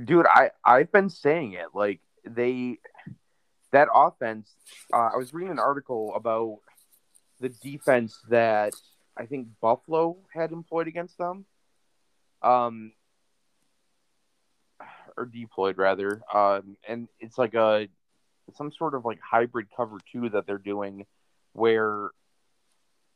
dude, 0.01 0.27
I 0.27 0.51
I've 0.63 0.93
been 0.93 1.09
saying 1.09 1.53
it. 1.53 1.67
Like 1.73 1.99
they 2.25 2.77
that 3.73 3.89
offense. 3.93 4.49
Uh, 4.93 5.09
I 5.13 5.17
was 5.17 5.33
reading 5.33 5.51
an 5.51 5.59
article 5.59 6.13
about 6.15 6.59
the 7.39 7.49
defense 7.49 8.19
that 8.29 8.73
I 9.17 9.25
think 9.25 9.47
Buffalo 9.61 10.17
had 10.33 10.51
employed 10.51 10.87
against 10.87 11.17
them. 11.17 11.45
Um, 12.41 12.91
or 15.17 15.25
deployed 15.25 15.77
rather. 15.77 16.21
Um, 16.33 16.77
and 16.87 17.07
it's 17.19 17.37
like 17.37 17.53
a 17.53 17.87
some 18.55 18.71
sort 18.71 18.93
of 18.93 19.05
like 19.05 19.19
hybrid 19.21 19.67
cover 19.75 19.97
two 20.11 20.29
that 20.29 20.45
they're 20.45 20.57
doing, 20.57 21.05
where 21.53 22.11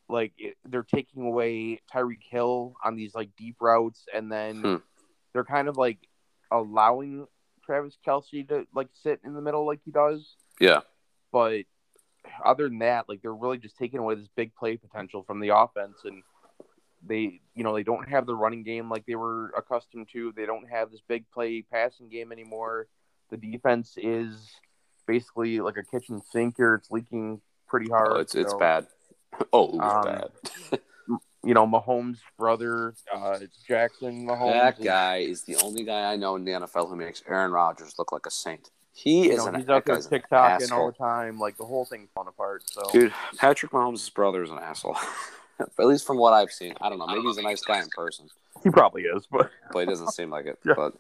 like 0.08 0.34
it, 0.38 0.56
they're 0.66 0.84
taking 0.84 1.26
away 1.26 1.82
Tyreek 1.94 2.24
Hill 2.30 2.76
on 2.84 2.96
these 2.96 3.14
like 3.14 3.30
deep 3.38 3.58
routes, 3.60 4.06
and 4.14 4.32
then 4.32 4.62
hmm. 4.62 4.76
they're 5.34 5.44
kind 5.44 5.68
of 5.68 5.78
like 5.78 6.00
allowing 6.52 7.28
Travis 7.66 7.98
Kelce 8.06 8.48
to 8.48 8.66
like 8.74 8.88
sit 9.04 9.20
in 9.24 9.34
the 9.34 9.42
middle 9.42 9.66
like 9.66 9.82
he 9.86 9.92
does. 9.92 10.36
Yeah. 10.60 10.82
But 11.32 11.66
other 12.44 12.70
than 12.70 12.80
that, 12.80 13.10
like 13.10 13.22
they're 13.22 13.34
really 13.34 13.58
just 13.58 13.78
taking 13.78 14.00
away 14.00 14.16
this 14.16 14.30
big 14.36 14.56
play 14.56 14.78
potential 14.78 15.24
from 15.24 15.40
the 15.40 15.56
offense 15.56 15.98
and 16.06 16.24
they 17.06 17.40
you 17.56 17.64
know, 17.64 17.74
they 17.74 17.84
don't 17.84 18.08
have 18.10 18.26
the 18.26 18.36
running 18.36 18.64
game 18.64 18.90
like 18.90 19.06
they 19.06 19.16
were 19.16 19.52
accustomed 19.58 20.08
to. 20.14 20.34
They 20.36 20.46
don't 20.46 20.68
have 20.70 20.92
this 20.92 21.02
big 21.08 21.30
play 21.32 21.62
passing 21.62 22.10
game 22.10 22.32
anymore. 22.32 22.88
The 23.30 23.38
defense 23.38 23.94
is 23.98 24.36
basically 25.08 25.60
like 25.60 25.78
a 25.78 25.84
kitchen 25.84 26.22
sink 26.32 26.56
here. 26.58 26.76
It's 26.76 26.92
leaking 26.92 27.42
pretty 27.68 27.90
hard. 27.90 28.12
Oh, 28.12 28.20
it's 28.20 28.36
it's 28.36 28.54
bad. 28.54 28.88
Oh, 29.54 29.76
it 29.76 29.80
um, 29.80 30.04
bad. 30.04 30.80
you 31.46 31.54
know, 31.54 31.66
Mahomes' 31.66 32.18
brother, 32.38 32.96
uh, 33.14 33.40
Jackson 33.68 34.26
Mahomes. 34.26 34.54
That 34.54 34.84
guy 34.84 35.18
is 35.18 35.44
the 35.44 35.56
only 35.58 35.84
guy 35.84 36.12
I 36.12 36.16
know 36.16 36.36
in 36.36 36.44
the 36.44 36.52
NFL 36.52 36.90
who 36.90 36.96
makes 36.96 37.24
Aaron 37.28 37.52
Rodgers 37.52 37.94
look 37.98 38.12
like 38.12 38.26
a 38.26 38.32
saint. 38.32 38.70
He 38.94 39.30
is 39.30 39.38
know, 39.38 39.48
an, 39.48 39.56
he's 39.56 39.70
out 39.70 39.86
there 39.86 39.98
TikToking 39.98 40.72
all 40.72 40.88
the 40.88 40.98
time, 40.98 41.40
like 41.40 41.58
the 41.58 41.66
whole 41.66 41.86
thing's 41.86 42.10
falling 42.14 42.30
apart. 42.30 42.64
So, 42.66 42.82
dude, 42.92 43.14
Patrick 43.38 43.72
Mahomes' 43.72 44.14
brother 44.14 44.44
is 44.44 44.50
an 44.50 44.58
asshole. 44.60 44.98
at 45.60 45.86
least 45.86 46.06
from 46.06 46.18
what 46.18 46.34
I've 46.34 46.52
seen. 46.52 46.74
I 46.82 46.90
don't 46.90 47.00
know. 47.00 47.08
Maybe 47.08 47.22
he's 47.22 47.38
a 47.38 47.42
nice 47.42 47.62
guy 47.62 47.80
in 47.82 47.90
person. 47.90 48.30
He 48.64 48.70
probably 48.70 49.04
is, 49.04 49.28
but 49.32 49.52
but 49.72 49.80
he 49.80 49.86
doesn't 49.86 50.12
seem 50.12 50.30
like 50.30 50.46
it. 50.46 50.60
Yeah. 50.66 50.74
But 50.76 50.94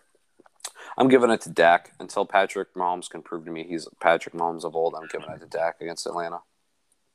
I'm 0.97 1.07
giving 1.07 1.29
it 1.29 1.41
to 1.41 1.49
Dak 1.49 1.91
until 1.99 2.25
Patrick 2.25 2.73
Mahomes 2.73 3.09
can 3.09 3.21
prove 3.21 3.45
to 3.45 3.51
me 3.51 3.65
he's 3.67 3.87
Patrick 4.01 4.35
Mahomes 4.35 4.63
of 4.63 4.75
old. 4.75 4.95
I'm 4.95 5.07
giving 5.07 5.29
it 5.29 5.39
to 5.39 5.45
Dak 5.45 5.81
against 5.81 6.05
Atlanta, 6.05 6.39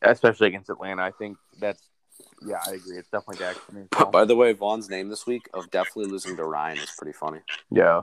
especially 0.02 0.48
against 0.48 0.70
Atlanta. 0.70 1.02
I 1.02 1.10
think 1.10 1.36
that's 1.60 1.82
yeah, 2.46 2.58
I 2.66 2.72
agree. 2.72 2.98
It's 2.98 3.08
definitely 3.08 3.44
Dak 3.44 3.56
for 3.56 3.72
me. 3.72 3.84
So. 3.96 4.06
By 4.06 4.24
the 4.24 4.36
way, 4.36 4.52
Vaughn's 4.52 4.88
name 4.88 5.08
this 5.08 5.26
week 5.26 5.48
of 5.54 5.70
definitely 5.70 6.06
losing 6.06 6.36
to 6.36 6.44
Ryan 6.44 6.78
is 6.78 6.92
pretty 6.96 7.16
funny. 7.16 7.40
Yeah. 7.70 8.02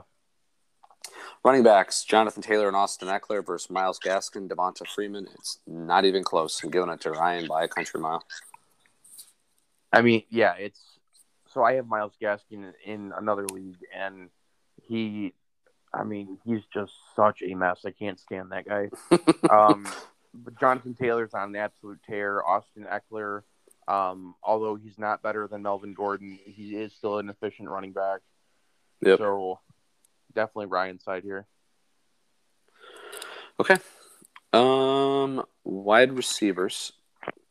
Running 1.44 1.64
backs: 1.64 2.04
Jonathan 2.04 2.42
Taylor 2.42 2.68
and 2.68 2.76
Austin 2.76 3.08
Ekeler 3.08 3.44
versus 3.44 3.70
Myles 3.70 3.98
Gaskin, 3.98 4.48
Devonta 4.48 4.86
Freeman. 4.86 5.26
It's 5.34 5.58
not 5.66 6.04
even 6.04 6.22
close. 6.22 6.62
I'm 6.62 6.70
giving 6.70 6.90
it 6.90 7.00
to 7.00 7.10
Ryan 7.10 7.48
by 7.48 7.64
a 7.64 7.68
country 7.68 8.00
mile. 8.00 8.22
I 9.92 10.02
mean, 10.02 10.22
yeah, 10.30 10.54
it's 10.54 10.80
so 11.52 11.62
I 11.62 11.74
have 11.74 11.86
Myles 11.86 12.14
Gaskin 12.22 12.72
in 12.84 13.12
another 13.16 13.46
league, 13.46 13.78
and 13.94 14.30
he, 14.82 15.34
I 15.92 16.04
mean, 16.04 16.38
he's 16.44 16.62
just 16.72 16.92
such 17.14 17.42
a 17.42 17.54
mess. 17.54 17.80
I 17.84 17.90
can't 17.90 18.18
stand 18.18 18.52
that 18.52 18.66
guy. 18.66 18.90
um, 19.50 19.86
but 20.32 20.58
Jonathan 20.58 20.94
Taylor's 20.94 21.34
on 21.34 21.50
an 21.50 21.56
absolute 21.56 22.00
tear. 22.08 22.46
Austin 22.46 22.86
Ekeler, 22.90 23.42
um, 23.86 24.34
although 24.42 24.76
he's 24.76 24.98
not 24.98 25.22
better 25.22 25.46
than 25.46 25.62
Melvin 25.62 25.92
Gordon, 25.92 26.38
he 26.44 26.76
is 26.76 26.92
still 26.94 27.18
an 27.18 27.28
efficient 27.28 27.68
running 27.68 27.92
back. 27.92 28.20
Yep. 29.02 29.18
So 29.18 29.58
definitely 30.34 30.66
Ryan's 30.66 31.04
side 31.04 31.22
here. 31.22 31.46
Okay. 33.60 33.76
Um, 34.52 35.44
wide 35.64 36.12
receivers: 36.12 36.92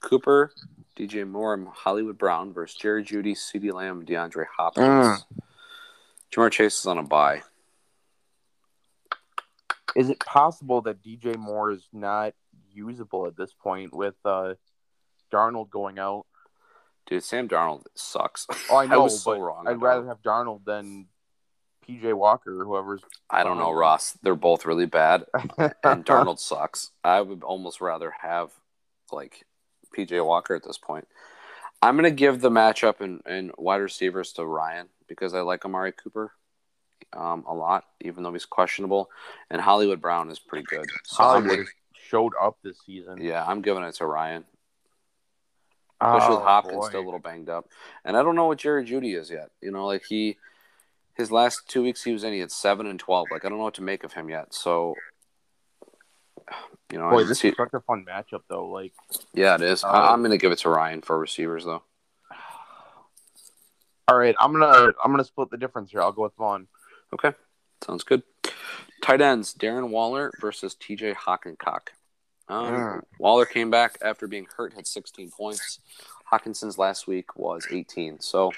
Cooper, 0.02 0.52
DJ 0.96 1.28
Moore, 1.28 1.54
and 1.54 1.68
Hollywood 1.68 2.18
Brown 2.18 2.54
versus 2.54 2.78
Jerry 2.78 3.04
Jeudy, 3.04 3.34
CeeDee 3.34 3.74
Lamb, 3.74 4.06
DeAndre 4.06 4.46
Hopkins. 4.58 4.86
Mm. 4.88 5.24
Ja'Marr 6.32 6.52
Chase 6.52 6.80
is 6.80 6.86
on 6.86 6.98
a 6.98 7.04
bye. 7.04 7.42
Is 9.96 10.10
it 10.10 10.20
possible 10.20 10.82
that 10.82 11.04
DJ 11.04 11.38
Moore 11.38 11.72
is 11.72 11.88
not 11.92 12.34
usable 12.72 13.28
at 13.28 13.36
this 13.36 13.54
point 13.54 13.94
with 13.94 14.16
uh, 14.24 14.54
Darnold 15.32 15.70
going 15.70 16.00
out? 16.00 16.26
Dude, 17.08 17.24
Sam 17.24 17.50
Darnold 17.50 17.86
sucks. 17.96 18.48
Oh, 18.70 18.78
I 18.78 18.86
know, 18.88 19.06
I 19.06 19.08
so 19.10 19.34
but 19.34 19.42
wrong. 19.42 19.68
I'd 19.68 19.82
rather 19.82 20.08
have 20.08 20.22
Darnold 20.22 20.64
than 20.66 21.08
PJ 21.88 22.14
Walker 22.14 22.62
or 22.62 22.66
whoever's. 22.66 23.02
I 23.30 23.44
don't 23.44 23.58
know, 23.58 23.72
Ross. 23.72 24.18
They're 24.22 24.36
both 24.36 24.66
really 24.66 24.86
bad, 24.86 25.26
and 25.58 26.06
Darnold 26.06 26.40
sucks. 26.40 26.92
I 27.04 27.22
would 27.22 27.44
almost 27.44 27.82
rather 27.82 28.14
have 28.22 28.52
like 29.12 29.46
PJ 29.96 30.26
Walker 30.26 30.56
at 30.56 30.64
this 30.64 30.78
point. 30.78 31.08
I'm 31.82 31.96
gonna 31.96 32.12
give 32.12 32.42
the 32.42 32.52
matchup 32.52 33.02
in, 33.02 33.22
in 33.28 33.52
wide 33.58 33.78
receivers 33.78 34.34
to 34.34 34.46
Ryan 34.46 34.88
because 35.08 35.34
I 35.34 35.42
like 35.42 35.66
Amari 35.66 35.92
Cooper 35.92 36.32
um, 37.14 37.44
a 37.48 37.54
lot, 37.54 37.86
even 38.02 38.24
though 38.24 38.34
he's 38.34 38.46
questionable, 38.46 39.10
and 39.50 39.62
Hollywood 39.62 40.02
Brown 40.02 40.30
is 40.30 40.40
pretty 40.40 40.66
good. 40.70 40.86
So 41.04 41.24
Hollywood 41.24 41.66
showed 41.94 42.34
up 42.42 42.58
this 42.64 42.78
season. 42.86 43.22
Yeah, 43.22 43.44
I'm 43.46 43.62
giving 43.62 43.84
it 43.84 43.96
to 43.96 44.06
Ryan. 44.06 44.46
Especially 46.00 46.36
oh, 46.36 46.38
with 46.38 46.46
Hopkins 46.46 46.76
boy. 46.78 46.90
still 46.90 47.02
a 47.02 47.06
little 47.06 47.20
banged 47.20 47.50
up, 47.50 47.68
and 48.04 48.18
I 48.18 48.24
don't 48.24 48.36
know 48.36 48.48
what 48.48 48.58
Jerry 48.58 48.86
Jeudy 48.86 49.16
is 49.20 49.30
yet. 49.30 49.50
You 49.62 49.72
know, 49.72 49.86
like 49.86 50.04
he 50.08 50.38
his 51.22 51.32
last 51.32 51.68
two 51.68 51.84
weeks 51.84 52.04
he 52.04 52.12
was 52.12 52.24
in, 52.24 52.34
he 52.34 52.40
had 52.40 52.52
seven 52.52 52.88
and 52.88 53.00
twelve. 53.00 53.28
Like 53.32 53.46
I 53.46 53.50
don't 53.50 53.58
know 53.58 53.64
what 53.64 53.76
to 53.76 53.84
make 53.84 54.04
of 54.04 54.14
him 54.14 54.30
yet. 54.30 54.54
So, 54.54 54.96
you 56.92 56.98
know, 56.98 57.10
boy, 57.10 57.24
this 57.24 57.44
is 57.46 57.54
such 57.56 57.70
a 57.74 57.80
fun 57.82 58.06
matchup 58.06 58.42
though. 58.50 58.68
Like, 58.68 58.94
yeah, 59.34 59.56
it 59.56 59.62
is. 59.62 59.84
Uh, 59.84 59.88
I'm 59.88 60.22
gonna 60.22 60.38
give 60.38 60.52
it 60.52 60.60
to 60.60 60.70
Ryan 60.70 61.02
for 61.02 61.18
receivers 61.18 61.64
though. 61.64 61.84
All 64.08 64.18
right, 64.18 64.36
I'm 64.40 64.52
gonna 64.52 64.92
I'm 65.04 65.12
gonna 65.12 65.24
split 65.24 65.50
the 65.52 65.58
difference 65.58 65.92
here. 65.92 66.02
I'll 66.02 66.12
go 66.12 66.24
with 66.24 66.36
Vaughn. 66.36 66.68
Okay, 67.14 67.32
sounds 67.86 68.04
good. 68.04 68.24
Tight 69.02 69.22
ends: 69.22 69.54
Darren 69.54 69.90
Waller 69.90 70.32
versus 70.42 70.76
T.J. 70.76 71.14
Hockencock. 71.14 71.90
Um, 72.48 72.74
mm. 72.74 73.02
Waller 73.18 73.46
came 73.46 73.70
back 73.72 73.98
after 74.04 74.28
being 74.28 74.46
hurt, 74.58 74.74
had 74.74 74.86
16 74.86 75.32
points. 75.32 75.80
Hockenson's 76.32 76.78
last 76.78 77.08
week 77.08 77.36
was 77.36 77.66
18. 77.72 78.20
So 78.20 78.52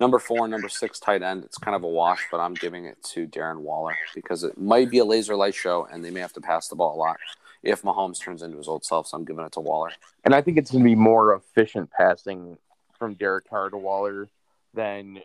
Number 0.00 0.18
four, 0.18 0.48
number 0.48 0.68
six 0.68 0.98
tight 0.98 1.22
end. 1.22 1.44
It's 1.44 1.58
kind 1.58 1.76
of 1.76 1.84
a 1.84 1.88
wash, 1.88 2.26
but 2.30 2.40
I'm 2.40 2.54
giving 2.54 2.86
it 2.86 3.02
to 3.12 3.26
Darren 3.26 3.58
Waller 3.58 3.96
because 4.14 4.42
it 4.42 4.58
might 4.58 4.90
be 4.90 4.98
a 4.98 5.04
laser 5.04 5.36
light 5.36 5.54
show, 5.54 5.86
and 5.90 6.04
they 6.04 6.10
may 6.10 6.20
have 6.20 6.32
to 6.32 6.40
pass 6.40 6.68
the 6.68 6.74
ball 6.74 6.96
a 6.96 6.98
lot 6.98 7.18
if 7.62 7.82
Mahomes 7.82 8.20
turns 8.20 8.42
into 8.42 8.58
his 8.58 8.68
old 8.68 8.84
self. 8.84 9.06
So 9.06 9.16
I'm 9.16 9.24
giving 9.24 9.44
it 9.44 9.52
to 9.52 9.60
Waller. 9.60 9.92
And 10.24 10.34
I 10.34 10.40
think 10.40 10.58
it's 10.58 10.70
going 10.70 10.82
to 10.82 10.90
be 10.90 10.96
more 10.96 11.34
efficient 11.34 11.90
passing 11.90 12.58
from 12.98 13.14
Derek 13.14 13.48
Carr 13.48 13.70
to 13.70 13.76
Waller 13.76 14.28
than 14.74 15.20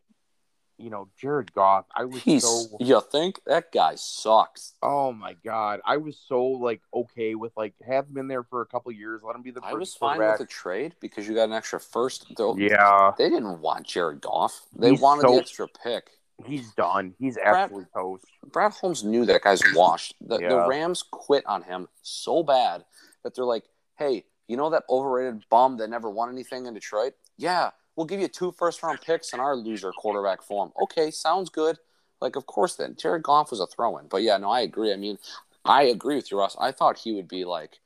you 0.78 0.90
know, 0.90 1.10
Jared 1.20 1.54
Goff, 1.54 1.86
I 1.96 2.06
was 2.06 2.22
He's, 2.22 2.44
so. 2.44 2.78
You 2.80 3.02
think 3.12 3.42
that 3.46 3.72
guy 3.72 3.96
sucks? 3.96 4.74
Oh 4.82 5.12
my 5.12 5.36
god, 5.44 5.80
I 5.86 5.98
was 5.98 6.18
so 6.28 6.44
like 6.44 6.82
okay 6.94 7.36
with 7.36 7.52
like 7.58 7.74
have 7.86 8.08
him 8.08 8.18
in 8.18 8.28
there 8.28 8.44
for 8.44 8.62
a 8.62 8.66
couple 8.66 8.92
years, 8.92 9.22
let 9.24 9.36
him 9.36 9.42
be 9.42 9.52
the. 9.52 9.62
I 9.64 9.74
was 9.74 9.94
fine 9.96 10.20
with 10.20 10.38
the 10.38 10.46
trade 10.46 10.96
because 11.00 11.28
you 11.28 11.36
got 11.36 11.46
an 11.46 11.54
extra 11.54 11.80
first. 11.80 12.28
Yeah, 12.58 13.12
they 13.18 13.30
didn't 13.30 13.62
want 13.62 13.88
Jared 13.88 14.22
Goff. 14.22 14.62
They 14.78 14.92
He's 14.92 15.02
wanted 15.02 15.22
so, 15.22 15.34
the 15.34 15.40
extra 15.40 15.68
pick. 15.84 16.10
He's 16.46 16.72
done. 16.74 17.16
He's 17.18 17.36
Brad, 17.36 17.56
absolutely 17.56 17.90
toast. 17.94 18.26
Brad 18.52 18.72
Holmes 18.72 19.04
knew 19.04 19.26
that 19.26 19.42
guy's 19.42 19.64
washed. 19.74 20.14
The, 20.22 20.38
yeah. 20.38 20.50
the 20.50 20.68
Rams 20.68 21.04
quit 21.10 21.44
on 21.48 21.64
him 21.64 21.88
so 22.04 22.44
bad 22.44 22.86
that 23.24 23.34
they're 23.36 23.46
like, 23.46 23.64
"Hey, 23.98 24.26
you 24.48 24.56
know 24.56 24.70
that 24.70 24.84
overrated 24.90 25.44
bum 25.50 25.78
that 25.78 25.90
never 25.90 26.10
won 26.10 26.30
anything 26.30 26.68
in 26.68 26.74
Detroit? 26.74 27.14
Yeah, 27.38 27.72
we'll 27.98 28.06
give 28.06 28.22
you 28.22 28.30
two 28.30 28.54
first 28.54 28.82
round 28.82 29.02
picks 29.02 29.34
and 29.34 29.42
our 29.42 29.58
loser 29.58 29.92
quarterback 29.92 30.42
form. 30.42 30.72
Okay, 30.82 31.12
sounds 31.12 31.50
good. 31.50 31.78
Like, 32.22 32.38
of 32.38 32.46
course, 32.46 32.76
then 32.76 32.96
Jared 32.98 33.24
Goff 33.24 33.52
was 33.52 33.60
a 33.60 33.68
throw 33.68 33.98
in. 33.98 34.08
But 34.08 34.22
yeah, 34.22 34.38
no, 34.38 34.50
I 34.50 34.62
agree. 34.62 34.94
I 34.94 34.96
mean, 34.96 35.18
I 35.66 35.84
agree 35.84 36.16
with 36.16 36.32
you, 36.32 36.40
Ross. 36.40 36.56
I 36.60 36.72
thought 36.72 37.00
he 37.00 37.14
would 37.14 37.28
be 37.28 37.44
like, 37.44 37.80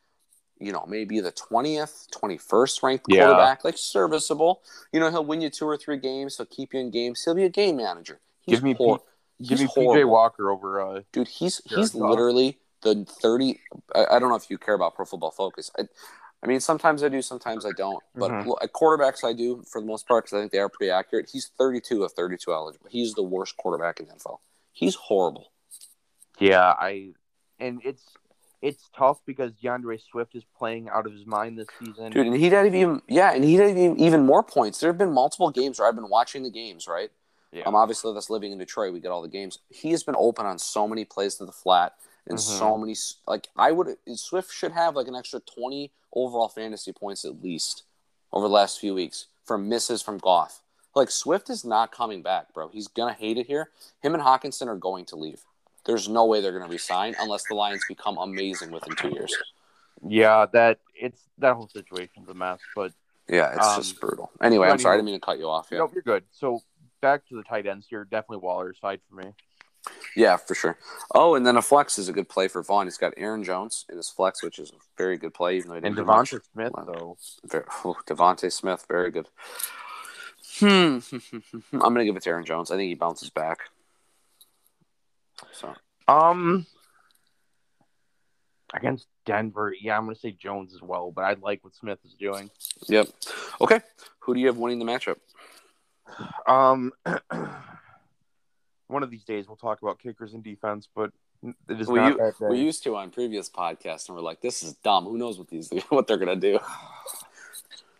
you 0.59 0.71
know, 0.71 0.85
maybe 0.87 1.19
the 1.19 1.31
20th, 1.31 2.07
21st 2.11 2.83
ranked 2.83 3.05
yeah. 3.09 3.25
quarterback, 3.25 3.65
like 3.65 3.77
serviceable. 3.77 4.61
You 4.93 4.99
know, 4.99 5.09
he'll 5.09 5.25
win 5.25 5.41
you 5.41 5.49
two 5.49 5.65
or 5.65 5.75
three 5.75 5.97
games. 5.97 6.37
He'll 6.37 6.45
keep 6.45 6.73
you 6.73 6.79
in 6.79 6.91
games. 6.91 7.23
He'll 7.23 7.33
be 7.33 7.45
a 7.45 7.49
game 7.49 7.77
manager. 7.77 8.19
He's 8.41 8.57
give 8.57 8.63
me, 8.63 8.75
poor. 8.75 8.99
P- 9.39 9.47
give 9.47 9.59
me 9.59 9.65
PJ 9.65 10.07
Walker 10.07 10.51
over. 10.51 10.81
Uh, 10.81 11.01
Dude, 11.11 11.27
he's 11.27 11.61
Jared 11.67 11.81
he's 11.81 11.91
Goff. 11.91 12.09
literally 12.09 12.59
the 12.83 13.05
30. 13.21 13.59
I, 13.95 14.05
I, 14.11 14.19
don't 14.19 14.29
know 14.29 14.35
if 14.35 14.49
you 14.49 14.57
care 14.57 14.75
about 14.75 14.95
Pro 14.95 15.05
Football 15.05 15.31
Focus. 15.31 15.71
I, 15.77 15.83
I 16.43 16.47
mean, 16.47 16.59
sometimes 16.59 17.03
I 17.03 17.09
do, 17.09 17.21
sometimes 17.21 17.65
I 17.65 17.71
don't. 17.77 18.01
But 18.15 18.31
mm-hmm. 18.31 18.51
at 18.61 18.73
quarterbacks, 18.73 19.23
I 19.23 19.33
do 19.33 19.63
for 19.71 19.79
the 19.79 19.87
most 19.87 20.07
part 20.07 20.25
because 20.25 20.37
I 20.37 20.41
think 20.41 20.51
they 20.51 20.59
are 20.59 20.69
pretty 20.69 20.91
accurate. 20.91 21.29
He's 21.31 21.51
32 21.57 22.03
of 22.03 22.11
32 22.13 22.51
eligible. 22.51 22.87
He's 22.89 23.13
the 23.13 23.23
worst 23.23 23.57
quarterback 23.57 23.99
in 23.99 24.07
the 24.07 24.13
NFL. 24.13 24.39
He's 24.73 24.95
horrible. 24.95 25.51
Yeah, 26.39 26.73
I 26.79 27.11
and 27.59 27.81
it's 27.83 28.03
it's 28.61 28.89
tough 28.95 29.19
because 29.25 29.51
DeAndre 29.53 29.99
Swift 30.01 30.35
is 30.35 30.43
playing 30.57 30.89
out 30.89 31.05
of 31.05 31.13
his 31.13 31.25
mind 31.25 31.57
this 31.57 31.67
season, 31.79 32.11
dude. 32.11 32.27
And 32.27 32.35
he 32.35 32.49
had 32.49 32.73
even 32.73 33.01
yeah, 33.07 33.33
and 33.33 33.43
he 33.43 33.55
had 33.55 33.69
even, 33.71 33.99
even 33.99 34.25
more 34.25 34.41
points. 34.41 34.79
There 34.79 34.89
have 34.89 34.97
been 34.97 35.13
multiple 35.13 35.51
games 35.51 35.79
where 35.79 35.87
I've 35.87 35.95
been 35.95 36.09
watching 36.09 36.43
the 36.43 36.51
games, 36.51 36.87
right? 36.87 37.11
Yeah. 37.51 37.63
Um, 37.63 37.75
obviously 37.75 38.13
that's 38.13 38.29
living 38.29 38.51
in 38.51 38.57
Detroit. 38.57 38.93
We 38.93 38.99
get 38.99 39.11
all 39.11 39.21
the 39.21 39.27
games. 39.27 39.59
He 39.69 39.91
has 39.91 40.03
been 40.03 40.15
open 40.17 40.45
on 40.45 40.57
so 40.57 40.87
many 40.87 41.05
plays 41.05 41.35
to 41.35 41.45
the 41.45 41.51
flat 41.51 41.93
and 42.27 42.37
mm-hmm. 42.37 42.57
so 42.57 42.77
many 42.77 42.95
like 43.27 43.47
I 43.55 43.71
would 43.71 43.97
Swift 44.15 44.51
should 44.51 44.71
have 44.71 44.95
like 44.95 45.07
an 45.07 45.15
extra 45.15 45.39
20 45.39 45.91
overall 46.13 46.47
fantasy 46.47 46.91
points 46.91 47.25
at 47.25 47.41
least 47.41 47.83
over 48.31 48.47
the 48.47 48.53
last 48.53 48.79
few 48.79 48.93
weeks 48.93 49.27
from 49.45 49.67
misses 49.67 50.01
from 50.01 50.17
Goff. 50.17 50.61
Like 50.95 51.09
Swift 51.09 51.49
is 51.49 51.63
not 51.63 51.91
coming 51.91 52.21
back, 52.21 52.53
bro. 52.53 52.69
He's 52.69 52.87
gonna 52.87 53.13
hate 53.13 53.37
it 53.37 53.47
here. 53.47 53.69
Him 54.01 54.13
and 54.13 54.23
Hockenson 54.23 54.67
are 54.67 54.75
going 54.75 55.05
to 55.05 55.15
leave. 55.15 55.41
There's 55.85 56.07
no 56.07 56.25
way 56.25 56.41
they're 56.41 56.57
gonna 56.57 56.71
resign 56.71 57.15
unless 57.19 57.43
the 57.47 57.55
Lions 57.55 57.83
become 57.87 58.17
amazing 58.17 58.71
within 58.71 58.95
two 58.95 59.09
years. 59.09 59.35
Yeah, 60.07 60.45
that 60.53 60.79
it's 60.99 61.21
that 61.37 61.55
whole 61.55 61.69
situation's 61.69 62.27
a 62.29 62.33
mess, 62.33 62.59
but 62.75 62.91
yeah, 63.29 63.53
it's 63.55 63.65
um, 63.65 63.77
just 63.77 63.99
brutal. 63.99 64.31
Anyway, 64.41 64.67
I'm 64.67 64.79
sorry, 64.79 64.95
I 64.95 64.97
didn't 64.97 65.05
mean 65.05 65.19
to 65.19 65.25
cut 65.25 65.39
you 65.39 65.49
off. 65.49 65.67
Yeah, 65.71 65.79
no, 65.79 65.91
you're 65.93 66.03
good. 66.03 66.23
So 66.31 66.61
back 67.01 67.27
to 67.29 67.35
the 67.35 67.43
tight 67.43 67.65
ends 67.65 67.87
here. 67.89 68.03
Definitely 68.03 68.37
Waller's 68.37 68.79
side 68.79 68.99
for 69.09 69.15
me. 69.15 69.33
Yeah, 70.15 70.37
for 70.37 70.55
sure. 70.55 70.77
Oh, 71.15 71.35
and 71.35 71.45
then 71.45 71.57
a 71.57 71.61
flex 71.61 71.97
is 71.97 72.09
a 72.09 72.13
good 72.13 72.29
play 72.29 72.47
for 72.47 72.61
Vaughn. 72.61 72.85
He's 72.85 72.97
got 72.97 73.13
Aaron 73.17 73.43
Jones 73.43 73.85
in 73.89 73.97
his 73.97 74.09
flex, 74.09 74.43
which 74.43 74.59
is 74.59 74.71
a 74.71 74.75
very 74.97 75.17
good 75.17 75.33
play. 75.33 75.57
Even 75.57 75.69
though 75.69 75.75
he 75.75 75.81
didn't 75.81 75.97
and 75.97 76.07
Devonta 76.07 76.41
Smith, 76.53 76.73
though. 76.75 77.17
oh, 77.85 77.97
DeVonta 78.07 78.51
Smith, 78.51 78.85
very 78.87 79.11
good. 79.11 79.27
Hmm. 80.59 80.99
I'm 81.73 81.79
gonna 81.79 82.05
give 82.05 82.15
it 82.15 82.23
to 82.23 82.29
Aaron 82.29 82.45
Jones. 82.45 82.71
I 82.71 82.75
think 82.75 82.89
he 82.89 82.95
bounces 82.95 83.29
back. 83.29 83.59
So. 85.53 85.73
Um. 86.07 86.65
Against 88.73 89.07
Denver, 89.25 89.73
yeah, 89.79 89.97
I'm 89.97 90.05
gonna 90.05 90.15
say 90.15 90.31
Jones 90.31 90.73
as 90.73 90.81
well, 90.81 91.11
but 91.11 91.23
I 91.23 91.33
like 91.41 91.63
what 91.63 91.75
Smith 91.75 91.99
is 92.05 92.13
doing. 92.13 92.49
Yep. 92.87 93.07
Okay. 93.59 93.81
Who 94.19 94.33
do 94.33 94.39
you 94.39 94.47
have 94.47 94.57
winning 94.57 94.79
the 94.79 94.85
matchup? 94.85 95.17
Um. 96.45 96.91
one 98.91 99.03
of 99.03 99.09
these 99.09 99.23
days 99.23 99.47
we'll 99.47 99.57
talk 99.57 99.81
about 99.81 99.99
kickers 99.99 100.33
and 100.33 100.43
defense, 100.43 100.87
but 100.93 101.11
it 101.43 101.81
is 101.81 101.87
we, 101.87 101.99
not 101.99 102.17
that 102.17 102.33
day. 102.39 102.47
We 102.49 102.59
used 102.59 102.83
to 102.83 102.95
on 102.95 103.09
previous 103.09 103.49
podcasts, 103.49 104.07
and 104.07 104.15
we're 104.15 104.23
like, 104.23 104.41
"This 104.41 104.61
is 104.63 104.73
dumb. 104.73 105.05
Who 105.05 105.17
knows 105.17 105.37
what 105.37 105.47
these 105.47 105.71
what 105.89 106.07
they're 106.07 106.17
gonna 106.17 106.35
do?" 106.35 106.59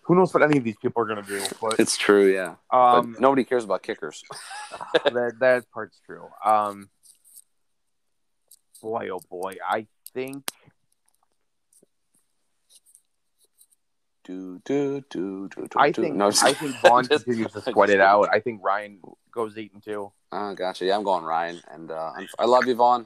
who 0.03 0.15
knows 0.15 0.33
what 0.33 0.43
any 0.43 0.57
of 0.57 0.63
these 0.63 0.75
people 0.75 1.01
are 1.01 1.05
going 1.05 1.23
to 1.23 1.27
do? 1.27 1.41
But 1.61 1.79
it's 1.79 1.95
true, 1.95 2.25
yeah. 2.25 2.55
Um, 2.69 3.13
but 3.13 3.21
nobody 3.21 3.43
cares 3.43 3.63
about 3.63 3.81
kickers. 3.81 4.23
that 5.05 5.35
that 5.39 5.71
part's 5.71 5.99
true. 6.05 6.27
Um, 6.43 6.89
boy, 8.81 9.09
oh 9.11 9.21
boy, 9.29 9.55
I 9.65 9.87
think. 10.13 10.43
Do, 14.23 14.61
do, 14.65 15.03
do, 15.09 15.49
do, 15.49 15.67
do, 15.67 15.79
I 15.79 15.91
think 15.91 16.15
no, 16.15 16.27
I 16.27 16.53
think 16.53 16.75
Vaughn 16.81 17.05
continues 17.05 17.51
to 17.53 17.61
sweat 17.61 17.89
it 17.89 17.99
out. 17.99 18.29
I 18.31 18.39
think 18.39 18.61
Ryan 18.63 18.99
goes 19.31 19.57
eight 19.57 19.73
and 19.73 19.83
two. 19.83 20.11
Oh, 20.31 20.55
gotcha. 20.55 20.85
Yeah, 20.85 20.95
I'm 20.95 21.03
going 21.03 21.23
Ryan, 21.23 21.61
and 21.69 21.91
uh, 21.91 22.13
I 22.39 22.45
love 22.45 22.65
you, 22.65 22.75
Vaughn, 22.75 23.05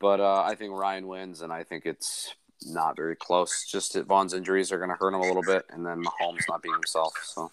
but 0.00 0.20
uh, 0.20 0.42
I 0.42 0.54
think 0.54 0.72
Ryan 0.72 1.06
wins, 1.06 1.42
and 1.42 1.52
I 1.52 1.64
think 1.64 1.86
it's 1.86 2.34
not 2.66 2.96
very 2.96 3.16
close. 3.16 3.66
Just 3.68 3.94
that 3.94 4.06
Vaughn's 4.06 4.34
injuries 4.34 4.70
are 4.70 4.78
going 4.78 4.90
to 4.90 4.96
hurt 4.96 5.14
him 5.14 5.20
a 5.20 5.26
little 5.26 5.42
bit, 5.42 5.64
and 5.70 5.84
then 5.84 6.02
Mahomes 6.04 6.42
not 6.48 6.62
being 6.62 6.74
himself. 6.74 7.12
So 7.24 7.50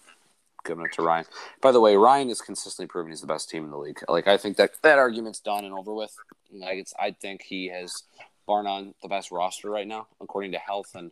giving 0.64 0.84
it 0.84 0.92
to 0.92 1.02
Ryan. 1.02 1.24
By 1.60 1.72
the 1.72 1.80
way, 1.80 1.96
Ryan 1.96 2.30
is 2.30 2.40
consistently 2.40 2.86
proving 2.86 3.10
he's 3.10 3.20
the 3.20 3.26
best 3.26 3.50
team 3.50 3.64
in 3.64 3.70
the 3.70 3.78
league. 3.78 4.00
Like 4.08 4.26
I 4.26 4.36
think 4.36 4.56
that 4.58 4.72
that 4.82 4.98
argument's 4.98 5.40
done 5.40 5.64
and 5.64 5.74
over 5.74 5.92
with. 5.92 6.14
Like 6.52 6.78
it's, 6.78 6.94
I 6.98 7.12
think 7.12 7.42
he 7.42 7.68
has, 7.68 8.02
bar 8.46 8.62
none, 8.62 8.94
the 9.02 9.08
best 9.08 9.30
roster 9.30 9.70
right 9.70 9.86
now 9.86 10.06
according 10.20 10.52
to 10.52 10.58
health 10.58 10.90
and 10.94 11.10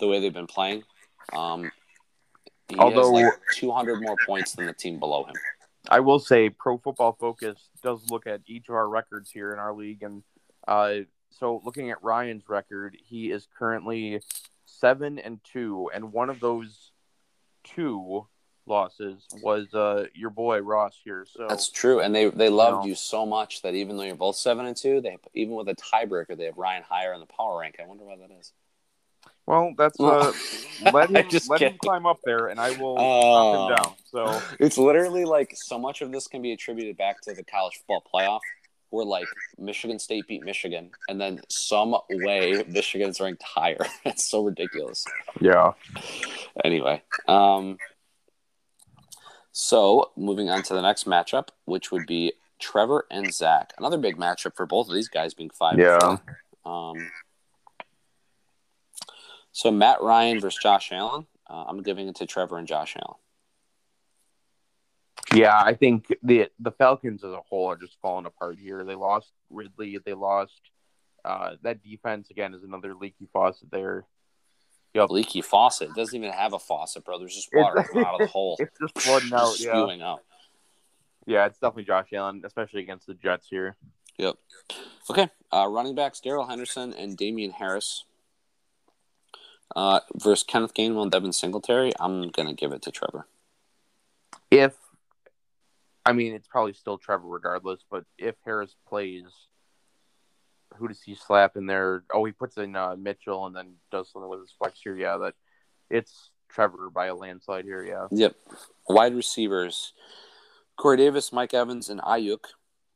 the 0.00 0.08
way 0.08 0.20
they've 0.20 0.32
been 0.32 0.46
playing. 0.46 0.82
Um, 1.32 1.70
he 2.68 2.76
Although 2.76 3.14
has 3.16 3.24
like 3.24 3.40
200 3.54 4.00
more 4.00 4.16
points 4.26 4.52
than 4.52 4.66
the 4.66 4.72
team 4.72 4.98
below 4.98 5.24
him. 5.24 5.34
I 5.88 6.00
will 6.00 6.18
say, 6.18 6.48
Pro 6.48 6.78
Football 6.78 7.16
Focus 7.20 7.58
does 7.82 8.10
look 8.10 8.26
at 8.26 8.40
each 8.46 8.68
of 8.68 8.74
our 8.74 8.88
records 8.88 9.30
here 9.30 9.52
in 9.52 9.58
our 9.58 9.74
league, 9.74 10.02
and 10.02 10.22
uh, 10.66 11.00
so 11.30 11.60
looking 11.64 11.90
at 11.90 12.02
Ryan's 12.02 12.48
record, 12.48 12.96
he 13.04 13.30
is 13.30 13.46
currently 13.58 14.20
seven 14.64 15.18
and 15.18 15.40
two, 15.44 15.90
and 15.92 16.12
one 16.12 16.30
of 16.30 16.40
those 16.40 16.90
two 17.64 18.26
losses 18.66 19.26
was 19.42 19.72
uh, 19.74 20.06
your 20.14 20.30
boy 20.30 20.60
Ross 20.60 20.98
here. 21.04 21.26
So 21.28 21.46
that's 21.48 21.70
true, 21.70 22.00
and 22.00 22.14
they 22.14 22.28
they 22.28 22.48
loved 22.48 22.76
you, 22.76 22.80
know, 22.80 22.86
you 22.86 22.94
so 22.94 23.26
much 23.26 23.62
that 23.62 23.74
even 23.74 23.96
though 23.96 24.04
you're 24.04 24.14
both 24.14 24.36
seven 24.36 24.66
and 24.66 24.76
two, 24.76 25.00
they 25.00 25.18
even 25.34 25.54
with 25.54 25.68
a 25.68 25.74
tiebreaker, 25.74 26.36
they 26.36 26.44
have 26.44 26.56
Ryan 26.56 26.82
higher 26.88 27.12
in 27.12 27.20
the 27.20 27.26
power 27.26 27.60
rank. 27.60 27.76
I 27.80 27.86
wonder 27.86 28.04
why 28.04 28.16
that 28.16 28.30
is. 28.38 28.52
Well, 29.46 29.74
that's 29.76 30.00
uh, 30.00 30.32
let 30.92 31.10
him 31.32 31.40
let 31.48 31.60
him 31.60 31.76
climb 31.78 32.06
up 32.06 32.18
there, 32.24 32.46
and 32.46 32.58
I 32.58 32.70
will 32.70 32.96
knock 32.96 33.54
him 33.54 33.60
oh. 33.60 33.68
down. 33.76 33.94
So 34.10 34.42
it's 34.58 34.78
literally 34.78 35.24
like 35.24 35.52
so 35.54 35.78
much 35.78 36.00
of 36.00 36.12
this 36.12 36.26
can 36.26 36.40
be 36.40 36.52
attributed 36.52 36.96
back 36.96 37.20
to 37.22 37.34
the 37.34 37.44
college 37.44 37.74
football 37.76 38.02
playoff 38.12 38.40
where 38.94 39.04
like 39.04 39.26
Michigan 39.58 39.98
State 39.98 40.26
beat 40.28 40.44
Michigan, 40.44 40.90
and 41.08 41.20
then 41.20 41.40
some 41.48 41.96
way 42.08 42.64
Michigan's 42.68 43.20
ranked 43.20 43.42
higher. 43.42 43.84
it's 44.04 44.24
so 44.24 44.44
ridiculous. 44.44 45.04
Yeah. 45.40 45.72
Anyway, 46.64 47.02
um, 47.28 47.76
so 49.52 50.12
moving 50.16 50.48
on 50.48 50.62
to 50.62 50.74
the 50.74 50.80
next 50.80 51.06
matchup, 51.06 51.48
which 51.64 51.90
would 51.90 52.06
be 52.06 52.32
Trevor 52.60 53.04
and 53.10 53.34
Zach. 53.34 53.72
Another 53.76 53.98
big 53.98 54.16
matchup 54.16 54.54
for 54.54 54.64
both 54.64 54.88
of 54.88 54.94
these 54.94 55.08
guys 55.08 55.34
being 55.34 55.50
five. 55.50 55.78
Yeah. 55.78 56.18
Um. 56.64 57.10
So 59.54 59.70
Matt 59.70 60.02
Ryan 60.02 60.40
versus 60.40 60.58
Josh 60.60 60.90
Allen. 60.90 61.26
Uh, 61.48 61.64
I'm 61.68 61.80
giving 61.82 62.08
it 62.08 62.16
to 62.16 62.26
Trevor 62.26 62.58
and 62.58 62.66
Josh 62.66 62.96
Allen. 62.96 63.18
Yeah, 65.32 65.56
I 65.56 65.74
think 65.74 66.12
the 66.22 66.48
the 66.58 66.72
Falcons 66.72 67.22
as 67.22 67.30
a 67.30 67.40
whole 67.40 67.70
are 67.70 67.76
just 67.76 67.96
falling 68.02 68.26
apart 68.26 68.58
here. 68.58 68.84
They 68.84 68.96
lost 68.96 69.30
Ridley. 69.50 69.98
They 70.04 70.12
lost 70.12 70.60
uh, 71.24 71.52
that 71.62 71.84
defense 71.84 72.30
again 72.30 72.52
is 72.52 72.64
another 72.64 72.94
leaky 72.94 73.28
faucet 73.32 73.70
there. 73.70 74.04
Yep. 74.94 75.10
Leaky 75.10 75.40
faucet. 75.40 75.90
It 75.90 75.94
doesn't 75.94 76.16
even 76.16 76.32
have 76.32 76.52
a 76.52 76.58
faucet, 76.58 77.04
bro. 77.04 77.20
There's 77.20 77.34
just 77.34 77.50
water 77.52 77.84
coming 77.84 78.04
out 78.04 78.14
of 78.14 78.20
the 78.20 78.26
hole. 78.26 78.56
It's 78.60 78.76
just 78.80 78.98
flooding 78.98 79.32
out, 79.32 79.58
yeah. 79.60 79.70
spewing 79.70 80.02
out. 80.02 80.20
Yeah, 81.26 81.46
it's 81.46 81.58
definitely 81.58 81.84
Josh 81.84 82.08
Allen, 82.12 82.42
especially 82.44 82.82
against 82.82 83.06
the 83.06 83.14
Jets 83.14 83.46
here. 83.48 83.76
Yep. 84.18 84.36
Okay. 85.10 85.28
Uh, 85.52 85.68
running 85.68 85.94
backs 85.94 86.20
Darrell 86.20 86.46
Henderson 86.46 86.92
and 86.92 87.16
Damien 87.16 87.52
Harris. 87.52 88.04
Uh, 89.74 90.00
versus 90.14 90.44
Kenneth 90.44 90.74
Gainwell 90.74 91.02
and 91.02 91.10
Devin 91.10 91.32
Singletary. 91.32 91.92
I'm 91.98 92.30
gonna 92.30 92.54
give 92.54 92.72
it 92.72 92.82
to 92.82 92.90
Trevor. 92.90 93.26
If 94.50 94.74
I 96.06 96.12
mean, 96.12 96.34
it's 96.34 96.48
probably 96.48 96.74
still 96.74 96.98
Trevor 96.98 97.26
regardless. 97.26 97.80
But 97.90 98.04
if 98.18 98.34
Harris 98.44 98.74
plays, 98.86 99.24
who 100.76 100.88
does 100.88 101.02
he 101.02 101.14
slap 101.14 101.56
in 101.56 101.66
there? 101.66 102.04
Oh, 102.12 102.24
he 102.24 102.32
puts 102.32 102.56
in 102.56 102.76
uh, 102.76 102.96
Mitchell 102.96 103.46
and 103.46 103.56
then 103.56 103.74
does 103.90 104.12
something 104.12 104.28
with 104.28 104.40
his 104.40 104.52
flex 104.56 104.80
here. 104.82 104.96
Yeah, 104.96 105.16
that 105.18 105.34
it's 105.90 106.30
Trevor 106.50 106.90
by 106.90 107.06
a 107.06 107.14
landslide 107.14 107.64
here. 107.64 107.82
Yeah. 107.82 108.06
Yep. 108.10 108.36
Wide 108.88 109.14
receivers: 109.14 109.92
Corey 110.76 110.98
Davis, 110.98 111.32
Mike 111.32 111.54
Evans, 111.54 111.88
and 111.88 112.00
Aiyuk 112.00 112.44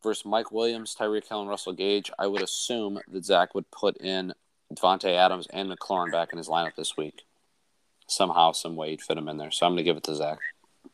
versus 0.03 0.25
Mike 0.25 0.53
Williams, 0.53 0.95
Tyreek 0.99 1.29
Hill, 1.29 1.41
and 1.41 1.51
Russell 1.51 1.73
Gage. 1.73 2.11
I 2.19 2.27
would 2.27 2.43
assume 2.43 3.01
that 3.09 3.25
Zach 3.25 3.55
would 3.55 3.71
put 3.71 3.97
in 3.99 4.35
Davante 4.75 5.15
Adams 5.15 5.47
and 5.51 5.71
McLaurin 5.71 6.13
back 6.13 6.33
in 6.33 6.39
his 6.39 6.49
lineup 6.49 6.75
this 6.77 6.97
week. 6.97 7.23
Somehow, 8.07 8.53
some 8.53 8.77
way, 8.77 8.91
he'd 8.91 9.03
fit 9.03 9.19
him 9.19 9.29
in 9.29 9.37
there. 9.37 9.51
So 9.51 9.67
I'm 9.67 9.73
going 9.73 9.79
to 9.79 9.83
give 9.85 9.97
it 9.97 10.05
to 10.05 10.15
Zach. 10.15 10.39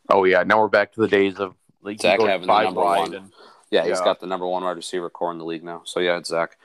Oh 0.09 0.25
yeah, 0.25 0.43
now 0.43 0.61
we're 0.61 0.69
back 0.69 0.93
to 0.95 1.01
the 1.01 1.09
days 1.09 1.39
of 1.39 1.55
like 1.83 2.01
Zach 2.01 2.21
having 2.21 2.47
the 2.47 2.63
number 2.63 2.81
one. 2.81 3.15
And, 3.15 3.33
yeah, 3.71 3.87
he's 3.87 4.01
got 4.01 4.21
the 4.21 4.27
number 4.27 4.47
one 4.47 4.65
wide 4.65 4.77
receiver 4.77 5.11
core 5.11 5.33
in 5.33 5.39
the 5.39 5.45
league 5.45 5.65
now. 5.65 5.83
So 5.85 6.01
yeah, 6.01 6.19
it's 6.19 6.29
Zach. 6.29 6.57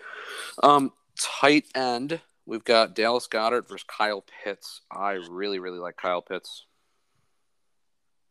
Um, 0.62 0.91
tight 1.20 1.66
end, 1.76 2.22
we've 2.45 2.64
got 2.64 2.95
Dallas 2.95 3.28
Goedert 3.28 3.68
versus 3.68 3.86
Kyle 3.88 4.24
Pitts. 4.43 4.82
I 4.91 5.20
really, 5.30 5.60
really 5.60 5.80
like 5.80 5.97
Kyle 5.97 6.22
Pitts. 6.22 6.66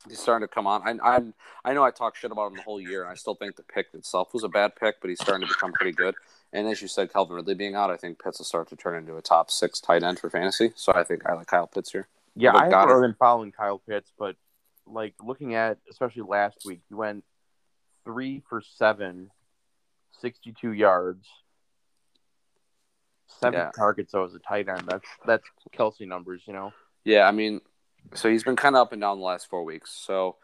He's 0.09 0.21
starting 0.21 0.47
to 0.47 0.53
come 0.53 0.67
on. 0.67 1.01
I, 1.01 1.17
I, 1.17 1.21
I 1.65 1.75
know 1.75 1.83
I 1.83 1.91
talk 1.91 2.15
shit 2.15 2.31
about 2.31 2.53
him 2.53 2.57
the 2.57 2.63
whole 2.63 2.81
year, 2.81 3.03
and 3.03 3.11
I 3.11 3.15
still 3.15 3.35
think 3.35 3.57
the 3.57 3.65
pick 3.65 3.89
itself 3.95 4.33
was 4.33 4.45
a 4.45 4.49
bad 4.49 4.77
pick, 4.77 5.01
but 5.01 5.11
he's 5.11 5.21
starting 5.21 5.47
to 5.47 5.53
become 5.53 5.73
pretty 5.73 5.93
good. 5.93 6.15
And 6.53 6.69
as 6.69 6.81
you 6.81 6.89
said, 6.89 7.13
Calvin 7.13 7.37
Ridley 7.37 7.55
being 7.55 7.75
out, 7.75 7.91
I 7.91 7.97
think 7.97 8.23
Pitts 8.23 8.39
will 8.39 8.45
start 8.45 8.69
to 8.71 8.77
turn 8.77 8.97
into 8.97 9.17
a 9.17 9.23
top 9.23 9.51
six 9.51 9.81
tight 9.81 10.03
end 10.03 10.19
for 10.19 10.31
fantasy. 10.31 10.73
So 10.77 10.93
I 10.95 11.05
think 11.05 11.27
I 11.27 11.35
like 11.35 11.49
Kyle 11.49 11.67
Pitts 11.67 11.93
here. 11.93 12.09
Yeah, 12.37 12.55
I 12.55 12.69
haven't 12.69 13.01
been 13.01 13.17
following 13.19 13.53
Kyle 13.53 13.79
Pitts, 13.79 14.13
but 14.19 14.37
like 14.87 15.15
looking 15.23 15.55
at 15.55 15.79
especially 15.91 16.23
last 16.23 16.59
week, 16.65 16.81
he 16.89 16.95
went 16.95 17.25
three 18.05 18.43
for 18.49 18.63
seven, 18.63 19.31
62 20.21 20.73
yards, 20.73 21.27
seven 23.27 23.59
yeah. 23.59 23.71
targets. 23.77 24.13
So 24.13 24.25
as 24.25 24.35
a 24.35 24.39
tight 24.39 24.69
end, 24.69 24.85
that's 24.87 25.09
that's 25.27 25.45
Kelce 25.77 26.07
numbers, 26.07 26.43
you 26.47 26.53
know. 26.53 26.73
Yeah, 27.05 27.25
I 27.27 27.33
mean, 27.33 27.61
so 28.15 28.31
he's 28.31 28.45
been 28.45 28.57
kind 28.57 28.77
of 28.77 28.83
up 28.83 28.93
and 28.93 29.01
down 29.01 29.19
the 29.19 29.25
last 29.25 29.49
four 29.49 29.65
weeks. 29.65 29.91
So 29.93 30.37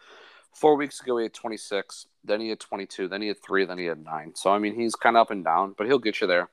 four 0.52 0.76
weeks 0.76 1.00
ago 1.00 1.18
he 1.18 1.24
had 1.24 1.34
26, 1.34 2.06
then 2.24 2.40
he 2.40 2.48
had 2.48 2.60
22, 2.60 3.08
then 3.08 3.22
he 3.22 3.28
had 3.28 3.42
three, 3.42 3.64
then 3.64 3.78
he 3.78 3.86
had 3.86 4.04
nine. 4.04 4.32
So 4.34 4.52
I 4.52 4.58
mean, 4.58 4.74
he's 4.74 4.94
kind 4.94 5.16
of 5.16 5.22
up 5.22 5.30
and 5.30 5.44
down, 5.44 5.74
but 5.76 5.86
he'll 5.86 5.98
get 5.98 6.20
you 6.20 6.26
there. 6.26 6.48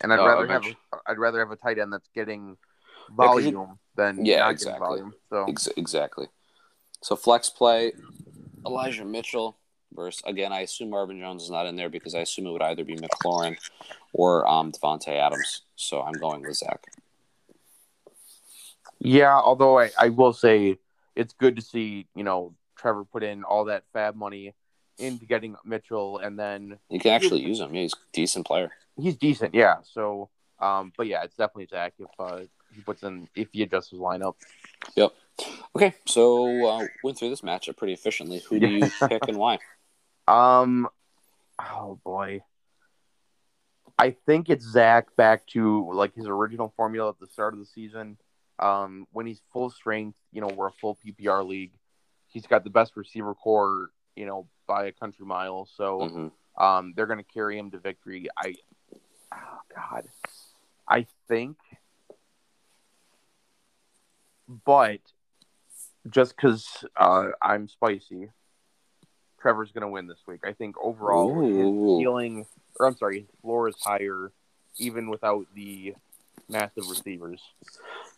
And 0.00 0.12
I'd 0.12 0.18
uh, 0.18 0.26
rather 0.26 0.44
eventually. 0.44 0.76
have 0.92 1.00
I'd 1.06 1.18
rather 1.18 1.38
have 1.38 1.50
a 1.50 1.56
tight 1.56 1.78
end 1.78 1.92
that's 1.92 2.08
getting 2.14 2.56
volume 3.10 3.78
yeah, 3.96 4.12
than 4.12 4.24
yeah, 4.24 4.50
exactly. 4.50 4.80
volume. 4.80 5.14
So 5.30 5.46
Ex- 5.48 5.68
exactly. 5.76 6.26
So 7.00 7.16
flex 7.16 7.50
play, 7.50 7.92
Elijah 8.66 9.04
Mitchell 9.04 9.56
versus 9.92 10.22
again. 10.26 10.52
I 10.52 10.60
assume 10.60 10.90
Marvin 10.90 11.20
Jones 11.20 11.44
is 11.44 11.50
not 11.50 11.66
in 11.66 11.76
there 11.76 11.90
because 11.90 12.14
I 12.14 12.20
assume 12.20 12.46
it 12.46 12.50
would 12.50 12.62
either 12.62 12.84
be 12.84 12.96
McLaurin 12.96 13.56
or 14.12 14.46
um, 14.48 14.72
Davante 14.72 15.08
Adams. 15.08 15.62
So 15.76 16.02
I'm 16.02 16.14
going 16.14 16.42
with 16.42 16.56
Zach. 16.56 16.86
Yeah, 19.04 19.38
although 19.38 19.78
I, 19.78 19.90
I 19.98 20.08
will 20.08 20.32
say 20.32 20.78
it's 21.14 21.34
good 21.34 21.56
to 21.56 21.62
see 21.62 22.08
you 22.14 22.24
know 22.24 22.54
Trevor 22.76 23.04
put 23.04 23.22
in 23.22 23.44
all 23.44 23.66
that 23.66 23.84
FAAB 23.94 24.14
money 24.16 24.54
into 24.98 25.26
getting 25.26 25.56
Mitchell, 25.64 26.18
and 26.18 26.38
then 26.38 26.78
you 26.88 26.98
can 26.98 27.12
actually 27.12 27.42
use 27.42 27.60
him. 27.60 27.74
Yeah, 27.74 27.82
he's 27.82 27.92
a 27.92 28.12
decent 28.12 28.46
player. 28.46 28.72
He's 28.96 29.16
decent, 29.16 29.54
yeah. 29.54 29.76
So, 29.82 30.30
um, 30.58 30.92
but 30.96 31.06
yeah, 31.06 31.22
it's 31.24 31.36
definitely 31.36 31.66
Zach 31.70 31.94
if 31.98 32.08
uh, 32.18 32.40
he 32.74 32.80
puts 32.80 33.02
in 33.02 33.28
if 33.34 33.48
he 33.52 33.62
adjusts 33.62 33.90
his 33.90 34.00
lineup. 34.00 34.34
Yep. 34.96 35.12
Okay, 35.76 35.94
so 36.06 36.66
uh, 36.66 36.86
went 37.02 37.18
through 37.18 37.30
this 37.30 37.42
matchup 37.42 37.76
pretty 37.76 37.92
efficiently. 37.92 38.42
Who 38.48 38.60
do 38.60 38.68
you 38.68 38.90
pick 39.08 39.28
and 39.28 39.36
why? 39.36 39.58
Um, 40.26 40.88
oh 41.60 41.98
boy, 42.04 42.42
I 43.98 44.16
think 44.26 44.48
it's 44.48 44.64
Zach 44.64 45.14
back 45.16 45.46
to 45.48 45.92
like 45.92 46.14
his 46.14 46.26
original 46.26 46.72
formula 46.76 47.10
at 47.10 47.18
the 47.18 47.26
start 47.26 47.52
of 47.52 47.60
the 47.60 47.66
season. 47.66 48.16
Um, 48.58 49.06
when 49.12 49.26
he's 49.26 49.40
full 49.52 49.70
strength, 49.70 50.18
you 50.32 50.40
know, 50.40 50.48
we're 50.48 50.68
a 50.68 50.72
full 50.72 50.98
PPR 51.04 51.46
league. 51.46 51.72
He's 52.28 52.46
got 52.46 52.64
the 52.64 52.70
best 52.70 52.96
receiver 52.96 53.34
core, 53.34 53.90
you 54.16 54.26
know, 54.26 54.46
by 54.66 54.86
a 54.86 54.92
country 54.92 55.26
mile. 55.26 55.68
So, 55.76 56.00
mm-hmm. 56.00 56.64
um, 56.64 56.94
they're 56.96 57.06
going 57.06 57.18
to 57.18 57.32
carry 57.32 57.58
him 57.58 57.70
to 57.72 57.78
victory. 57.78 58.28
I, 58.36 58.54
oh 59.32 59.58
God, 59.74 60.04
I 60.88 61.06
think 61.28 61.56
but 64.48 65.00
just 66.08 66.36
because 66.36 66.84
uh, 66.96 67.28
I'm 67.40 67.68
spicy, 67.68 68.30
Trevor's 69.40 69.72
going 69.72 69.82
to 69.82 69.88
win 69.88 70.06
this 70.06 70.20
week. 70.26 70.40
I 70.44 70.52
think 70.52 70.76
overall, 70.82 71.30
Ooh. 71.30 71.96
his 71.96 72.02
ceiling, 72.02 72.46
or 72.78 72.86
I'm 72.86 72.96
sorry, 72.96 73.20
his 73.20 73.28
floor 73.40 73.68
is 73.68 73.76
higher, 73.80 74.32
even 74.78 75.08
without 75.08 75.46
the 75.54 75.94
massive 76.48 76.88
receivers. 76.88 77.40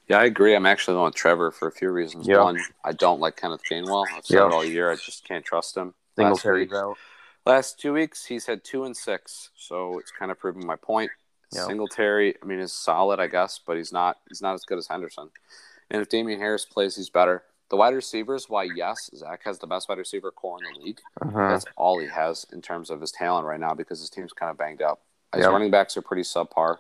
Yeah, 0.09 0.19
I 0.19 0.25
agree. 0.25 0.55
I'm 0.55 0.67
actually 0.67 0.95
going 0.95 1.07
with 1.07 1.15
Trevor 1.15 1.51
for 1.51 1.67
a 1.67 1.73
few 1.73 1.91
reasons. 1.91 2.29
Yep. 2.29 2.41
One, 2.41 2.61
I 2.85 2.93
don't 2.93 3.21
like 3.21 3.37
Kenneth 3.37 3.63
Gainwell. 3.69 4.05
I've 4.15 4.25
said 4.25 4.37
yep. 4.37 4.47
it 4.47 4.53
all 4.53 4.65
year. 4.65 4.91
I 4.91 4.97
just 4.97 5.27
can't 5.27 5.45
trust 5.45 5.77
him. 5.77 5.95
Last, 6.17 6.47
out. 6.47 6.97
last 7.45 7.81
two 7.81 7.93
weeks, 7.93 8.25
he's 8.25 8.47
had 8.47 8.65
two 8.65 8.85
and 8.85 8.97
six, 8.97 9.51
so 9.57 9.99
it's 9.99 10.11
kind 10.11 10.31
of 10.31 10.39
proving 10.39 10.65
my 10.65 10.77
point. 10.77 11.11
Yep. 11.53 11.67
Singletary, 11.67 12.35
I 12.43 12.47
mean, 12.47 12.59
is 12.59 12.73
solid, 12.73 13.21
I 13.21 13.27
guess, 13.27 13.61
but 13.65 13.77
he's 13.77 13.93
not. 13.93 14.19
He's 14.29 14.41
not 14.41 14.55
as 14.55 14.65
good 14.65 14.79
as 14.79 14.87
Henderson. 14.89 15.31
And 15.91 16.03
if 16.03 16.09
Damien 16.09 16.41
Harris 16.41 16.65
plays, 16.65 16.97
he's 16.97 17.11
better. 17.11 17.43
The 17.69 17.77
wide 17.77 17.95
receivers, 17.95 18.49
why 18.49 18.69
yes, 18.75 19.11
Zach 19.15 19.43
has 19.45 19.59
the 19.59 19.67
best 19.67 19.89
wide 19.89 19.99
receiver 19.99 20.31
core 20.31 20.59
in 20.59 20.73
the 20.73 20.87
league. 20.87 21.01
Uh-huh. 21.21 21.49
That's 21.49 21.65
all 21.77 21.99
he 21.99 22.07
has 22.07 22.47
in 22.53 22.63
terms 22.63 22.91
of 22.91 23.01
his 23.01 23.11
talent 23.11 23.47
right 23.47 23.61
now 23.61 23.75
because 23.75 24.01
his 24.01 24.11
team's 24.11 24.33
kind 24.33 24.51
of 24.51 24.57
banged 24.57 24.83
up. 24.83 25.01
His 25.35 25.43
yep. 25.43 25.51
running 25.51 25.71
backs 25.71 25.97
are 25.97 26.03
pretty 26.03 26.23
subpar, 26.23 26.77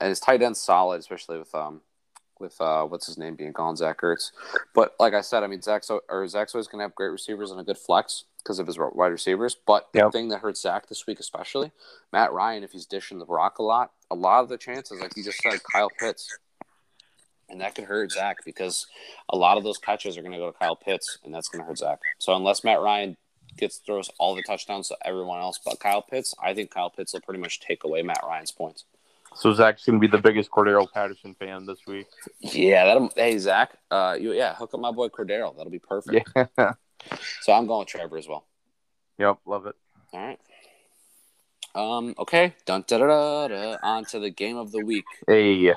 and 0.00 0.08
his 0.08 0.20
tight 0.20 0.42
end's 0.42 0.60
solid, 0.60 1.00
especially 1.00 1.38
with 1.38 1.54
um 1.54 1.80
with 2.40 2.60
uh 2.60 2.84
what's 2.84 3.06
his 3.06 3.18
name 3.18 3.34
being 3.34 3.52
gone, 3.52 3.76
Zach 3.76 4.00
Ertz. 4.00 4.32
But 4.74 4.94
like 4.98 5.14
I 5.14 5.20
said, 5.20 5.42
I 5.42 5.46
mean 5.46 5.62
Zach 5.62 5.84
so 5.84 6.00
or 6.08 6.26
Zach's 6.26 6.54
always 6.54 6.68
gonna 6.68 6.84
have 6.84 6.94
great 6.94 7.08
receivers 7.08 7.50
and 7.50 7.60
a 7.60 7.64
good 7.64 7.78
flex 7.78 8.24
because 8.38 8.58
of 8.58 8.66
his 8.66 8.78
wide 8.78 9.08
receivers. 9.08 9.56
But 9.66 9.88
yep. 9.92 10.06
the 10.06 10.10
thing 10.10 10.28
that 10.28 10.40
hurts 10.40 10.62
Zach 10.62 10.88
this 10.88 11.06
week, 11.06 11.20
especially 11.20 11.72
Matt 12.12 12.32
Ryan, 12.32 12.64
if 12.64 12.72
he's 12.72 12.86
dishing 12.86 13.18
the 13.18 13.26
rock 13.26 13.58
a 13.58 13.62
lot, 13.62 13.92
a 14.10 14.14
lot 14.14 14.42
of 14.42 14.48
the 14.48 14.58
chances, 14.58 15.00
like 15.00 15.16
you 15.16 15.24
just 15.24 15.42
said, 15.42 15.60
Kyle 15.72 15.90
Pitts 15.98 16.38
and 17.50 17.60
that 17.60 17.74
could 17.74 17.84
hurt 17.84 18.12
Zach 18.12 18.38
because 18.44 18.86
a 19.28 19.36
lot 19.36 19.58
of 19.58 19.64
those 19.64 19.78
catches 19.78 20.16
are 20.16 20.22
going 20.22 20.32
to 20.32 20.38
go 20.38 20.50
to 20.50 20.58
Kyle 20.58 20.76
Pitts, 20.76 21.18
and 21.24 21.34
that's 21.34 21.48
going 21.48 21.60
to 21.60 21.66
hurt 21.66 21.78
Zach. 21.78 21.98
So 22.18 22.34
unless 22.34 22.64
Matt 22.64 22.80
Ryan 22.80 23.16
gets 23.56 23.78
throws 23.78 24.08
all 24.18 24.36
the 24.36 24.42
touchdowns 24.42 24.88
to 24.88 24.96
everyone 25.04 25.40
else 25.40 25.58
but 25.64 25.80
Kyle 25.80 26.02
Pitts, 26.02 26.34
I 26.42 26.54
think 26.54 26.70
Kyle 26.70 26.90
Pitts 26.90 27.12
will 27.12 27.20
pretty 27.20 27.40
much 27.40 27.60
take 27.60 27.84
away 27.84 28.02
Matt 28.02 28.20
Ryan's 28.22 28.52
points. 28.52 28.84
So 29.34 29.52
Zach's 29.52 29.84
going 29.84 30.00
to 30.00 30.00
be 30.00 30.10
the 30.10 30.22
biggest 30.22 30.50
Cordarrelle 30.50 30.90
Patterson 30.92 31.34
fan 31.34 31.64
this 31.66 31.86
week. 31.86 32.06
Yeah, 32.40 32.84
that. 32.86 33.12
Hey 33.16 33.38
Zach, 33.38 33.76
uh, 33.90 34.16
you 34.20 34.32
yeah, 34.32 34.54
hook 34.54 34.74
up 34.74 34.80
my 34.80 34.90
boy 34.90 35.08
Cordarrelle. 35.08 35.56
That'll 35.56 35.70
be 35.70 35.78
perfect. 35.78 36.28
Yeah. 36.36 36.46
so 37.40 37.52
I'm 37.52 37.66
going 37.66 37.80
with 37.80 37.88
Trevor 37.88 38.18
as 38.18 38.28
well. 38.28 38.46
Yep, 39.18 39.38
love 39.46 39.66
it. 39.66 39.76
All 40.12 40.20
right. 40.20 40.38
Um. 41.74 42.14
Okay. 42.18 42.54
Dun 42.66 42.84
da 42.86 42.98
da 42.98 43.06
da. 43.06 43.48
da. 43.48 43.76
On 43.82 44.04
to 44.06 44.18
the 44.18 44.30
game 44.30 44.56
of 44.56 44.72
the 44.72 44.84
week. 44.84 45.04
Hey. 45.26 45.74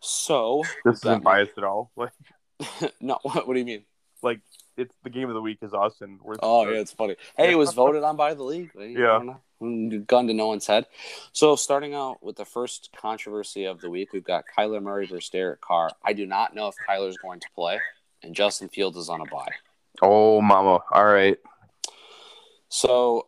So 0.00 0.64
this 0.84 0.96
isn't 0.96 1.22
biased 1.22 1.56
at 1.56 1.64
all. 1.64 1.92
Like, 1.96 2.12
no, 3.00 3.18
what, 3.22 3.46
what 3.46 3.54
do 3.54 3.60
you 3.60 3.64
mean? 3.64 3.84
Like, 4.22 4.40
it's 4.76 4.94
the 5.02 5.10
game 5.10 5.28
of 5.28 5.34
the 5.34 5.40
week 5.40 5.58
is 5.62 5.74
us, 5.74 6.00
and 6.00 6.20
we're. 6.22 6.36
Oh 6.42 6.68
yeah, 6.68 6.78
it's 6.78 6.92
funny. 6.92 7.16
Hey, 7.36 7.52
it 7.52 7.56
was 7.56 7.72
voted 7.74 8.02
on 8.02 8.16
by 8.16 8.34
the 8.34 8.42
league. 8.42 8.70
Yeah, 8.76 9.34
gun 9.60 10.26
to 10.26 10.34
no 10.34 10.48
one's 10.48 10.66
head. 10.66 10.86
So 11.32 11.56
starting 11.56 11.94
out 11.94 12.22
with 12.22 12.36
the 12.36 12.44
first 12.44 12.90
controversy 12.96 13.64
of 13.64 13.80
the 13.80 13.90
week, 13.90 14.12
we've 14.12 14.24
got 14.24 14.44
Kyler 14.56 14.82
Murray 14.82 15.06
versus 15.06 15.30
Derek 15.30 15.60
Carr. 15.60 15.90
I 16.04 16.12
do 16.12 16.26
not 16.26 16.54
know 16.54 16.68
if 16.68 16.74
Kyler's 16.88 17.18
going 17.18 17.40
to 17.40 17.48
play, 17.54 17.80
and 18.22 18.34
Justin 18.34 18.68
Fields 18.68 18.96
is 18.96 19.08
on 19.08 19.20
a 19.20 19.26
bye. 19.26 19.52
Oh, 20.00 20.40
mama! 20.40 20.80
All 20.90 21.04
right. 21.04 21.38
So 22.68 23.26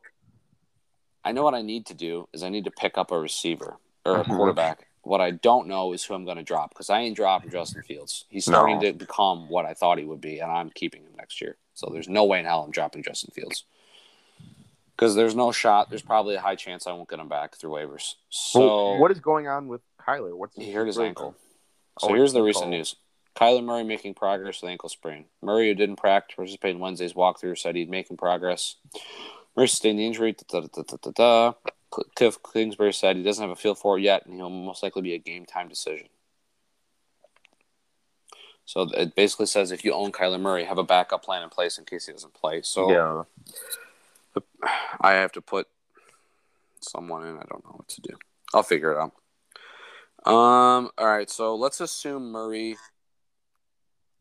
I 1.25 1.33
know 1.33 1.43
what 1.43 1.55
I 1.55 1.63
need 1.63 1.87
to 1.87 1.95
do 1.95 2.29
is 2.33 2.43
I 2.43 2.49
need 2.49 2.65
to 2.65 2.71
pick 2.71 2.99
up 2.99 3.11
a 3.11 3.19
receiver 3.19 3.77
or 4.05 4.17
a 4.17 4.23
mm-hmm. 4.23 4.37
quarterback 4.37 4.87
what 5.05 5.21
I 5.21 5.33
don't 5.33 5.69
know 5.69 5.93
is 5.93 6.05
who 6.05 6.15
I'm 6.15 6.25
going 6.25 6.37
to 6.37 6.43
drop 6.43 6.71
because 6.71 6.91
I 6.91 7.01
ain't 7.01 7.17
dropping 7.17 7.51
mm-hmm. 7.51 7.59
Justin 7.59 7.83
Fields. 7.83 8.25
He's 8.29 8.45
starting 8.45 8.77
no. 8.77 8.83
to 8.83 8.93
become 8.93 9.49
what 9.49 9.67
I 9.67 9.75
thought 9.75 9.99
he 9.99 10.05
would 10.05 10.21
be, 10.21 10.41
and 10.41 10.51
I'm 10.51 10.71
keeping 10.71 11.03
him 11.03 11.13
next 11.17 11.41
year. 11.41 11.57
So 11.75 11.91
there's 11.93 12.09
no 12.09 12.25
way 12.25 12.41
in 12.41 12.45
hell 12.45 12.63
I'm 12.63 12.71
dropping 12.71 13.03
Justin 13.03 13.31
Fields 13.35 13.65
because 14.97 15.15
there's 15.15 15.35
no 15.35 15.53
shot. 15.53 15.91
There's 15.91 16.03
probably 16.03 16.37
a 16.37 16.41
high 16.41 16.55
chance 16.55 16.87
I 16.87 16.93
won't 16.93 17.09
get 17.09 17.19
him 17.19 17.29
back 17.29 17.57
through 17.57 17.71
waivers. 17.71 18.15
So 18.31 18.61
well, 18.61 18.99
what 19.01 19.11
is 19.11 19.21
going 19.21 19.49
on 19.49 19.69
with 19.69 19.83
Kyler? 20.07 20.37
What's 20.37 20.57
he 20.57 20.73
hurt 20.73 20.87
his 20.87 20.99
ankle? 20.99 21.35
Oh, 21.37 22.07
so 22.07 22.13
oh, 22.13 22.15
here's 22.15 22.33
the 22.33 22.43
recent 22.43 22.71
news: 22.71 22.97
Kyler 23.37 23.65
Murray 23.65 23.85
making 23.85 24.15
progress 24.15 24.63
with 24.63 24.71
ankle 24.71 24.89
sprain. 24.89 25.27
Murray, 25.43 25.69
who 25.69 25.75
didn't 25.75 25.97
practice, 25.97 26.37
participate 26.37 26.75
in 26.75 26.81
Wednesday's 26.81 27.15
walkthrough, 27.15 27.59
said 27.59 27.77
he'd 27.77 27.91
making 27.91 28.17
progress. 28.17 28.77
Murray 29.57 29.69
sustained 29.69 29.99
the 29.99 30.07
injury. 30.07 30.35
Da, 30.49 30.61
da, 30.61 31.11
da, 31.15 31.53
Cliff 32.15 32.39
Kingsbury 32.53 32.93
said 32.93 33.17
he 33.17 33.23
doesn't 33.23 33.43
have 33.43 33.51
a 33.51 33.57
feel 33.57 33.75
for 33.75 33.99
it 33.99 34.03
yet, 34.03 34.27
and 34.27 34.37
he'll 34.37 34.51
most 34.51 34.83
likely 34.83 35.03
be 35.03 35.15
a 35.15 35.19
game 35.19 35.47
time 35.47 35.69
decision. 35.69 36.09
So 38.67 38.89
it 38.95 39.15
basically 39.15 39.47
says 39.47 39.71
if 39.71 39.85
you 39.85 39.93
own 39.93 40.13
Kyler 40.13 40.41
Murray, 40.41 40.65
have 40.65 40.79
a 40.79 40.85
backup 40.85 41.23
plan 41.23 41.43
in 41.43 41.51
place 41.51 41.79
in 41.79 41.85
case 41.85 42.07
he 42.07 42.13
doesn't 42.13 42.35
play. 42.35 42.63
So 42.63 42.91
yeah, 42.91 44.43
I 45.01 45.13
have 45.13 45.33
to 45.33 45.43
put 45.43 45.69
someone 46.81 47.27
in. 47.27 47.37
I 47.37 47.45
don't 47.49 47.65
know 47.65 47.75
what 47.77 47.89
to 47.89 48.01
do. 48.01 48.15
I'll 48.55 48.63
figure 48.63 48.93
it 48.93 48.99
out. 48.99 49.13
Um. 50.31 50.91
All 50.97 51.07
right. 51.07 51.29
So 51.29 51.55
let's 51.57 51.81
assume 51.81 52.33
Murray. 52.33 52.77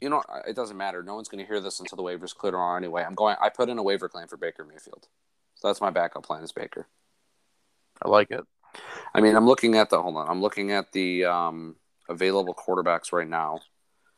You 0.02 0.10
know, 0.10 0.22
it 0.46 0.56
doesn't 0.58 0.76
matter. 0.76 1.02
No 1.02 1.16
one's 1.16 1.30
going 1.30 1.42
to 1.42 1.48
hear 1.48 1.62
this 1.62 1.80
until 1.80 1.96
the 1.96 2.04
waivers 2.04 2.36
clear 2.36 2.58
on 2.58 2.84
anyway. 2.84 3.06
I'm 3.08 3.16
going. 3.16 3.38
I 3.42 3.48
put 3.48 3.70
in 3.70 3.78
a 3.78 3.84
waiver 3.84 4.10
claim 4.10 4.28
for 4.28 4.36
Baker 4.36 4.66
Mayfield. 4.66 5.08
So 5.56 5.70
that's 5.70 5.80
my 5.80 5.92
backup 5.92 6.26
plan 6.26 6.44
is 6.44 6.52
Baker. 6.52 6.88
I 8.04 8.10
like 8.10 8.32
it. 8.32 8.44
I 9.14 9.22
mean, 9.22 9.36
I'm 9.36 9.46
looking 9.46 9.76
at 9.76 9.90
the 9.90 10.02
hold 10.02 10.18
on. 10.18 10.28
I'm 10.28 10.42
looking 10.42 10.72
at 10.72 10.92
the 10.92 11.26
um, 11.26 11.76
available 12.10 12.54
quarterbacks 12.54 13.14
right 13.14 13.28
now. 13.28 13.60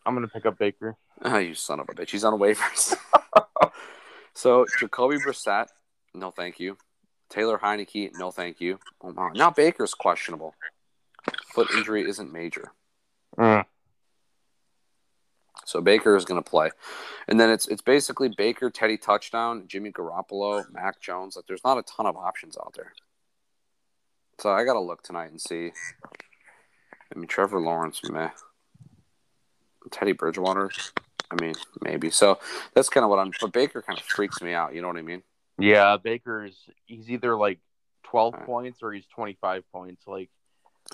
I'm 0.06 0.14
gonna 0.14 0.28
pick 0.28 0.46
up 0.46 0.58
Baker. 0.58 0.98
Oh, 1.22 1.38
you 1.40 1.54
son 1.54 1.80
of 1.80 1.90
a 1.90 1.94
bitch! 1.94 2.10
He's 2.10 2.24
on 2.24 2.40
waivers. 2.40 2.96
so 4.34 4.66
Jacoby 4.80 5.18
Brissett, 5.18 5.68
no 6.14 6.32
thank 6.32 6.60
you. 6.60 6.78
Taylor 7.30 7.58
Heinicke, 7.58 8.12
no 8.18 8.32
thank 8.32 8.62
you. 8.62 8.80
Oh, 9.02 9.12
my. 9.12 9.32
Now 9.34 9.50
Baker's 9.50 9.94
questionable. 9.94 10.54
Foot 11.54 11.70
injury 11.72 12.08
isn't 12.08 12.32
major. 12.32 12.72
Mm. 13.38 13.66
So 15.66 15.82
Baker 15.82 16.16
is 16.16 16.26
going 16.26 16.42
to 16.42 16.48
play, 16.48 16.70
and 17.28 17.40
then 17.40 17.50
it's 17.50 17.68
it's 17.68 17.82
basically 17.82 18.30
Baker, 18.30 18.70
Teddy 18.70 18.98
touchdown, 18.98 19.64
Jimmy 19.68 19.92
Garoppolo, 19.92 20.72
Mac 20.72 21.02
Jones. 21.02 21.36
Like 21.36 21.46
there's 21.48 21.64
not 21.64 21.80
a 21.80 21.84
ton 21.84 22.06
of 22.06 22.16
options 22.16 22.56
out 22.58 22.74
there. 22.76 22.94
So 24.40 24.52
I 24.52 24.64
gotta 24.64 24.80
look 24.80 25.02
tonight 25.04 25.32
and 25.32 25.42
see. 25.42 25.72
I 27.14 27.18
mean, 27.18 27.28
Trevor 27.28 27.60
Lawrence, 27.60 28.02
meh. 28.10 28.30
Teddy 29.92 30.14
Bridgewater, 30.14 30.72
I 31.30 31.42
mean, 31.42 31.54
maybe. 31.82 32.10
So 32.10 32.40
that's 32.74 32.90
kind 32.90 33.04
of 33.04 33.10
what 33.10 33.20
I'm. 33.20 33.32
But 33.40 33.54
Baker 33.54 33.82
kind 33.82 34.00
of 34.00 34.06
freaks 34.06 34.42
me 34.42 34.54
out. 34.54 34.74
You 34.74 34.82
know 34.82 34.88
what 34.88 34.98
I 34.98 35.04
mean? 35.04 35.22
Yeah, 35.58 35.98
Baker's 35.98 36.58
he's 36.86 37.10
either 37.10 37.38
like 37.38 37.60
twelve 38.04 38.34
right. 38.34 38.46
points 38.46 38.80
or 38.82 38.92
he's 38.92 39.06
twenty 39.06 39.38
five 39.40 39.64
points. 39.72 40.04
Like, 40.08 40.30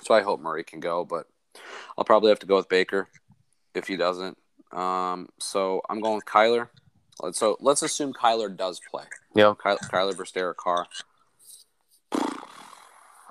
so 0.02 0.14
I 0.14 0.22
hope 0.22 0.40
Murray 0.42 0.64
can 0.64 0.80
go, 0.80 1.06
but 1.06 1.28
I'll 1.98 2.04
probably 2.04 2.30
have 2.30 2.40
to 2.40 2.46
go 2.46 2.58
with 2.58 2.70
Baker 2.70 3.08
if 3.74 3.88
he 3.88 3.96
doesn't. 3.96 4.38
Um, 4.72 5.30
so 5.40 5.82
I'm 5.90 6.02
going 6.02 6.16
with 6.16 6.26
Kyler. 6.26 6.68
So 7.34 7.58
let's 7.60 7.82
assume 7.82 8.14
Kyler 8.14 8.56
does 8.56 8.82
play. 8.90 9.04
Yeah, 9.36 9.54
Kyler, 9.64 9.80
Kyler 9.90 10.16
versus 10.16 10.34
Derek 10.34 10.58
Carr. 10.58 10.88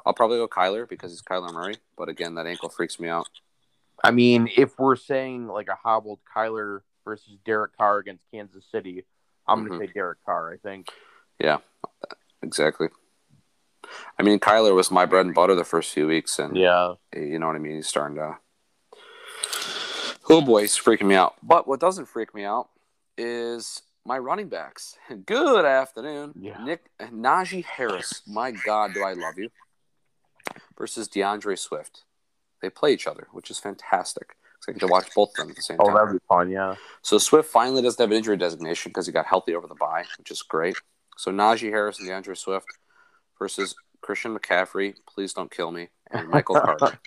I'll 0.04 0.14
probably 0.14 0.38
go 0.38 0.48
Kyler 0.48 0.88
because 0.88 1.12
it's 1.12 1.22
Kyler 1.22 1.52
Murray. 1.52 1.76
But 1.96 2.08
again, 2.08 2.34
that 2.34 2.46
ankle 2.46 2.68
freaks 2.68 2.98
me 2.98 3.08
out. 3.08 3.28
I 4.02 4.10
mean, 4.10 4.48
if 4.56 4.78
we're 4.78 4.96
saying 4.96 5.48
like 5.48 5.68
a 5.68 5.74
hobbled 5.74 6.20
Kyler 6.34 6.80
versus 7.04 7.36
Derek 7.44 7.76
Carr 7.76 7.98
against 7.98 8.24
Kansas 8.30 8.64
City, 8.70 9.04
I'm 9.46 9.58
mm-hmm. 9.58 9.68
going 9.68 9.80
to 9.80 9.86
say 9.86 9.92
Derek 9.92 10.24
Carr. 10.24 10.52
I 10.52 10.56
think. 10.56 10.88
Yeah, 11.38 11.58
exactly. 12.42 12.88
I 14.18 14.22
mean, 14.22 14.38
Kyler 14.38 14.74
was 14.74 14.90
my 14.90 15.06
bread 15.06 15.26
and 15.26 15.34
butter 15.34 15.54
the 15.54 15.64
first 15.64 15.92
few 15.92 16.06
weeks, 16.06 16.38
and 16.38 16.56
yeah, 16.56 16.94
you 17.14 17.38
know 17.38 17.46
what 17.46 17.56
I 17.56 17.60
mean. 17.60 17.76
He's 17.76 17.88
starting 17.88 18.16
to. 18.16 18.38
Oh 20.28 20.40
boy, 20.40 20.62
he's 20.62 20.76
freaking 20.76 21.06
me 21.06 21.14
out. 21.14 21.34
But 21.42 21.66
what 21.66 21.80
doesn't 21.80 22.06
freak 22.06 22.34
me 22.34 22.44
out 22.44 22.68
is 23.18 23.82
my 24.04 24.18
running 24.18 24.48
backs. 24.48 24.96
Good 25.26 25.64
afternoon, 25.64 26.34
yeah. 26.38 26.62
Nick 26.64 26.90
Najee 27.00 27.64
Harris. 27.64 28.22
My 28.26 28.52
God, 28.52 28.94
do 28.94 29.02
I 29.02 29.14
love 29.14 29.38
you? 29.38 29.50
Versus 30.80 31.08
DeAndre 31.08 31.58
Swift. 31.58 32.04
They 32.62 32.70
play 32.70 32.94
each 32.94 33.06
other, 33.06 33.28
which 33.32 33.50
is 33.50 33.58
fantastic. 33.58 34.34
So 34.60 34.70
I 34.70 34.72
get 34.72 34.80
to 34.80 34.86
watch 34.86 35.14
both 35.14 35.30
of 35.30 35.36
them 35.36 35.50
at 35.50 35.56
the 35.56 35.62
same 35.62 35.76
oh, 35.78 35.86
time. 35.86 35.94
Oh, 35.94 35.98
that'd 35.98 36.20
be 36.20 36.26
fun, 36.26 36.50
yeah. 36.50 36.74
So 37.02 37.18
Swift 37.18 37.50
finally 37.50 37.82
doesn't 37.82 38.02
have 38.02 38.10
an 38.10 38.16
injury 38.16 38.38
designation 38.38 38.90
because 38.90 39.06
he 39.06 39.12
got 39.12 39.26
healthy 39.26 39.54
over 39.54 39.66
the 39.66 39.74
bye, 39.74 40.04
which 40.18 40.30
is 40.30 40.42
great. 40.42 40.76
So 41.18 41.30
Najee 41.30 41.70
Harris 41.70 42.00
and 42.00 42.08
DeAndre 42.08 42.36
Swift 42.36 42.66
versus 43.38 43.74
Christian 44.00 44.36
McCaffrey. 44.36 44.94
Please 45.06 45.34
don't 45.34 45.50
kill 45.50 45.70
me. 45.70 45.88
And 46.10 46.28
Michael 46.30 46.60
Carter. 46.60 46.98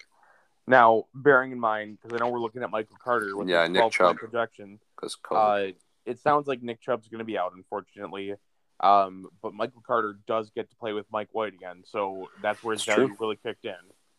Now, 0.67 1.05
bearing 1.13 1.51
in 1.51 1.59
mind, 1.59 1.97
because 2.01 2.15
I 2.15 2.23
know 2.23 2.31
we're 2.31 2.39
looking 2.39 2.61
at 2.61 2.69
Michael 2.69 2.97
Carter 3.03 3.35
with 3.35 3.49
yeah, 3.49 3.67
Nick 3.67 3.91
Chubb 3.91 4.17
projection, 4.17 4.79
because 4.95 5.17
uh, 5.29 5.71
it 6.05 6.19
sounds 6.19 6.47
like 6.47 6.61
Nick 6.61 6.79
Chubb's 6.79 7.07
going 7.07 7.19
to 7.19 7.25
be 7.25 7.37
out, 7.37 7.53
unfortunately. 7.55 8.35
Um, 8.79 9.27
but 9.41 9.53
Michael 9.53 9.81
Carter 9.85 10.17
does 10.27 10.49
get 10.49 10.69
to 10.69 10.75
play 10.75 10.93
with 10.93 11.05
Mike 11.11 11.29
White 11.31 11.53
again, 11.53 11.83
so 11.85 12.29
that's 12.41 12.63
where 12.63 12.73
his 12.73 12.83
value 12.83 13.15
really 13.19 13.37
kicked 13.41 13.65
in. 13.65 13.75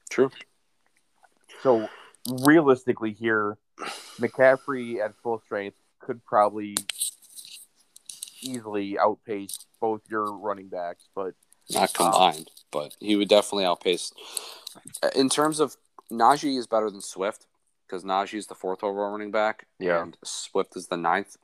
True. 0.08 0.30
So 1.62 1.88
realistically, 2.30 3.12
here, 3.12 3.58
McCaffrey 4.18 5.00
at 5.04 5.14
full 5.22 5.40
strength 5.44 5.76
could 6.00 6.24
probably 6.24 6.76
easily 8.40 8.98
outpace 8.98 9.58
both 9.80 10.02
your 10.08 10.32
running 10.36 10.68
backs, 10.68 11.08
but 11.14 11.34
not 11.70 11.92
combined. 11.92 12.38
Um, 12.38 12.44
but 12.70 12.96
he 13.00 13.16
would 13.16 13.28
definitely 13.28 13.64
outpace. 13.64 14.12
In 15.14 15.28
terms 15.28 15.60
of 15.60 15.76
Najee 16.10 16.58
is 16.58 16.66
better 16.66 16.90
than 16.90 17.00
Swift. 17.00 17.46
because 17.86 18.04
Najee 18.04 18.38
is 18.38 18.46
the 18.46 18.54
fourth 18.54 18.82
overall 18.82 19.12
running 19.12 19.30
back. 19.30 19.66
Yeah. 19.78 20.02
And 20.02 20.16
Swift 20.24 20.76
is 20.76 20.88
the 20.88 20.96
ninth. 20.96 21.36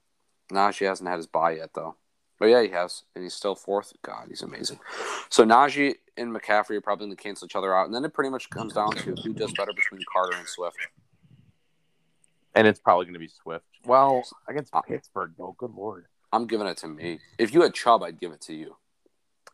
Najee 0.53 0.87
hasn't 0.87 1.09
had 1.09 1.17
his 1.17 1.27
bye 1.27 1.53
yet, 1.57 1.71
though. 1.75 1.97
But 2.41 2.47
yeah, 2.47 2.63
he 2.63 2.71
has, 2.71 3.03
and 3.15 3.23
he's 3.23 3.35
still 3.35 3.55
fourth. 3.55 3.93
God, 4.03 4.27
he's 4.31 4.41
amazing. 4.41 4.81
So 5.29 5.45
Najee 5.45 5.97
and 6.17 6.35
McCaffrey 6.35 6.71
are 6.71 6.81
probably 6.81 7.07
going 7.07 7.17
to 7.17 7.23
cancel 7.23 7.45
each 7.45 7.55
other 7.55 7.77
out, 7.77 7.85
and 7.85 7.95
then 7.95 8.03
it 8.03 8.15
pretty 8.15 8.31
much 8.31 8.49
comes 8.49 8.73
down 8.73 8.93
to 8.93 9.15
who 9.23 9.35
does 9.35 9.53
better 9.53 9.73
between 9.77 10.01
Carter 10.11 10.37
and 10.37 10.49
Swift. 10.49 10.79
And 12.55 12.67
it's 12.67 12.81
probably 12.81 13.05
going 13.05 13.13
to 13.13 13.21
be 13.21 13.29
Swift. 13.29 13.67
Well, 13.85 14.25
against 14.49 14.73
Pittsburgh, 14.89 15.33
though. 15.37 15.55
Good 15.59 15.75
lord. 15.75 16.07
I'm 16.33 16.47
giving 16.47 16.67
it 16.67 16.79
to 16.79 16.89
me. 16.89 17.21
If 17.39 17.53
you 17.53 17.61
had 17.61 17.75
Chubb, 17.75 18.03
I'd 18.03 18.19
give 18.19 18.33
it 18.33 18.41
to 18.43 18.55
you. 18.55 18.77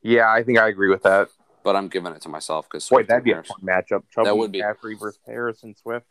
Yeah, 0.03 0.30
I 0.30 0.45
think 0.45 0.59
I 0.59 0.68
agree 0.68 0.89
with 0.89 1.03
that. 1.03 1.28
But 1.64 1.74
I'm 1.74 1.89
giving 1.89 2.12
it 2.12 2.22
to 2.22 2.28
myself 2.28 2.68
because 2.70 2.89
wait, 2.93 3.09
that'd 3.09 3.24
be 3.24 3.32
a 3.32 3.43
fun 3.43 3.59
matchup. 3.64 4.05
Chubb 4.14 4.26
that 4.26 4.37
would 4.37 4.53
McCaffrey 4.53 4.91
be 4.91 4.95
versus 4.95 5.18
Harrison 5.26 5.74
Swift. 5.74 6.07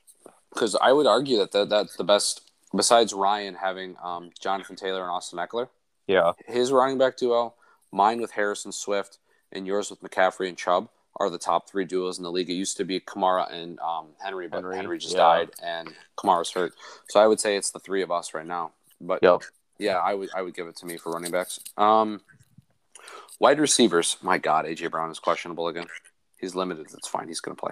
Because 0.54 0.76
I 0.76 0.92
would 0.92 1.08
argue 1.08 1.38
that 1.38 1.54
the, 1.54 1.64
that's 1.64 1.96
the 1.96 2.04
best. 2.04 2.52
Besides 2.76 3.14
Ryan 3.14 3.56
having 3.56 3.96
um, 4.04 4.32
Jonathan 4.38 4.76
Taylor 4.76 5.02
and 5.04 5.10
Austin 5.10 5.40
Ekeler, 5.40 5.70
yeah, 6.08 6.34
his 6.48 6.72
running 6.72 6.98
back 6.98 7.18
duo, 7.18 7.54
mine 7.92 8.22
with 8.22 8.32
Harrison 8.32 8.72
Swift, 8.72 9.18
and 9.52 9.66
yours 9.66 9.90
with 9.90 10.02
McCaffrey 10.02 10.48
and 10.48 10.58
Chubb 10.58 10.90
are 11.18 11.30
the 11.30 11.38
top 11.38 11.70
three 11.70 11.86
duos 11.86 12.18
in 12.18 12.24
the 12.24 12.32
league. 12.32 12.50
It 12.50 12.54
used 12.54 12.78
to 12.78 12.84
be 12.84 13.00
Kamara 13.00 13.52
and 13.52 13.80
um, 13.80 14.08
Henry, 14.24 14.48
but 14.48 14.58
Henry, 14.58 14.76
Henry 14.76 14.98
just 14.98 15.14
yeah. 15.14 15.22
died 15.22 15.50
and 15.64 15.94
Kamara's 16.18 16.52
hurt. 16.52 16.74
So 17.10 17.20
I 17.20 17.28
would 17.28 17.40
say 17.40 17.56
it's 17.56 17.72
the 17.72 17.80
three 17.80 18.02
of 18.02 18.12
us 18.12 18.34
right 18.34 18.46
now. 18.46 18.72
But 19.00 19.20
yep. 19.22 19.42
yeah, 19.80 19.98
I 19.98 20.14
would 20.14 20.30
I 20.36 20.42
would 20.42 20.56
give 20.56 20.68
it 20.68 20.76
to 20.78 20.86
me 20.86 20.98
for 20.98 21.12
running 21.12 21.32
backs. 21.32 21.60
Um, 21.78 22.22
wide 23.40 23.60
receivers, 23.60 24.18
my 24.22 24.38
God, 24.38 24.66
AJ 24.66 24.92
Brown 24.92 25.12
is 25.12 25.20
questionable 25.20 25.68
again. 25.68 25.88
He's 26.38 26.56
limited. 26.56 26.88
That's 26.92 27.08
fine. 27.08 27.28
He's 27.28 27.40
going 27.40 27.56
to 27.56 27.62
play. 27.62 27.72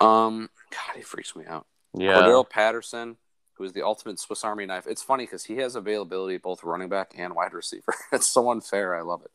Um, 0.00 0.50
God, 0.70 0.96
he 0.96 1.02
freaks 1.02 1.34
me 1.34 1.44
out. 1.46 1.66
Yeah, 1.94 2.14
Cordarrelle 2.14 2.48
Patterson, 2.48 3.16
who 3.62 3.66
is 3.66 3.72
the 3.72 3.86
ultimate 3.86 4.18
Swiss 4.18 4.42
Army 4.42 4.66
knife. 4.66 4.86
It's 4.88 5.02
funny 5.02 5.24
because 5.24 5.44
he 5.44 5.56
has 5.58 5.76
availability 5.76 6.36
both 6.36 6.64
running 6.64 6.88
back 6.88 7.14
and 7.16 7.32
wide 7.34 7.52
receiver. 7.52 7.94
it's 8.12 8.26
so 8.26 8.50
unfair. 8.50 8.96
I 8.96 9.02
love 9.02 9.22
it. 9.22 9.30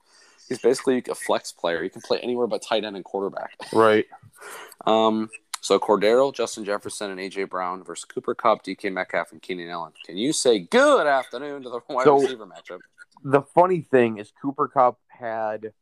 He's 0.50 0.60
basically 0.60 1.02
a 1.10 1.16
flex 1.16 1.52
player. 1.52 1.82
He 1.82 1.90
can 1.90 2.02
play 2.02 2.20
anywhere 2.20 2.48
but 2.48 2.62
tight 2.62 2.84
end 2.84 2.96
and 2.96 3.06
quarterback. 3.06 3.58
Right. 3.72 4.06
um. 4.86 5.30
So 5.60 5.80
Cordero, 5.80 6.34
Justin 6.34 6.66
Jefferson, 6.66 7.10
and 7.10 7.20
AJ 7.20 7.50
Brown 7.50 7.84
versus 7.84 8.06
Cooper 8.06 8.36
Kupp, 8.36 8.64
DK 8.64 8.94
Metcalf, 8.94 9.32
and 9.32 9.42
Keenan 9.42 9.70
Allen. 9.70 9.92
Can 10.06 10.16
you 10.16 10.32
say 10.32 10.60
good 10.60 11.08
afternoon 11.08 11.64
to 11.64 11.70
the 11.70 11.80
wide 11.90 12.04
so, 12.04 12.20
receiver 12.20 12.46
matchup? 12.46 12.80
The 13.24 13.42
funny 13.42 13.82
thing 13.82 14.20
is 14.20 14.32
Cooper 14.42 14.68
Kupp 14.68 15.00
had 15.08 15.74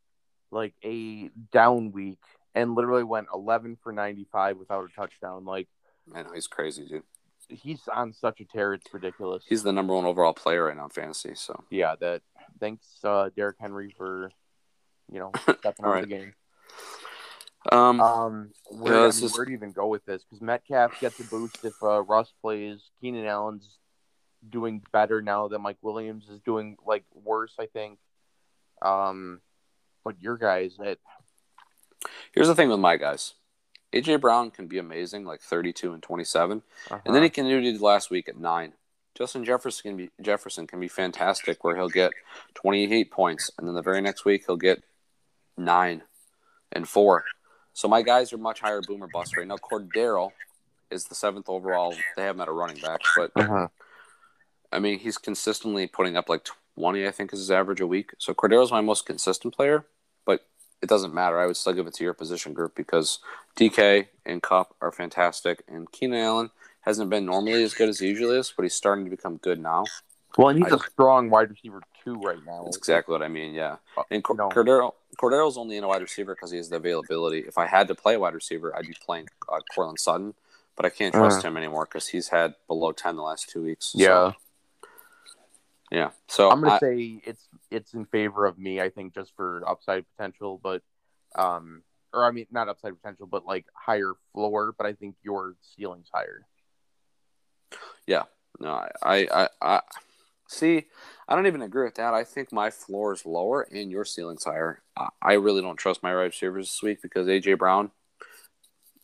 like 0.50 0.72
a 0.82 1.28
down 1.52 1.92
week 1.92 2.18
and 2.54 2.74
literally 2.74 3.04
went 3.04 3.26
11 3.34 3.76
for 3.82 3.92
95 3.92 4.56
without 4.56 4.88
a 4.90 4.94
touchdown. 4.94 5.44
Like, 5.44 5.68
I 6.14 6.22
know 6.22 6.32
he's 6.32 6.46
crazy, 6.46 6.86
dude. 6.86 7.02
He's 7.48 7.80
on 7.92 8.12
such 8.12 8.40
a 8.40 8.44
tear; 8.44 8.74
it's 8.74 8.92
ridiculous. 8.92 9.44
He's 9.48 9.62
the 9.62 9.72
number 9.72 9.94
one 9.94 10.04
overall 10.04 10.34
player 10.34 10.64
right 10.64 10.76
now 10.76 10.84
in 10.84 10.90
fantasy. 10.90 11.34
So 11.34 11.64
yeah, 11.70 11.94
that 12.00 12.22
thanks 12.60 12.86
uh, 13.04 13.30
Derrick 13.36 13.56
Henry 13.60 13.94
for 13.96 14.30
you 15.10 15.18
know 15.18 15.32
stepping 15.42 15.84
up 15.84 15.92
right. 15.92 16.02
the 16.02 16.08
game. 16.08 16.34
Um, 17.72 18.00
um 18.00 18.50
where, 18.70 18.94
yeah, 18.94 19.12
I 19.12 19.20
mean, 19.20 19.30
where 19.30 19.44
do 19.44 19.50
you 19.50 19.56
even 19.56 19.72
go 19.72 19.88
with 19.88 20.04
this? 20.04 20.22
Because 20.22 20.40
Metcalf 20.40 21.00
gets 21.00 21.18
a 21.20 21.24
boost 21.24 21.64
if 21.64 21.74
uh, 21.82 22.02
Russ 22.02 22.32
plays. 22.40 22.80
Keenan 23.00 23.26
Allen's 23.26 23.78
doing 24.48 24.82
better 24.92 25.22
now 25.22 25.48
that 25.48 25.58
Mike 25.58 25.78
Williams 25.82 26.28
is 26.28 26.40
doing 26.40 26.76
like 26.86 27.04
worse. 27.14 27.54
I 27.58 27.66
think. 27.66 27.98
Um, 28.82 29.40
but 30.04 30.20
your 30.20 30.36
guys, 30.36 30.76
it. 30.80 31.00
Here's 32.32 32.46
the 32.48 32.54
thing 32.54 32.68
with 32.68 32.78
my 32.78 32.96
guys. 32.96 33.34
AJ 33.92 34.20
Brown 34.20 34.50
can 34.50 34.66
be 34.66 34.78
amazing, 34.78 35.24
like 35.24 35.40
32 35.40 35.92
and 35.92 36.02
27, 36.02 36.62
uh-huh. 36.90 37.00
and 37.04 37.14
then 37.14 37.22
he 37.22 37.30
can 37.30 37.46
do 37.46 37.58
it 37.58 37.80
last 37.80 38.10
week 38.10 38.28
at 38.28 38.38
nine. 38.38 38.72
Justin 39.16 39.44
Jefferson 39.44 39.82
can 39.90 39.96
be 39.96 40.10
Jefferson 40.20 40.66
can 40.66 40.78
be 40.78 40.88
fantastic, 40.88 41.64
where 41.64 41.74
he'll 41.74 41.88
get 41.88 42.12
28 42.54 43.10
points, 43.10 43.50
and 43.58 43.66
then 43.66 43.74
the 43.74 43.82
very 43.82 44.02
next 44.02 44.24
week 44.24 44.44
he'll 44.46 44.56
get 44.56 44.82
nine 45.56 46.02
and 46.72 46.86
four. 46.88 47.24
So 47.72 47.88
my 47.88 48.02
guys 48.02 48.32
are 48.32 48.38
much 48.38 48.60
higher 48.60 48.82
boomer 48.86 49.08
bust 49.12 49.36
right 49.36 49.46
now. 49.46 49.56
Cordarrelle 49.56 50.32
is 50.90 51.04
the 51.04 51.14
seventh 51.14 51.48
overall. 51.48 51.94
They 52.16 52.24
have 52.24 52.36
him 52.36 52.40
at 52.42 52.48
a 52.48 52.52
running 52.52 52.80
back, 52.80 53.00
but 53.16 53.30
uh-huh. 53.36 53.68
I 54.70 54.78
mean 54.78 54.98
he's 54.98 55.16
consistently 55.16 55.86
putting 55.86 56.16
up 56.16 56.28
like 56.28 56.46
20, 56.78 57.06
I 57.06 57.10
think, 57.10 57.32
is 57.32 57.38
his 57.38 57.50
average 57.50 57.80
a 57.80 57.86
week. 57.86 58.10
So 58.18 58.34
Cordarrelle's 58.34 58.70
my 58.70 58.82
most 58.82 59.06
consistent 59.06 59.54
player, 59.54 59.86
but 60.26 60.46
it 60.86 60.88
doesn't 60.88 61.12
matter. 61.12 61.40
I 61.40 61.46
would 61.46 61.56
still 61.56 61.72
give 61.72 61.88
it 61.88 61.94
to 61.94 62.04
your 62.04 62.14
position 62.14 62.52
group 62.52 62.76
because 62.76 63.18
DK 63.56 64.06
and 64.24 64.40
Kupp 64.40 64.76
are 64.80 64.92
fantastic, 64.92 65.64
and 65.66 65.90
Keenan 65.90 66.20
Allen 66.20 66.50
hasn't 66.82 67.10
been 67.10 67.26
normally 67.26 67.64
as 67.64 67.74
good 67.74 67.88
as 67.88 67.98
he 67.98 68.06
usually 68.06 68.38
is, 68.38 68.52
but 68.56 68.62
he's 68.62 68.74
starting 68.74 69.04
to 69.04 69.10
become 69.10 69.38
good 69.38 69.60
now. 69.60 69.84
Well, 70.38 70.50
and 70.50 70.62
he's 70.62 70.72
I, 70.72 70.76
a 70.76 70.78
strong 70.78 71.28
wide 71.28 71.50
receiver 71.50 71.82
too 72.04 72.14
right 72.20 72.38
now. 72.46 72.62
That's 72.64 72.76
exactly 72.76 73.12
what 73.12 73.22
I 73.22 73.26
mean. 73.26 73.52
Yeah, 73.52 73.78
uh, 73.98 74.04
and 74.12 74.22
Cor- 74.22 74.36
no. 74.36 74.48
Cordero 74.48 74.92
Cordero's 75.20 75.56
only 75.56 75.76
in 75.76 75.82
a 75.82 75.88
wide 75.88 76.02
receiver 76.02 76.36
because 76.36 76.52
he 76.52 76.56
has 76.58 76.68
the 76.68 76.76
availability. 76.76 77.40
If 77.40 77.58
I 77.58 77.66
had 77.66 77.88
to 77.88 77.96
play 77.96 78.14
a 78.14 78.20
wide 78.20 78.34
receiver, 78.34 78.76
I'd 78.76 78.86
be 78.86 78.94
playing 79.04 79.26
uh, 79.48 79.58
Courtland 79.74 79.98
Sutton, 79.98 80.34
but 80.76 80.86
I 80.86 80.90
can't 80.90 81.12
trust 81.12 81.44
uh. 81.44 81.48
him 81.48 81.56
anymore 81.56 81.86
because 81.86 82.06
he's 82.06 82.28
had 82.28 82.54
below 82.68 82.92
ten 82.92 83.16
the 83.16 83.22
last 83.22 83.48
two 83.48 83.64
weeks. 83.64 83.92
Yeah. 83.96 84.06
So. 84.06 84.34
Yeah. 85.90 86.10
So 86.28 86.50
I'm 86.50 86.60
gonna 86.60 86.74
I, 86.74 86.78
say 86.78 87.20
it's 87.24 87.48
it's 87.70 87.94
in 87.94 88.06
favor 88.06 88.46
of 88.46 88.58
me. 88.58 88.80
I 88.80 88.90
think 88.90 89.14
just 89.14 89.32
for 89.36 89.62
upside 89.66 90.04
potential, 90.16 90.60
but 90.62 90.82
um, 91.34 91.82
or 92.12 92.24
I 92.24 92.30
mean 92.30 92.46
not 92.50 92.68
upside 92.68 93.00
potential, 93.00 93.26
but 93.26 93.46
like 93.46 93.66
higher 93.74 94.14
floor. 94.32 94.74
But 94.76 94.86
I 94.86 94.94
think 94.94 95.16
your 95.22 95.56
ceiling's 95.60 96.10
higher. 96.12 96.42
Yeah. 98.06 98.24
No, 98.58 98.70
I, 98.70 98.90
I, 99.02 99.28
I, 99.30 99.48
I 99.60 99.80
see. 100.48 100.86
I 101.28 101.34
don't 101.34 101.46
even 101.46 101.62
agree 101.62 101.84
with 101.84 101.96
that. 101.96 102.14
I 102.14 102.24
think 102.24 102.52
my 102.52 102.70
floor 102.70 103.12
is 103.12 103.26
lower 103.26 103.62
and 103.62 103.90
your 103.90 104.04
ceiling's 104.04 104.44
higher. 104.44 104.82
I, 104.96 105.08
I 105.20 105.32
really 105.34 105.60
don't 105.60 105.76
trust 105.76 106.02
my 106.02 106.14
right 106.14 106.24
receivers 106.24 106.68
this 106.68 106.82
week 106.82 107.02
because 107.02 107.26
AJ 107.26 107.58
Brown, 107.58 107.90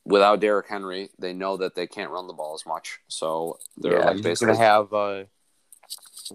without 0.04 0.40
Derrick 0.40 0.68
Henry, 0.68 1.10
they 1.18 1.32
know 1.32 1.56
that 1.58 1.74
they 1.74 1.86
can't 1.86 2.10
run 2.10 2.26
the 2.26 2.32
ball 2.32 2.54
as 2.54 2.64
much. 2.64 3.00
So 3.08 3.58
they're 3.76 3.98
yeah, 3.98 4.06
like 4.06 4.22
basically 4.22 4.46
going 4.46 4.58
to 4.58 4.64
have 4.64 4.92
uh, 4.92 5.24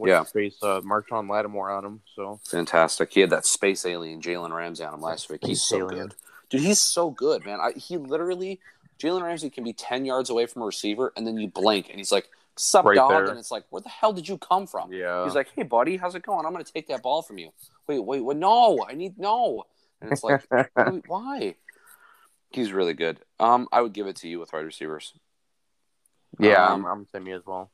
yeah, 0.03 0.23
space 0.23 0.57
uh, 0.61 0.81
Marshon 0.81 1.29
Lattimore 1.29 1.69
on 1.71 1.85
him. 1.85 2.01
So 2.15 2.39
fantastic. 2.45 3.13
He 3.13 3.21
had 3.21 3.29
that 3.29 3.45
space 3.45 3.85
alien 3.85 4.21
Jalen 4.21 4.55
Ramsey 4.55 4.83
on 4.83 4.93
him 4.93 5.01
last 5.01 5.29
week. 5.29 5.41
He's 5.43 5.61
so 5.61 5.77
alien. 5.77 6.07
good, 6.07 6.15
dude. 6.49 6.61
He's 6.61 6.79
so 6.79 7.09
good, 7.09 7.45
man. 7.45 7.59
I, 7.59 7.71
he 7.77 7.97
literally 7.97 8.59
Jalen 8.99 9.23
Ramsey 9.23 9.49
can 9.49 9.63
be 9.63 9.73
ten 9.73 10.05
yards 10.05 10.29
away 10.29 10.45
from 10.45 10.63
a 10.63 10.65
receiver, 10.65 11.13
and 11.15 11.25
then 11.25 11.37
you 11.37 11.47
blink, 11.47 11.89
and 11.89 11.97
he's 11.97 12.11
like, 12.11 12.29
"Sup, 12.55 12.85
right 12.85 12.95
dog?" 12.95 13.11
There. 13.11 13.25
And 13.27 13.39
it's 13.39 13.51
like, 13.51 13.65
"Where 13.69 13.81
the 13.81 13.89
hell 13.89 14.13
did 14.13 14.27
you 14.27 14.37
come 14.37 14.67
from?" 14.67 14.91
Yeah. 14.91 15.23
He's 15.23 15.35
like, 15.35 15.49
"Hey, 15.55 15.63
buddy, 15.63 15.97
how's 15.97 16.15
it 16.15 16.23
going? 16.23 16.45
I'm 16.45 16.51
gonna 16.51 16.63
take 16.63 16.87
that 16.87 17.03
ball 17.03 17.21
from 17.21 17.37
you." 17.37 17.51
Wait, 17.87 17.99
wait, 17.99 18.21
wait. 18.21 18.37
No, 18.37 18.85
I 18.87 18.93
need 18.93 19.17
no. 19.17 19.65
And 20.01 20.11
it's 20.11 20.23
like, 20.23 20.45
why? 21.07 21.55
He's 22.51 22.71
really 22.71 22.93
good. 22.93 23.19
Um, 23.39 23.67
I 23.71 23.81
would 23.81 23.93
give 23.93 24.07
it 24.07 24.17
to 24.17 24.27
you 24.27 24.39
with 24.39 24.53
wide 24.53 24.59
receivers. 24.59 25.13
Yeah, 26.39 26.65
um, 26.65 26.85
I'm, 26.85 27.07
I'm 27.13 27.23
me 27.23 27.31
as 27.31 27.45
well. 27.45 27.71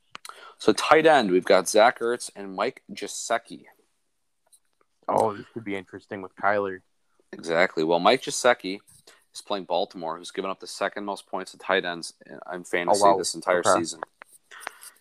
So 0.58 0.72
tight 0.72 1.06
end, 1.06 1.30
we've 1.30 1.44
got 1.44 1.68
Zach 1.68 2.00
Ertz 2.00 2.30
and 2.34 2.54
Mike 2.54 2.82
Gesicki. 2.92 3.64
Oh, 5.08 5.34
this 5.34 5.46
could 5.52 5.64
be 5.64 5.76
interesting 5.76 6.22
with 6.22 6.34
Kyler. 6.36 6.80
Exactly. 7.32 7.84
Well, 7.84 7.98
Mike 7.98 8.22
Gesicki 8.22 8.78
is 9.34 9.42
playing 9.42 9.64
Baltimore, 9.64 10.16
who's 10.16 10.30
given 10.30 10.50
up 10.50 10.60
the 10.60 10.66
second 10.66 11.04
most 11.04 11.26
points 11.26 11.50
to 11.50 11.58
tight 11.58 11.84
ends 11.84 12.14
in 12.52 12.64
fantasy 12.64 13.00
oh, 13.04 13.12
wow. 13.12 13.18
this 13.18 13.34
entire 13.34 13.58
okay. 13.58 13.74
season. 13.74 14.00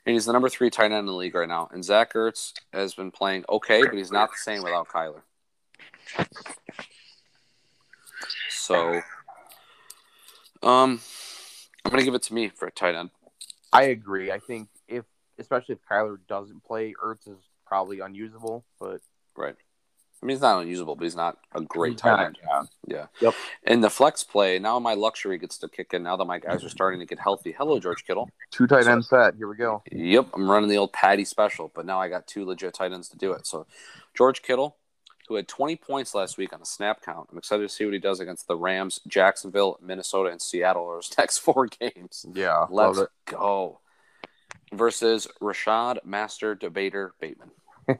And 0.05 0.13
he's 0.13 0.25
the 0.25 0.33
number 0.33 0.49
three 0.49 0.69
tight 0.69 0.85
end 0.85 0.95
in 0.95 1.05
the 1.05 1.13
league 1.13 1.35
right 1.35 1.47
now. 1.47 1.69
And 1.71 1.83
Zach 1.83 2.13
Ertz 2.13 2.53
has 2.73 2.93
been 2.93 3.11
playing 3.11 3.45
okay, 3.47 3.83
but 3.83 3.93
he's 3.93 4.11
not 4.11 4.31
the 4.31 4.37
same 4.37 4.63
without 4.63 4.89
Kyler. 4.89 5.21
So, 8.49 9.01
um, 10.61 10.99
I'm 11.83 11.91
gonna 11.91 12.03
give 12.03 12.15
it 12.15 12.23
to 12.23 12.33
me 12.33 12.49
for 12.49 12.67
a 12.67 12.71
tight 12.71 12.95
end. 12.95 13.11
I 13.71 13.83
agree. 13.83 14.31
I 14.31 14.39
think 14.39 14.69
especially 15.39 15.75
if 15.75 15.79
Kyler 15.89 16.17
doesn't 16.27 16.63
play, 16.63 16.93
Ertz 17.03 17.27
is 17.27 17.39
probably 17.65 17.99
unusable. 17.99 18.65
But 18.79 19.01
right. 19.35 19.55
I 20.21 20.25
mean, 20.25 20.35
he's 20.35 20.41
not 20.41 20.61
unusable, 20.61 20.95
but 20.95 21.03
he's 21.03 21.17
not 21.17 21.37
a 21.53 21.59
great 21.59 21.97
tight 21.97 22.27
end. 22.27 22.37
Yeah. 22.41 22.63
yeah. 22.87 23.05
Yep. 23.19 23.33
And 23.65 23.83
the 23.83 23.89
flex 23.89 24.23
play, 24.23 24.57
now 24.57 24.79
my 24.79 24.93
luxury 24.93 25.37
gets 25.37 25.57
to 25.57 25.67
kick 25.67 25.93
in 25.93 26.01
now 26.01 26.15
that 26.15 26.23
my 26.23 26.39
guys 26.39 26.63
are 26.63 26.69
starting 26.69 27.01
to 27.01 27.05
get 27.05 27.19
healthy. 27.19 27.51
Hello, 27.51 27.77
George 27.77 28.05
Kittle. 28.05 28.29
Two 28.49 28.65
tight 28.65 28.87
ends 28.87 29.09
so, 29.09 29.17
set. 29.17 29.35
Here 29.35 29.49
we 29.49 29.57
go. 29.57 29.83
Yep. 29.91 30.29
I'm 30.33 30.49
running 30.49 30.69
the 30.69 30.77
old 30.77 30.93
Patty 30.93 31.25
special, 31.25 31.73
but 31.75 31.85
now 31.85 31.99
I 31.99 32.07
got 32.07 32.25
two 32.25 32.45
legit 32.45 32.73
tight 32.73 32.93
ends 32.93 33.09
to 33.09 33.17
do 33.17 33.33
it. 33.33 33.45
So 33.45 33.67
George 34.15 34.41
Kittle, 34.41 34.77
who 35.27 35.35
had 35.35 35.49
20 35.49 35.75
points 35.75 36.15
last 36.15 36.37
week 36.37 36.53
on 36.53 36.61
a 36.61 36.65
snap 36.65 37.01
count. 37.01 37.27
I'm 37.29 37.37
excited 37.37 37.63
to 37.63 37.69
see 37.73 37.83
what 37.83 37.93
he 37.93 37.99
does 37.99 38.21
against 38.21 38.47
the 38.47 38.55
Rams, 38.55 39.01
Jacksonville, 39.05 39.77
Minnesota, 39.81 40.29
and 40.29 40.41
Seattle 40.41 40.87
those 40.89 41.11
next 41.17 41.39
four 41.39 41.67
games. 41.67 42.25
Yeah. 42.33 42.65
Let's 42.69 43.01
go. 43.25 43.81
Versus 44.73 45.27
Rashad 45.41 46.03
Master 46.03 46.55
Debater 46.55 47.13
Bateman. 47.19 47.51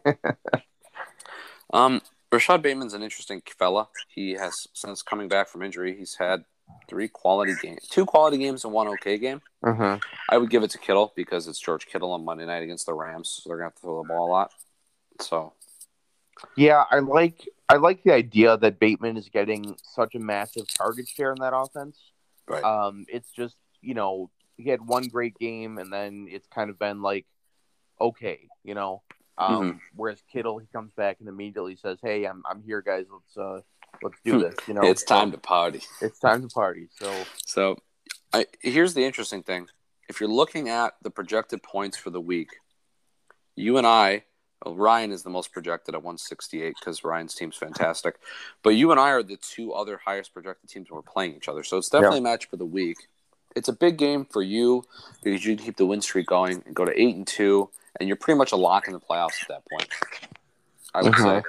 um, 1.74 2.02
Rashad 2.32 2.62
Bateman's 2.64 2.94
an 2.94 3.04
interesting 3.04 3.42
fella. 3.46 3.90
He 4.08 4.32
has 4.32 4.68
since 4.74 5.04
coming 5.04 5.28
back 5.28 5.48
from 5.48 5.62
injury, 5.62 5.96
he's 5.96 6.16
had 6.16 6.46
three 6.88 7.08
quality 7.08 7.54
games, 7.62 7.88
two 7.88 8.06
quality 8.06 8.38
games, 8.38 8.64
and 8.64 8.74
one 8.74 8.88
okay 8.88 9.18
game. 9.18 9.42
Mm-hmm. 9.64 10.00
I 10.30 10.38
would 10.38 10.50
give 10.50 10.64
it 10.64 10.72
to 10.72 10.78
Kittle 10.78 11.14
because 11.16 11.48
it's 11.48 11.60
George 11.60 11.86
Kittle 11.86 12.12
on 12.12 12.26
Monday 12.26 12.46
night 12.46 12.64
against 12.64 12.86
the 12.86 12.94
Rams. 12.94 13.42
So 13.44 13.50
they're 13.50 13.58
gonna 13.58 13.68
have 13.68 13.76
to 13.76 13.82
throw 13.82 14.02
the 14.02 14.08
ball 14.08 14.28
a 14.28 14.32
lot. 14.32 14.52
So, 15.20 15.54
yeah, 16.58 16.84
I 16.90 17.00
like 17.00 17.48
I 17.70 17.76
like 17.76 18.04
the 18.04 18.14
idea 18.14 18.58
that 18.58 18.80
Bateman 18.80 19.18
is 19.18 19.30
getting 19.30 19.76
such 19.84 20.16
a 20.16 20.20
massive 20.20 20.66
target 20.74 21.08
share 21.08 21.32
in 21.32 21.40
that 21.42 21.56
offense. 21.56 22.00
Right. 22.48 22.64
Um, 22.64 23.06
it's 23.10 23.30
just 23.32 23.56
you 23.82 23.94
know 23.94 24.30
he 24.58 24.70
had 24.70 24.86
one 24.86 25.08
great 25.08 25.38
game 25.38 25.78
and 25.78 25.92
then 25.92 26.28
it's 26.30 26.48
kind 26.48 26.70
of 26.70 26.78
been 26.80 27.02
like 27.02 27.26
okay, 28.02 28.50
you 28.64 28.74
know. 28.74 29.02
Um, 29.38 29.50
Mhm. 29.74 29.80
Whereas 29.96 30.22
Kittle, 30.32 30.60
he 30.60 30.68
comes 30.68 30.92
back 30.94 31.18
and 31.20 31.28
immediately 31.30 31.76
says, 31.76 31.98
"Hey, 32.02 32.26
I'm 32.26 32.44
I'm 32.50 32.62
here, 32.64 32.82
guys. 32.82 33.06
Let's 33.12 33.38
uh 33.38 33.62
let's 34.02 34.20
do 34.24 34.40
this." 34.40 34.56
You 34.68 34.74
know, 34.74 34.84
it's 34.84 35.02
So, 35.02 35.08
time 35.08 35.32
to 35.32 35.38
party. 35.38 35.82
it's 36.02 36.20
time 36.20 36.42
to 36.42 36.48
party. 36.50 36.88
So 36.92 37.12
So, 37.46 37.78
I, 38.32 38.46
here's 38.62 38.94
the 38.94 39.04
interesting 39.06 39.42
thing: 39.44 39.68
if 40.10 40.20
you're 40.20 40.30
looking 40.30 40.70
at 40.70 40.96
the 41.02 41.10
projected 41.10 41.64
points 41.64 41.98
for 41.98 42.10
the 42.10 42.22
week, 42.22 42.50
you 43.56 43.78
and 43.78 43.88
I, 43.88 44.26
well, 44.64 44.76
Ryan 44.76 45.12
is 45.12 45.24
the 45.24 45.30
most 45.30 45.52
projected 45.52 45.96
at 45.96 46.04
168 46.04 46.76
because 46.80 47.04
Ryan's 47.04 47.34
team's 47.36 47.56
fantastic, 47.56 48.16
but 48.62 48.72
you 48.72 48.92
and 48.92 49.00
I 49.00 49.10
are 49.12 49.24
the 49.24 49.38
two 49.38 49.74
other 49.74 50.00
highest 50.06 50.34
projected 50.34 50.70
teams 50.70 50.90
when 50.90 50.98
we're 50.98 51.02
playing 51.12 51.36
each 51.36 51.48
other. 51.48 51.64
So 51.64 51.78
it's 51.78 51.90
definitely 51.90 52.20
a 52.20 52.24
match 52.24 52.48
for 52.50 52.58
the 52.58 52.66
week. 52.66 52.98
It's 53.56 53.70
a 53.70 53.74
big 53.74 53.98
game 53.98 54.26
for 54.26 54.42
you 54.42 54.84
because 55.24 55.46
you 55.46 55.56
can 55.56 55.66
keep 55.66 55.78
the 55.78 55.86
win 55.86 56.02
streak 56.02 56.28
going 56.28 56.64
and 56.66 56.76
go 56.76 56.86
to 56.86 57.00
eight 57.00 57.16
and 57.16 57.28
two, 57.28 57.70
and 58.00 58.08
you're 58.08 58.16
pretty 58.16 58.38
much 58.38 58.52
a 58.52 58.56
lock 58.56 58.88
in 58.88 58.94
the 58.94 59.00
playoffs 59.00 59.42
at 59.44 59.48
that 59.50 59.66
point. 59.70 59.90
I 60.94 61.02
would 61.02 61.14
Mhm. 61.14 61.24
say 61.24 61.44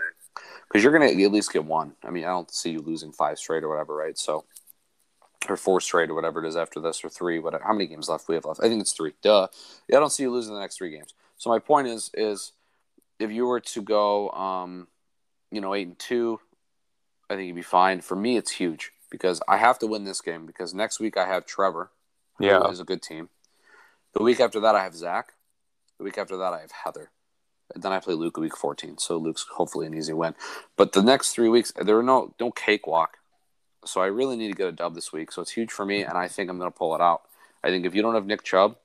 because 0.68 0.82
you're 0.82 0.96
going 0.96 1.16
to 1.16 1.24
at 1.24 1.32
least 1.32 1.52
get 1.52 1.64
one. 1.64 1.94
I 2.02 2.10
mean, 2.10 2.24
I 2.24 2.28
don't 2.28 2.50
see 2.50 2.70
you 2.70 2.80
losing 2.80 3.12
five 3.12 3.38
straight 3.38 3.62
or 3.62 3.68
whatever, 3.68 3.94
right? 3.94 4.18
So 4.18 4.44
or 5.48 5.56
four 5.56 5.80
straight 5.80 6.10
or 6.10 6.14
whatever 6.14 6.42
it 6.44 6.48
is 6.48 6.56
after 6.56 6.80
this 6.80 7.04
or 7.04 7.08
three 7.08 7.38
whatever 7.38 7.62
how 7.64 7.72
many 7.72 7.86
games 7.86 8.08
left 8.08 8.28
we 8.28 8.34
have 8.34 8.46
left 8.46 8.60
i 8.62 8.68
think 8.68 8.80
it's 8.80 8.92
three 8.92 9.12
duh 9.22 9.46
yeah, 9.88 9.98
i 9.98 10.00
don't 10.00 10.10
see 10.10 10.22
you 10.22 10.30
losing 10.30 10.54
the 10.54 10.60
next 10.60 10.78
three 10.78 10.90
games 10.90 11.12
so 11.36 11.50
my 11.50 11.58
point 11.58 11.86
is 11.86 12.10
is 12.14 12.52
if 13.18 13.30
you 13.30 13.44
were 13.44 13.60
to 13.60 13.82
go 13.82 14.30
um 14.30 14.88
you 15.50 15.60
know 15.60 15.74
eight 15.74 15.86
and 15.86 15.98
two 15.98 16.40
i 17.28 17.34
think 17.34 17.46
you'd 17.46 17.54
be 17.54 17.60
fine 17.60 18.00
for 18.00 18.16
me 18.16 18.38
it's 18.38 18.52
huge 18.52 18.90
because 19.14 19.40
i 19.48 19.56
have 19.56 19.78
to 19.78 19.86
win 19.86 20.04
this 20.04 20.20
game 20.20 20.44
because 20.46 20.74
next 20.74 21.00
week 21.00 21.16
i 21.16 21.26
have 21.26 21.46
trevor 21.46 21.90
Yeah. 22.38 22.68
is 22.68 22.80
a 22.80 22.84
good 22.84 23.02
team 23.02 23.28
the 24.12 24.22
week 24.22 24.40
after 24.40 24.60
that 24.60 24.74
i 24.74 24.82
have 24.82 24.94
zach 24.94 25.32
the 25.98 26.04
week 26.04 26.18
after 26.18 26.36
that 26.36 26.52
i 26.52 26.60
have 26.60 26.72
heather 26.84 27.10
and 27.74 27.82
then 27.82 27.92
I 27.92 27.98
play 27.98 28.12
Luke 28.12 28.36
week 28.36 28.56
14, 28.58 28.98
so 28.98 29.16
Luke's 29.16 29.46
hopefully 29.54 29.86
an 29.86 29.94
easy 29.94 30.12
win. 30.12 30.34
But 30.76 30.92
the 30.92 31.02
next 31.02 31.32
three 31.32 31.48
weeks, 31.48 31.72
there 31.80 31.98
are 31.98 32.02
no 32.02 32.34
no 32.38 32.50
cakewalk. 32.52 33.16
So 33.86 34.02
I 34.02 34.06
really 34.06 34.36
need 34.36 34.48
to 34.48 34.54
get 34.54 34.68
a 34.68 34.72
dub 34.72 34.94
this 34.94 35.14
week. 35.14 35.32
So 35.32 35.40
it's 35.40 35.50
huge 35.52 35.72
for 35.72 35.86
me, 35.86 36.02
and 36.04 36.16
I 36.18 36.28
think 36.28 36.50
I'm 36.50 36.58
going 36.58 36.70
to 36.70 36.78
pull 36.78 36.94
it 36.94 37.00
out. 37.00 37.22
I 37.64 37.68
think 37.70 37.86
if 37.86 37.94
you 37.94 38.02
don't 38.02 38.14
have 38.14 38.26
Nick 38.26 38.42
Chubb, 38.44 38.76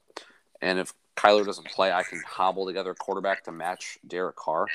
and 0.61 0.79
if 0.79 0.93
Kyler 1.17 1.45
doesn't 1.45 1.67
play, 1.67 1.91
I 1.91 2.03
can 2.03 2.21
hobble 2.25 2.65
together 2.65 2.91
a 2.91 2.95
quarterback 2.95 3.43
to 3.43 3.51
match 3.51 3.99
Derek 4.07 4.37
Carr. 4.37 4.67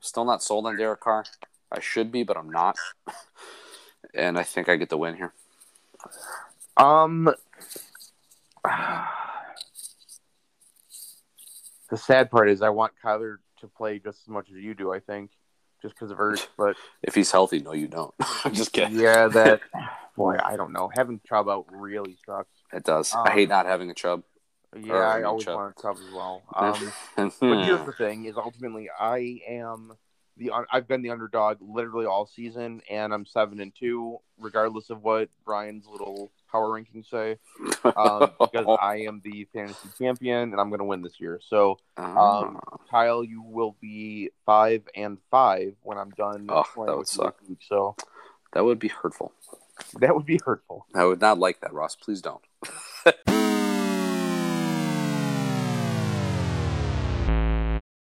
Still 0.00 0.24
not 0.24 0.42
sold 0.42 0.66
on 0.66 0.76
Derek 0.76 1.00
Carr. 1.00 1.24
I 1.70 1.78
should 1.80 2.10
be, 2.10 2.24
but 2.24 2.36
I'm 2.36 2.50
not. 2.50 2.76
And 4.14 4.38
I 4.38 4.42
think 4.42 4.68
I 4.68 4.76
get 4.76 4.88
the 4.90 4.98
win 4.98 5.16
here. 5.16 5.32
Um, 6.76 7.32
the 11.90 11.96
sad 11.96 12.30
part 12.30 12.48
is 12.48 12.62
I 12.62 12.70
want 12.70 12.92
Kyler 13.04 13.36
to 13.60 13.68
play 13.68 13.98
just 13.98 14.20
as 14.22 14.28
much 14.28 14.48
as 14.50 14.56
you 14.56 14.74
do. 14.74 14.92
I 14.92 15.00
think 15.00 15.30
just 15.80 15.94
because 15.94 16.10
of 16.10 16.18
Ertz, 16.18 16.46
but 16.56 16.76
If 17.02 17.14
he's 17.14 17.30
healthy, 17.30 17.60
no, 17.60 17.72
you 17.72 17.88
don't. 17.88 18.14
I'm 18.44 18.54
just 18.54 18.72
kidding. 18.72 18.98
yeah, 18.98 19.28
that 19.28 19.60
boy, 20.16 20.36
I 20.42 20.56
don't 20.56 20.72
know. 20.72 20.90
Having 20.94 21.20
Chubb 21.26 21.48
out 21.48 21.66
really 21.70 22.16
sucks. 22.26 22.50
It 22.72 22.84
does. 22.84 23.14
I 23.14 23.20
Um, 23.30 23.32
hate 23.36 23.48
not 23.48 23.66
having 23.66 23.90
a 23.90 23.94
Chubb. 23.94 24.22
Yeah, 24.74 24.94
I 24.94 25.18
I 25.18 25.22
always 25.24 25.44
Chubb. 25.44 25.56
want 25.56 25.76
Chubb 25.80 25.96
as 25.96 26.14
well. 26.14 26.42
Um, 26.54 26.92
but 27.16 27.64
here's 27.64 27.84
the 27.84 27.92
thing: 27.92 28.24
is 28.24 28.36
ultimately 28.38 28.88
I 28.98 29.40
am 29.46 29.92
the 30.36 30.50
I've 30.70 30.88
been 30.88 31.02
the 31.02 31.10
underdog 31.10 31.58
literally 31.60 32.06
all 32.06 32.26
season, 32.26 32.82
and 32.90 33.12
I'm 33.12 33.26
seven 33.26 33.60
and 33.60 33.72
two, 33.74 34.18
regardless 34.38 34.90
of 34.90 35.02
what 35.02 35.28
Brian's 35.44 35.86
little 35.86 36.30
power 36.50 36.68
rankings 36.68 37.10
say. 37.10 37.38
Um, 37.96 38.30
because 38.40 38.78
I 38.80 39.04
am 39.06 39.20
the 39.24 39.46
fantasy 39.52 39.88
champion, 39.98 40.52
and 40.52 40.60
I'm 40.60 40.68
going 40.68 40.80
to 40.80 40.84
win 40.84 41.02
this 41.02 41.20
year. 41.20 41.40
So 41.48 41.78
um, 41.96 42.60
Kyle, 42.90 43.24
you 43.24 43.42
will 43.42 43.76
be 43.80 44.30
five 44.46 44.82
and 44.94 45.18
five 45.30 45.74
when 45.82 45.98
I'm 45.98 46.10
done. 46.10 46.46
Oh, 46.48 46.64
that 46.86 46.96
would 46.96 47.08
suck. 47.08 47.36
week. 47.48 47.58
So 47.66 47.96
that 48.52 48.64
would 48.64 48.78
be 48.78 48.88
hurtful. 48.88 49.32
that 50.00 50.14
would 50.14 50.26
be 50.26 50.40
hurtful. 50.44 50.86
I 50.94 51.04
would 51.04 51.20
not 51.20 51.38
like 51.38 51.60
that, 51.60 51.72
Ross. 51.72 51.96
Please 51.96 52.22
don't. 52.22 52.42